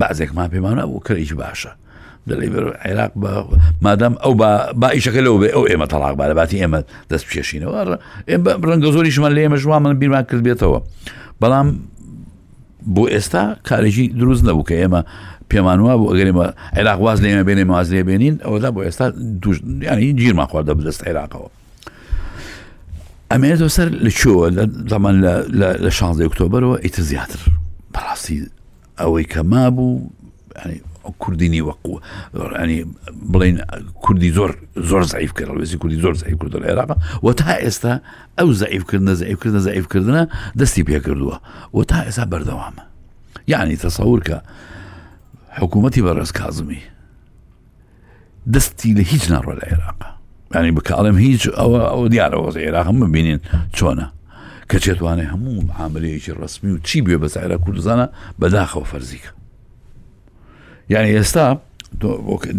[0.00, 1.70] بازێکمان پێمانە بوو کەیش باشە.
[2.28, 3.12] دەلیبەر عێراق
[3.84, 4.32] مادەم ئەو
[4.82, 6.80] بائیشەکە لەو بێ ئەو ئێمە تەلاق با لەباتی ئێمە
[7.12, 7.80] دەست پێشینەوە
[8.70, 10.80] ڕەنگە زۆری شمان لە ئێمە ژوا من بیرمان کرد بێتەوە
[11.42, 11.68] بەڵام
[12.94, 15.02] بۆ ئێستا کارێکی دروست نەبوو کە ئێمە
[15.50, 16.46] پێمانوە بۆ ئەگەریمە
[16.78, 19.06] عێراق واز لێمە بێنێ واز لێ بێنین ئەوەدا بۆ ئێستا
[19.92, 21.48] ینی گیرمان خواردە بدەست عێراقەوە
[23.32, 24.46] ئەمێنێتەوە سەر لە چۆوە
[24.92, 25.14] زمان
[25.84, 27.40] لە 16 ئۆکتۆبرەوە ئیتر زیاتر
[27.94, 28.38] بەڕاستی
[29.00, 29.98] ئەوەی کە ما بوو
[31.04, 31.98] کوردینی وقو
[32.34, 32.84] ینی يعني
[33.32, 33.58] بڵین
[34.02, 38.00] کوردی زۆر زۆر زعیف کرد بێسی کوردی زۆر زعیف کرد لە عێراق و تا ئێستا
[38.38, 40.26] ئەو زعیفکردنە زعیفکردنە زعیفکردنە
[40.60, 41.36] دەستی پێکردووە
[41.74, 42.82] و تا ئێستا بەردەوامە
[43.48, 44.34] یعنی يعني تەسەور کە
[45.60, 46.80] حکوومەتی بەڕێز کازمی
[48.54, 50.00] دەستی لە هیچ ناڕۆ لە عێراق
[50.54, 53.40] ینی يعني بکڵم هیچ ئەوە ئەو دیارەوە عێراق ببینین
[53.76, 54.06] چۆنە
[54.70, 58.06] کە چێتوانێ هەموو عاملەیەکی ڕسمی و چی بێ بەسایرە کوردزانە
[58.40, 59.30] بەداخەوە فەرزیکە
[60.92, 61.46] یعنی ئێستا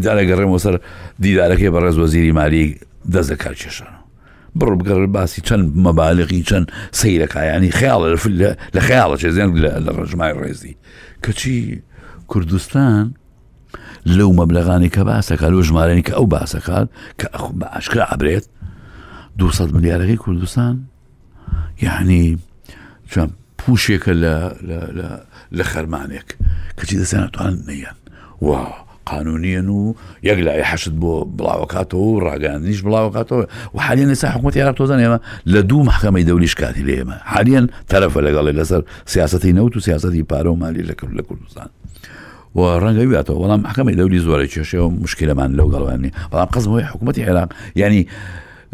[0.04, 0.76] جارەگەڕێمەوە سەر
[1.24, 2.68] دیدارەکەی بەڕێز وەزیری مالی
[3.14, 4.00] دەست دەکار کێشانە
[4.60, 6.66] بڕ بگەڕ باسی چەند مەبالغی چەند
[7.00, 8.02] سیرەکایانی خیاڵ
[8.76, 9.50] لە خیاڵە چێ زیان
[9.86, 10.74] لە ڕژمای ڕێزی
[11.24, 11.60] کەچی
[12.32, 13.06] کوردستان
[14.18, 16.88] لەو مەبلغانی کە باسەکە لەو ژمارانی کە ئەو باسەکات
[17.20, 17.28] کە
[17.60, 18.46] بە عشکرا عبرێت
[19.38, 20.76] 200 ملیارەکەی کوردستان
[21.82, 22.38] یعنی
[23.14, 24.14] چەند پوشێکە
[25.58, 26.28] لە خەرمانێک
[26.80, 27.98] کەچی دەسێنەتوان نەیەن
[28.42, 28.56] و
[29.06, 34.74] قانونيا و یەک لای حەشت بۆ بڵاوکاتەوە و ڕاگەاندنیش بڵاوکاتەوە و حالیان لەسا حکوومەت یارە
[34.78, 35.20] تۆزان ئێمە
[35.54, 40.26] لە دوو محکەمەی دەولیش کاتی لە ئێمە حالیان تەرەفە لەگەڵی لەسەر سیاستی نەوت و سیاستی
[40.34, 41.70] پارە و مالی لەکرد لە کوردستان.
[42.56, 47.50] و ڕەنگە واتەوە وەڵام حکەمی دەولی زۆرە کێشەوە مشکلەمان لەو گەڵوانی بەڵام قزمەوەی حکوومەتتی عێراق
[47.76, 48.08] ینی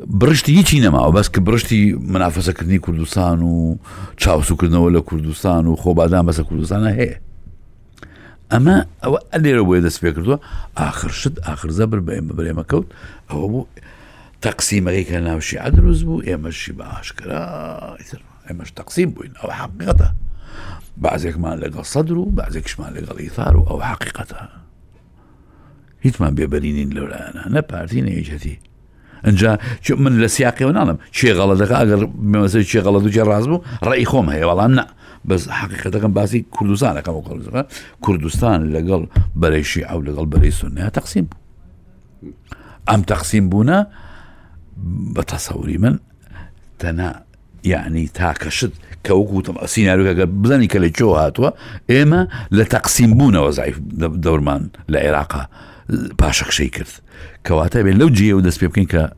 [0.07, 3.76] برشتی هیچی نەماوە بەس کە برشتی منافەسەکردنی کوردستان و
[4.22, 7.15] چاوسوکردنەوە لە کوردستان و خۆبادان بەسە کوردستانە هەیە
[8.54, 10.38] اما او اللي روي ذا سبيكر دو
[10.78, 12.88] اخر شد اخر زبر بريما بريما كوت
[13.32, 13.66] او بو
[14.41, 19.34] تقسيم غي كان ناو شي عدروز بو اما شي باشكرا يا اثر اما تقسيم بوين
[19.43, 20.16] او حقيقتها
[20.98, 24.50] بعزك ما لقى صدرو بعزيك شما لقى الايثار او حقيقتها
[26.02, 28.60] هيت ما بيبرينين لولا انا انا بارتين ايجاتي
[29.28, 34.30] انجا شو من السياقي ونعلم شي غلط اقر بمسا شي غلط وجه الرازبو رأي خوم
[34.30, 34.88] هي والله نعم
[35.28, 37.66] بس حقيقة كان باسي كردستان كما قال
[38.02, 41.28] كردستان لقل بري شيعة ولقل بري سنة تقسيم
[42.90, 43.88] أم تقسيم بونا
[44.88, 45.98] بتصوري من
[46.80, 47.24] تنا
[47.64, 48.72] يعني تاكشت
[49.06, 51.50] كوكو طبعا سيناريو كاكر بزاني كالي جو هاتوا
[51.92, 55.50] إما لتقسيم بونا وزعيف دورمان العراق
[56.22, 56.72] باشك شي
[57.46, 59.14] كواتا بين لو جيه ودس بيبكين ك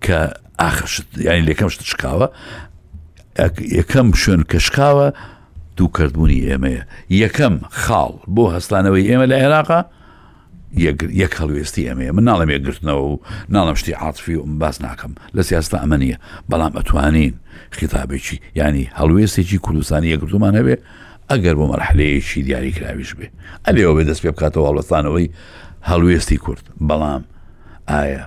[0.00, 2.04] كآخر شت يعني اللي كم كمشت
[3.58, 5.10] يا كم شون كشكاوا
[5.76, 6.82] دووکردبوونی ئێمەیە
[7.24, 7.54] یەکەم
[7.84, 9.80] خاڵ بۆ هەستانەوەی ئێمە لە عێراقا
[11.22, 13.20] یەک هەلوێستی ئەمەیە من ناڵم یەگرتنەوە و
[13.54, 16.16] ناڵم شتی عاتفی و باس ناکەم لە سیاستا ئەمە نیە
[16.50, 17.34] بەڵام ئەتوانین
[17.76, 20.76] خیتابێکی ینی هەلوێستێکی کوردستانی یەکردومان هەبێ
[21.30, 23.26] ئەگەر بۆ مەرحلەیەکی دیاریکراویش بێ
[23.66, 25.26] ئەلێەوە بێ دەست پێ بکاتەوە هەڵستانەوەی
[25.90, 27.22] هەلوێستی کورد بەڵام
[27.90, 28.24] ئایا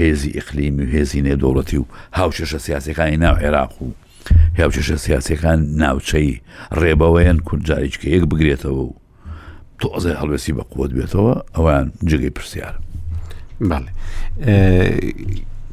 [0.00, 1.84] هێزی ئیقلیم و هێزی نێدۆڵەتی و
[2.18, 3.86] هاوشێشە سیاسەکانی ناو عێراق و
[4.58, 6.30] هیاوچێشە سیاسەکان ناوچەی
[6.80, 8.92] ڕێبەوەیان کورجاریچکە یەک بگرێتەوە و
[9.80, 12.74] تۆزە هەڵوێسی بە قوت بێتەوە ئەوان جگەی پرسیار
[13.68, 13.90] باڵێ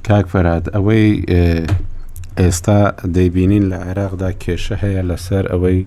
[0.07, 1.07] کاک فەراد ئەوەی
[2.39, 2.79] ئێستا
[3.15, 5.79] دەیبینین لە عێراقدا کێشە هەیە لەسەر ئەوەی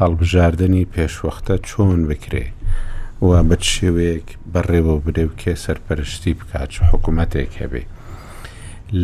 [0.00, 2.46] هەڵبژاردننی پێشوەختە چۆن بکرێ
[3.26, 7.84] و بە شێوەیەک بەڕێبەوە برێ و کێ سەرپەرشتی بکات حکوومەتێک هەبێ.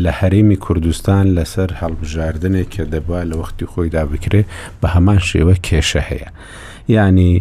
[0.02, 4.42] لە هەرێمی کوردستان لەسەر هەڵبژاردنێک کە دەبا لە وەختی خۆیدا بکرێ
[4.80, 6.30] بە هەمان شێوە کێشە هەیە
[6.96, 7.32] ینی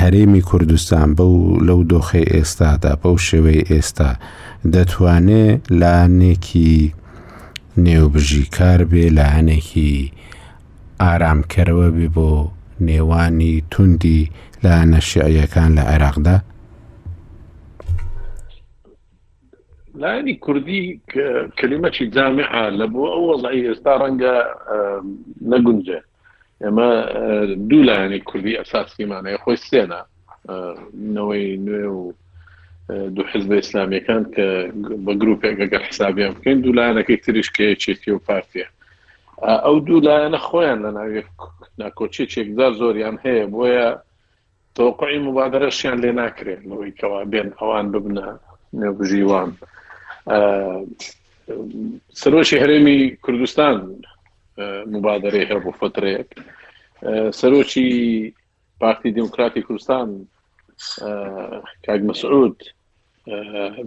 [0.00, 1.34] هەرێمی کوردستان بەو
[1.66, 4.10] لەو دۆخی ئێستادا بەو شێوەی ئێستا
[4.72, 6.74] دەتوانێت لاانێکی
[7.86, 9.92] نێوبژی کار بێ لاانێکی
[11.02, 12.30] ئارامکەرەوە بێ بۆ
[12.88, 14.22] نێوانی توندی
[14.64, 16.36] لا نەشیعیەکان لە عێراقدا
[20.00, 20.80] لانی کوردی
[21.60, 24.36] کلمەی جامعە لە بۆ ئەو وەزایی ئێستا ڕەنگە
[25.50, 26.00] نەگونجێ
[26.62, 26.90] ئێمە
[27.68, 30.00] دوو لایەنی کوردی ئەساسیمانەیە خۆی سێنە
[31.16, 32.02] نەوەی نوێ و
[33.16, 34.46] دو حزب ئسلامیەکان کە
[35.04, 38.66] بە گرروپێک ئەگەر حسابیان بکەین دوو لایەنەکەی تریش کێچێتی و پارتیە
[39.64, 41.22] ئەو دوو لایەنە خۆیان لە ناوی
[41.80, 43.88] ناکۆچی چێکدار زۆریان هەیە بۆیە
[44.78, 48.28] تۆقعی مبادرەشیان لێ ناکرێن ئەوەی کەوا بێن ئەوان ببنە
[48.80, 49.50] نێبژیوان.
[52.20, 53.74] سەرۆکی هەرێمی کوردستان
[54.94, 56.28] مبادرێ هەبوو فترێک
[57.40, 57.88] سەرۆکی
[58.80, 60.08] پارتی دموکراتی کوردستان
[61.86, 62.56] کاک مەسعود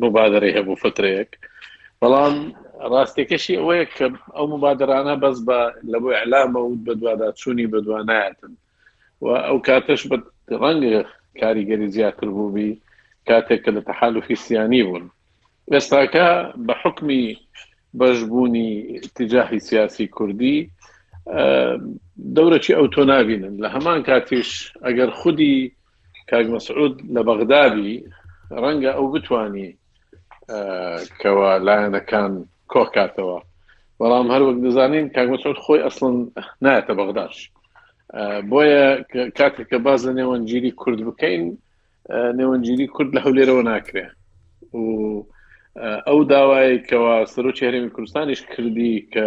[0.04, 1.32] مبادرەی هەبوو فترەیەک
[2.02, 2.36] بەڵام
[2.92, 4.06] ڕاستێکەشی ئەوەیە کە
[4.36, 5.60] ئەو مبادرانە بەس بە
[5.92, 8.54] لە بۆی علامە و بەدوادا چووی بەدوانایەتن
[9.24, 10.18] و ئەو کاتەش بە
[10.62, 10.98] ڕەنگە
[11.42, 12.70] کاریگەری زیاتر بووبی
[13.30, 15.06] کاتێک کە لە تەحالفی سیانی بوون
[15.76, 16.28] ئێستاکە
[16.66, 17.26] بە حکمی
[18.00, 18.72] بەشبوونی
[19.18, 20.58] تجاهی سیاسی کوردی
[22.36, 24.50] دەورەی ئەو تۆ نبینن لە هەمان کاتیش
[24.86, 25.56] ئەگەر خودی
[26.32, 27.94] کاگمەسعود لە بەغدابی
[28.62, 29.70] ڕەنگە ئەو بتانی
[31.22, 32.32] کەوا لایەنەکان
[32.72, 33.40] کۆکاتەوە
[34.00, 36.16] بەڵام هەروەک دەزانین کاگمەسعود خۆی ئەسڵن
[36.64, 37.36] نایەتە بەغداش
[38.52, 38.84] بۆیە
[39.38, 41.44] کاتێک کە باز لە نێوەنجیری کورد بکەین
[42.40, 44.06] نێوەنجیری کورد لە هەولێرەوە ناکرێ
[44.80, 44.80] و
[45.88, 49.26] ئەو داوایکەوە سەرۆکی هەرێمی کوردستانیش کردی کە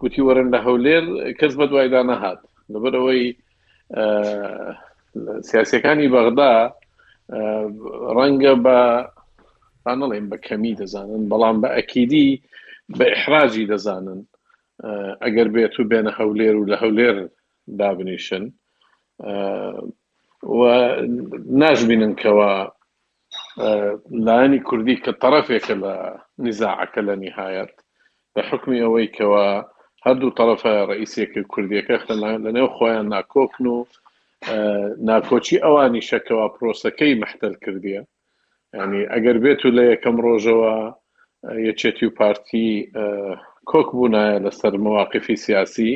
[0.00, 1.04] گوتی وەرن لە هەولێر
[1.40, 2.40] کەس بە دوایدا نەهات
[2.72, 3.24] لەبەرەوەی
[5.48, 6.54] سیاسەکانی بەغدا
[8.16, 8.78] ڕەنگە بە
[10.00, 12.28] نڵێن بە کەمی دەزانن بەڵام بە ئەکیدی
[12.98, 14.20] بە احراجی دەزانن
[15.24, 17.16] ئەگەر بێت و بێنە هەولێر و لە هەولێر
[17.78, 18.44] دابنیشن
[20.58, 20.60] و
[21.62, 22.52] ناژبینن کەەوە
[23.58, 25.94] لایانی کوردی کە طرفێکە لە
[26.46, 27.72] نزاعەکە لە نهایەت
[28.36, 29.46] لە حکمی ئەوەی کەەوە
[30.04, 31.96] هەردوو طرفە ڕئیسێکی کوردیەکە
[32.44, 33.78] لەنێو خۆیان ناکۆکن و
[35.10, 38.02] ناکۆچی ئەوانی شەکەوە پرۆسەکەی محتل کردیە
[38.82, 40.74] ینی ئەگەر بێت و لە یەکەم ڕۆژەوە
[41.68, 42.68] یەچێتی و پارتی
[43.70, 45.92] کۆک بوونایە لەسەر مواقفی سیاسی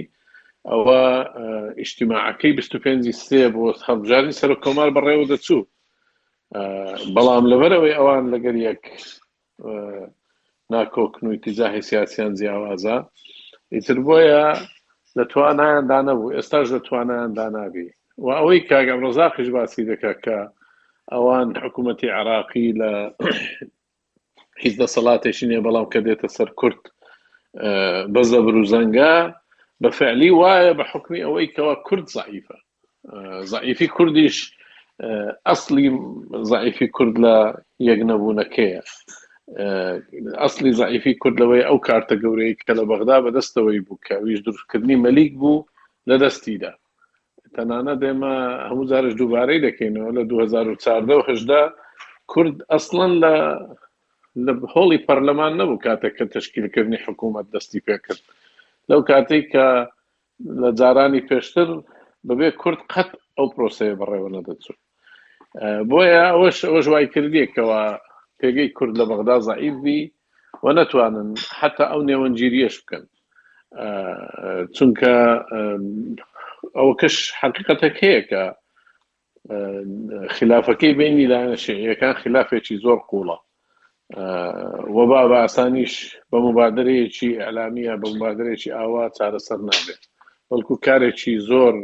[0.70, 1.02] ئەوە
[1.80, 5.62] ئیشتیماعەکەی 25 سێ بۆ هەبجاری سەر و کۆمار بەڕێوە دەچوو
[6.52, 8.82] بەڵام لەبەرەوەی ئەوان لەگەر یەک
[10.72, 12.96] ناکۆکننووی تیزاهی سیاسیان جیاوازە
[13.74, 14.44] ئیتر بۆیە
[15.16, 17.86] لە توانایان دانەبوو ئێستاش لە توانایان دانابی
[18.24, 20.36] و ئەوەی کاگەم ڕزاقیش باسی دەکات کە
[21.12, 22.92] ئەوان حکوومەتتی عراقی لە
[24.62, 26.82] هیچ دەسەڵاتێکی نیە بەڵام کە دێتە سەر کورت
[28.14, 29.14] بەزە بروزەنگە
[29.82, 32.56] بە فعلی وایە بە حکمی ئەوەی کەەوە کورد زعیفە
[33.52, 34.36] زعیفی کوردیش
[35.50, 35.88] ئەسلی
[36.52, 37.36] زعیفی کورد لە
[37.90, 38.80] یەک نەبوونەکەیە
[40.42, 45.00] ئەسلی زعیفی کورد لەوەی ئەو کارتە گەورەی کە لە بەغدا بەدەستەوەی بوو کە ویش درستکردنی
[45.04, 45.66] مەلیک بوو
[46.08, 46.72] لە دەستیدا
[47.54, 48.34] تەنانە دێمە
[48.68, 51.72] هەموو زارش دووبارەی دەکەینەوە لە 2014
[52.32, 53.34] کورد ئەسڵەن لە
[54.46, 58.22] لە هۆڵی پەرلەمان نەبوو کاتێک کە تشکیلکردنی حکوومەت دەستی پێکرد
[58.90, 59.66] لەو کاتێک کە
[60.62, 61.68] لە جارانی پێشتر
[62.28, 64.76] بەبێ کورد قەت ئەو پرۆسەیە بەڕێوە نەدەچوو
[65.90, 67.82] بۆیە ئەوەش ئەوەش وای کردێکەوە
[68.38, 70.00] پێگەی کورد لە بەغدا زائیبی
[70.64, 71.28] و نتوانن
[71.58, 73.04] حتا ئەو نێوەنجیریەش بکەن
[74.76, 75.14] چونکە
[76.78, 78.44] ئەو کەش حقیقەتەک هەیە کە
[80.34, 83.38] خلافەکەی بینی لاەنە شعیەکان خلافێکی زۆر قوڵە
[84.94, 85.94] وە با بە ئاسانیش
[86.30, 90.02] بە مبادرەیەکی ئەلامیە بە مبادرێکی ئاوا چارەسەر نابێت
[90.48, 91.74] بەڵکو کارێکی زۆر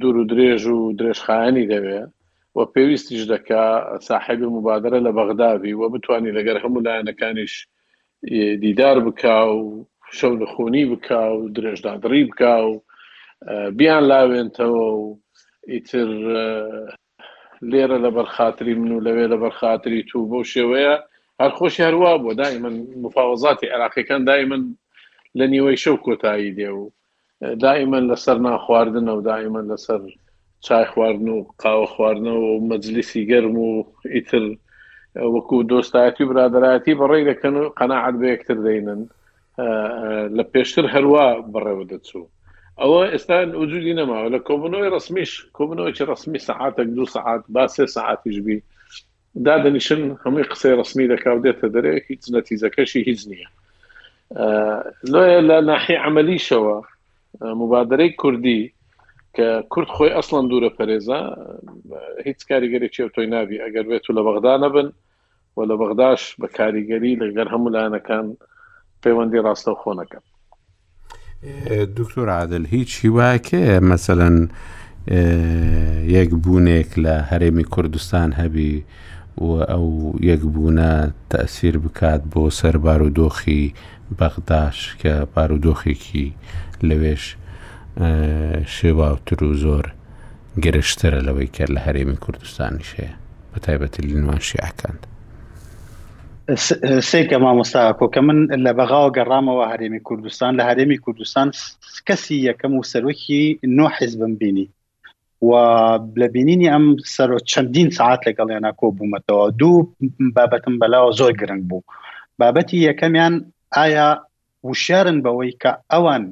[0.00, 2.10] دوور و درێژ و درێژخایانی دەوێت
[2.56, 3.64] و پێویستیش دەکا
[4.08, 7.52] ساحبی مبادرە لە بەغداوی و بتانی لەگەر هەموو لایەنەکانیش
[8.64, 9.60] دیدار بکا و
[10.18, 12.72] شەو خونی بکا و درێژدادڕی بکا و
[13.78, 15.06] بیان لاوێنتەوە و
[15.72, 16.08] ئیتر
[17.70, 20.94] لێرە لە بەرخاتری من و لەوێ لە بەرخاتری تو بۆ شێوەیە
[21.42, 22.74] هەرخۆشی هەروە بۆ دای من
[23.04, 24.62] مفاوەزاتی عراقیەکان دای من
[25.38, 26.90] لە نیوەی شەو کۆتایی دێ و
[27.64, 30.02] دائما لەسەر ناخواردن و دائما لەسەر
[30.62, 33.68] چای خواردن و قاوە خواردنەوە و مەجلیسی گەرم و
[34.14, 34.44] ئیتر
[35.34, 39.00] وەکو دۆستایەتی و برادایەتی بەڕێ دەکەن و قەنەعات بە یەکتر دەینن
[40.36, 42.24] لە پێشتر هەروە بەڕێوە دەچوو
[42.80, 48.36] ئەوە ئێستا وجودی نەماوە لە کۆبنەوەی ڕسمیش کۆبنەوەی ڕسمی سعاتێک دو سعات با سێ سعاتیش
[48.46, 48.56] بی
[49.46, 53.48] دادەنیشن هەمووی قسەی ڕسمی دەکاو دێتە دەرێ هیچ نەتیزەکەشی هیچ نییە
[55.50, 56.76] لە ناحی عملیشەوە
[57.62, 58.60] مبادرەی کوردی
[59.36, 61.20] کە کورد خۆی ئەسلان دوورە پەرێزە
[62.26, 64.88] هیچ کاریگەری تۆی نابی ئەگەر بێت و لە بەغدا نەبن
[65.56, 68.26] و لە بەغداش بە کاریگەری لەگەر هەموو لایەنەکان
[69.02, 70.18] پەیوەندی ڕاستە خۆنەکە
[71.98, 74.36] دکتۆر عادل هیچ هیواکێ مەمثلەن
[76.16, 78.74] یەک بوونێک لە هەرێمی کوردستان هەبی
[79.44, 79.86] و ئەو
[80.30, 80.92] یەک بوونە
[81.32, 83.64] تەسیر بکات بۆ سەر بارودۆخی
[84.18, 86.26] بەغداش کە بارودۆخێکی
[86.88, 87.24] لەوێش
[88.76, 89.84] شێواوتر و زۆر
[90.64, 93.14] گەرشترە لەوەی کرد لە هەرێمی کوردستانی شەیە
[93.52, 95.02] بە تایبەتی لنوان شیعکاند
[97.10, 101.48] سێکە مامۆستا کۆکە من لە بەغاوە گەڕامەوە هەرێمی کوردستان لە هەرێمی کوردستان
[102.08, 103.42] کەسی یەکەم و سەرۆکی
[103.76, 104.66] نۆ حیزبم بینی
[105.48, 105.52] و
[106.20, 106.84] لە بینینی ئەم
[107.16, 109.88] سەر چەندین ساعت لەگەڵ یانناکۆ بوومەتەوە دوو
[110.36, 111.82] بابەتم بەلاوە زۆر گرنگ بوو
[112.40, 113.34] بابەتی یەکەمیان
[113.78, 114.08] ئایا
[114.68, 116.24] وشارن بەوەی کە ئەوان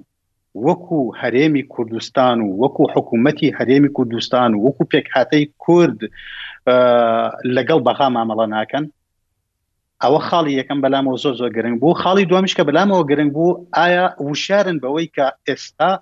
[0.67, 6.01] وەکو هەرێمی کوردستان و وەکو حکوومەتتی هەرێمی کوردستان و وەکو پێکهاتەی کورد
[7.57, 8.85] لەگەڵ بەخا مامەڵە ناکەن
[10.03, 14.77] ئەوە خاڵی یەکەم بەلامەوە زۆر زۆر گرنگ بوو خاڵی دوامشکە بەلامەوە گرنگ بوو ئایا وشارن
[14.83, 15.93] بەوەی کە ئێستا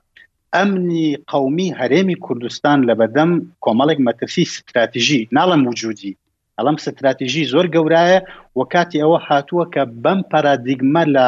[0.54, 3.30] ئەمنی قومی هەرێمی کوردستان لە بەدەم
[3.64, 6.14] کۆمەڵێک مەترسی استراتیژی ناڵم وجودی
[6.58, 8.18] ئەڵم استراتیژی زۆر گەورایە
[8.58, 11.26] و کاتی ئەوە هاتووە کە بەم پارادیگمە لە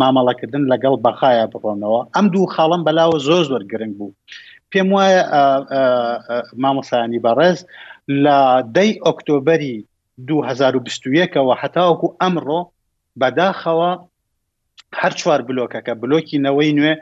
[0.00, 4.14] مامەڵەکردن لەگەڵ بەخایە بڕۆنەوە ئەم دوو خاڵم بەلاوە زۆر زۆر گرنگ بوو
[4.70, 5.22] پێم وایە
[6.62, 7.58] مامەسانی بەڕێز
[8.24, 8.38] لە
[8.76, 9.76] دەی ئۆکتۆبری
[10.28, 12.60] 2021ەوە حتاوەکو ئەمڕۆ
[13.20, 13.90] بەداخەوە
[15.00, 16.94] هەر چوار بلۆکەکە بلۆکی نەوەی نوێ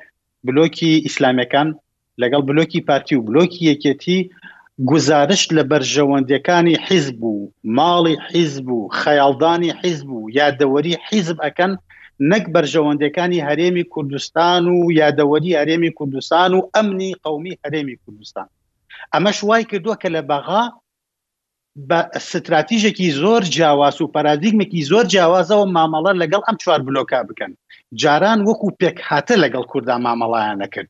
[0.46, 1.68] بلۆکی ئیسلامەکان
[2.22, 4.18] لەگەڵ بلۆکی پارتی و بلۆکی یەکێتی
[4.88, 7.36] گزارش لە بەرژەوەندەکانی حیزب و
[7.76, 11.72] ماڵی حیزب و خەیاڵدانی حیزب و یادەوەری حیزب ئەەکەن
[12.30, 18.46] نەک بەرژەوەندەکانی هەرێمی کوردستان و یادەوەری هەرێمی کوردستان و ئەمنی قومی هەرێمی کوردستان
[19.14, 20.64] ئەمەش وای کردووە کە لە بەغا
[21.88, 27.52] بە استراتیژێکی زۆر جیاواز و پارادیگمێکی زۆر جیاوازەوە مامەڵە لەگەڵ ئەم چوار بلۆکا بکەن
[28.00, 30.88] جاران وەکو پێک هاتە لەگەڵ کووردا مامەڵیان نەکرد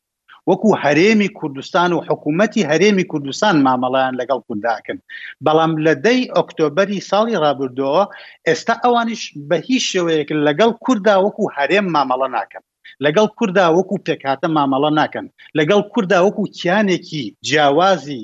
[0.49, 4.97] وەکو هەرێمی کوردستان و حکوومەتتی هەرێمی کوردستان مامەڵیان لەگەڵ کورداکن
[5.45, 8.03] بەڵام لە دەی ئۆکتۆبری ساڵی رابرردەوە
[8.47, 12.63] ئێستا ئەوانش بە هیچ شێوەیەک لەگەڵ کووردا وەکو هەرێم مامەڵە ناکەن
[13.05, 15.25] لەگەڵ کووردا وەکو پێکاتە مامەڵە ناکەن
[15.57, 18.23] لەگەڵ کووردا وەکو کیانێکی جیاوازی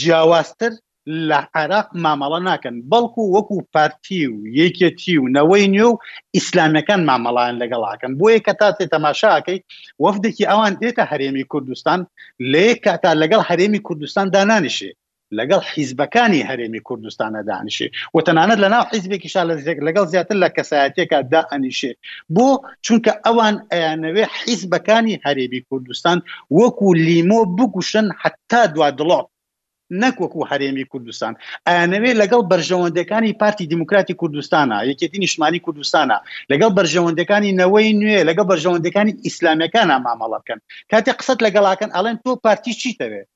[0.00, 0.72] جیاوازتر
[1.28, 6.00] لە عراق مامەڵە ناکەن بەڵکو وەکو پارتی و یەکێتی و نەوەی نیێ و
[6.36, 9.58] ئیسلامیەکان مامەڵان لەگەڵاکەن بۆیە کە تا تێ تەماشاکەی
[10.04, 12.00] وەفدێکی ئەوان دێتە هەرێمی کوردستان
[12.52, 14.92] لێ کاتا لەگەڵ هەرێمی کوردستان دانانیشێ
[15.38, 19.28] لەگەڵ حیزبەکانی هەرێمی کوردستانە دانیشێ و تەنانەت لە ناو حیزبێکی
[19.88, 21.92] لەگەڵ زیاتر لە کەسایەتێکە دا ئەنیشێ
[22.34, 22.48] بۆ
[22.86, 26.18] چونکە ئەوان ئەیانەوێ حیزبەکانی هەرێبی کوردستان
[26.58, 29.20] وەکو لیمۆ بگوشن حتا دوا دڵۆ
[30.02, 31.34] نەکوەکو هەرێمی کوردستان
[31.68, 36.16] ئەنەوێت لەگەڵ بەرژەوەندەکانی پارتی دیموکراتی کوردستانە یەکێتی نیشتمانی کوردستانە
[36.52, 40.58] لەگەڵ بەرژەوەندەکانی نەوەی نوێ لەگەڵ بەرژەوەندەکانی ئیسلامیەکانە مامەڵە بکەن
[40.92, 43.26] کاتێ قسەت لەگەڵاکەن ئەڵێن تۆ پارتی چیتەوێت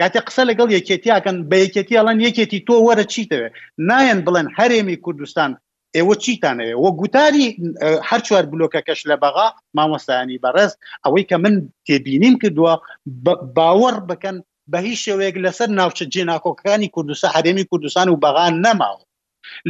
[0.00, 3.52] کاتێ قسە لەگەڵ یەکێتیاکەن بە یەکێتی ئەڵەن یەکێتی تۆ وەرە چیتەوێت
[3.90, 5.50] نایەن بڵێن هەرێمی کوردستان
[5.96, 7.48] ئێوە چیتانەوێ وە گوتاری
[8.08, 9.46] هەر چوار بلوکەکەش لە بەغا
[9.76, 10.72] مامۆستانی بەڕێز
[11.04, 11.54] ئەوەی کە من
[11.86, 12.74] تێبینیم کردووە
[13.56, 14.36] باوەڕ بکەن
[14.70, 19.00] بە هیچ شێوەیەک لەسەر ناوچە جێناکۆکەکانی کوردستان حرێمی کوردستان و بەغان نەماوە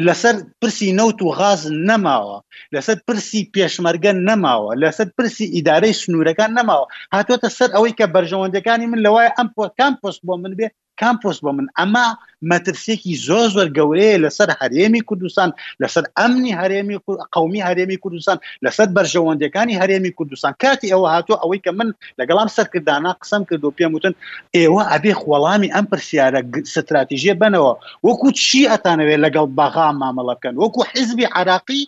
[0.07, 2.37] لەسەر پرسی نەوت و غاز نەماوە
[2.75, 9.01] لەسەر پرسی پێشمەرگە نەماوە لەسەر پرسی ئیدارەی سنوورەکان نەماوە هاتوۆتە سەر ئەوەی کە بەرژەوەندەکانی من
[9.07, 10.67] لەوای ئەم پۆکان پۆست بۆ من بێ
[11.01, 12.07] کام پۆست بۆ من ئەما
[12.53, 15.51] مەترسێکی زۆ زۆر گەورەیە لەسەر هەرێمی کوردستان
[15.83, 16.97] لەسەر ئەمنی هەرێمی
[17.35, 21.89] قومی هەرێمی کوردستان لەسەر بەرژەوەندەکانی هەرێمی کوردستان کاتی ئەوە هاتوو ئەوەی کە من
[22.21, 24.15] لەگەڵام سەرکردانا قسم کردو پێم وتن
[24.57, 26.41] ئێوە ئەبێ خوەڵامی ئەم پرسیارە
[26.75, 27.73] ستراتیژیە بنەوە
[28.07, 31.83] وەکو چی ئەتانەوێت لەگەڵ بەغا مامەڵەکەن وەکو حزبی عراقی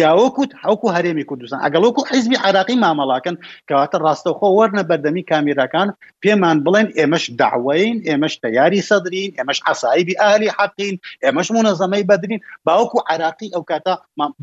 [0.00, 3.36] یاوەکوت حوکو هەرێمی کوردستان ئەگەڵوەکو حیزبی عراقی مامەڵاکەن
[3.68, 5.88] کەواتە ڕاستەخۆ وەرنە بەردەمی کامیراکان
[6.24, 10.94] پێمان بڵێن ئێمەش داوەین ئێمەش تەیاری سەدرین ئێمەش عسایبی ئاهلی حقین
[11.24, 13.94] ئێمەش منەزەمەی بەدرین باوەکو عراقی ئەو کاتا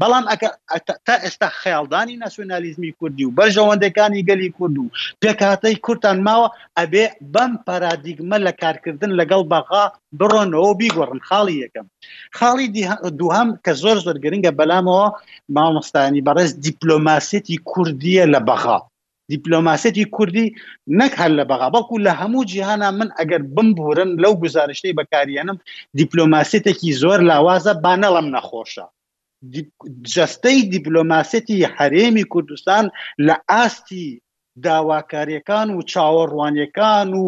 [0.02, 0.24] بەڵام
[1.08, 4.88] تا ئێستا خیالدانی ناسیۆنالیزمی کوردی و بەرژەوەندەکانی گەلی کورد و
[5.24, 6.48] پێکاتەی کورتان ماوە
[6.80, 9.84] ئەبێ بەم پارادیگمە لە کارکردن لەگەڵ بەغا
[10.20, 11.86] بڕۆنەوە بیگۆڕن خاڵی یەکەم
[12.38, 12.68] خاڵی
[13.20, 15.08] دوهام کە زۆر زۆر گرنگە بەلامەوە
[15.56, 18.78] مامۆستانی بەڕێز دیپلۆماسەتی کوردیە لە بەخا
[19.34, 20.48] دیپلۆماسەتی کوردی
[21.00, 25.58] نەک هەر لە بەغا بەڵکو لە هەموو جیهانا من ئەگەر بمبورن لەو گزارشتەی بەکارێنم
[26.00, 28.86] دیپلۆماسێتێکی زۆر لاوازە بانەڵم نەخۆشە
[30.14, 32.86] جستەی دیپلۆماسەتی هەرێمی کوردستان
[33.28, 34.08] لە ئاستی
[34.64, 37.26] داواکاریەکان و چاوەڕوانیەکان و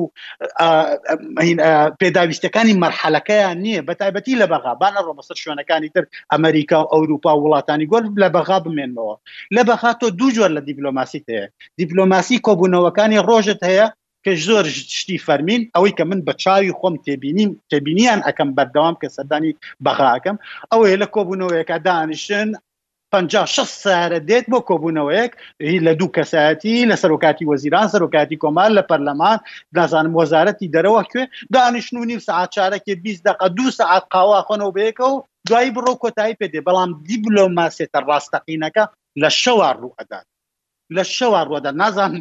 [2.01, 6.03] پێداویستەکانی مەرحەلەکەیان نییە بە تایبەتی لە بەغا بانە ڕۆمەسەر شوێنەکانی تر
[6.33, 9.15] ئەمریکا و ئەوروپا وڵاتانی گۆر لە بەغا بمێنمەوە
[9.55, 11.45] لە بەخا تۆ دوو جۆر لە دیپلۆماسی هەیە
[11.79, 13.87] دیپلۆماسی کۆبوونەوەکانی ڕۆژت هەیە
[14.25, 14.65] کە زۆر
[14.99, 19.51] شتی فەرمین ئەوەی کە من بە چاوی خۆم تێبینیم تێبینیان ئەەکەم بەردەوام کە سەردانی
[19.85, 20.37] بەغاکەم
[20.71, 22.49] ئەوەیە لە کۆبوونەوەیەکە دانیشن
[23.15, 25.31] 56 سارە دێت بۆ کۆبوونەوەیەک
[25.85, 29.37] لە دوو کەسایەتی لە سەرۆکاتی وەزیران سەرۆکاتی کۆمار لە پەرلەمان
[29.77, 31.23] نازانم وەزارەتی دەرەوە کوێ
[31.53, 35.93] دانیشت و نیم سعات چارەکێ 20 دق دو سعات قاوا خۆنەوە بەیەکە و دوایی بڕۆ
[36.03, 38.83] کۆتایی پێدێ بەڵام دیبلۆماسێتە ڕاستەقینەکە
[39.21, 40.27] لە شەوە ڕوئدات
[40.97, 42.13] لە شەوە ڕۆدا نازان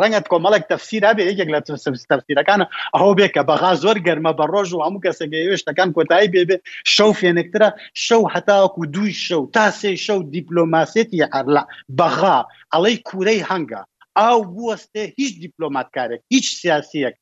[0.00, 2.66] ڕەنگەت کۆمەڵک تەفسیرا بێ یەکێک لە تەفسیرەکانە
[2.96, 6.56] ئەو بێ کە بەغا زۆر گەرمە بە ڕۆژ و هەموو کەسەگەیشتەکان کۆتایی بێبێ
[6.94, 7.68] شەو فێنکترە
[8.04, 11.62] شەو هەتاوەکو دوی شەو تا سێ شەو دیپلۆماسێتی هەرلا
[11.98, 12.38] بەغا
[12.72, 13.80] ئەڵەی کورەی هەنگە
[14.18, 17.14] ئاو بوەستێ هیچ دیپلۆماتکارێک هیچ سیاسیەک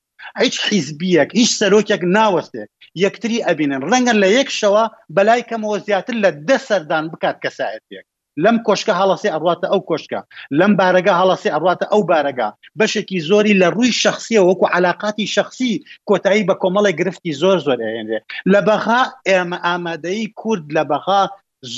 [0.43, 2.65] هیچ حیزبیەک هیچ سەرۆکێک ناوەستێ
[3.05, 4.83] یەکتری ئەبینن ڕەنگە لە یەک شەوە
[5.17, 8.07] بەلای کەمەوە زیاتر لە دە سەردان بکات کەسایەتێک
[8.45, 10.21] لەم کۆشکە هەڵاسی ئەڕاتە ئەو کۆشکە
[10.59, 12.49] لەم بارەگە هەڵاسی ئەڕاتە ئەو بارەگە
[12.79, 15.73] بەشێکی زۆری لە ڕووی شخصیە وەکو علااقی شخصی
[16.09, 18.19] کۆتایی بە کۆمەڵی گرفتی زۆر زۆر ئەێنێ
[18.53, 21.23] لە بەخا ئێمە ئامادەی کورد لە بەخا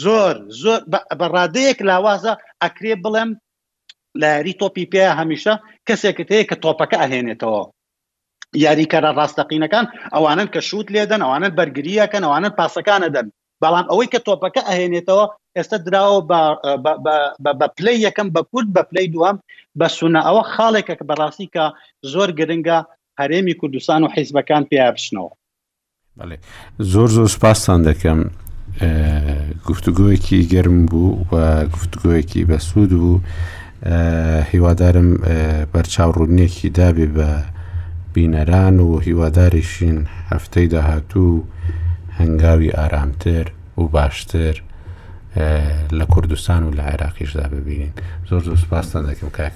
[0.03, 0.81] زۆر زۆر
[1.21, 2.33] بەڕادەیەک لاوازە
[2.63, 3.31] ئەکرێ بڵێم
[4.23, 5.55] لاری تۆپی پێ هەمیشە
[5.89, 7.63] کەسێکت هەیە کە تۆپەکە ئەهێنێتەوە
[8.65, 13.27] یاریکەرە ڕاستەقینەکان ئەوانن کە شووت لێدەن ئەوانن بەرگریەکەن ئەوانن پاسەکانە دەن
[13.63, 15.25] بەڵام ئەوەی کە تۆپەکە ئەهێنێتەوە
[15.57, 16.21] ئێستا درراوە
[17.61, 19.37] بە پلی یەکەم بە کورد بە پلی دوام
[19.81, 21.65] بە سونە ئەوە خاڵێکە کە بەڕاستی کە
[22.13, 22.79] زۆر گرنگە
[23.21, 25.31] هەرێمی کوردستان و حیزبەکان پیا بشنەوە
[26.93, 28.21] زۆر زۆر سپاسان دەکەم
[29.69, 31.35] گفتوگوۆیەکی گەرم بوو و
[31.75, 33.21] گفتگوۆیەکی بە سوود بوو
[34.53, 35.11] هیوادارم
[35.73, 37.29] بەرچاوڕوونیەکی دابێ بە
[38.15, 39.99] بینەران و هیواداریشین
[40.33, 41.47] هەفتەی داهاتوو و
[42.21, 43.47] هەنگاوی ئارامتر
[43.79, 44.63] و باشتر
[45.93, 47.93] لە کوردستان و لە عێراقیشدا ببینین
[48.31, 49.53] زۆر زۆر سپاسان دەکەم کاک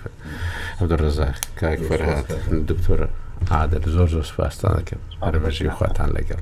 [0.80, 1.28] عبدڕزا
[1.60, 2.26] کاک فەرهات
[2.70, 3.08] دکتۆر
[3.50, 6.40] عادر زۆر زۆر سپاسان دەکەم هەرمەژی خواتان لەگەڵ.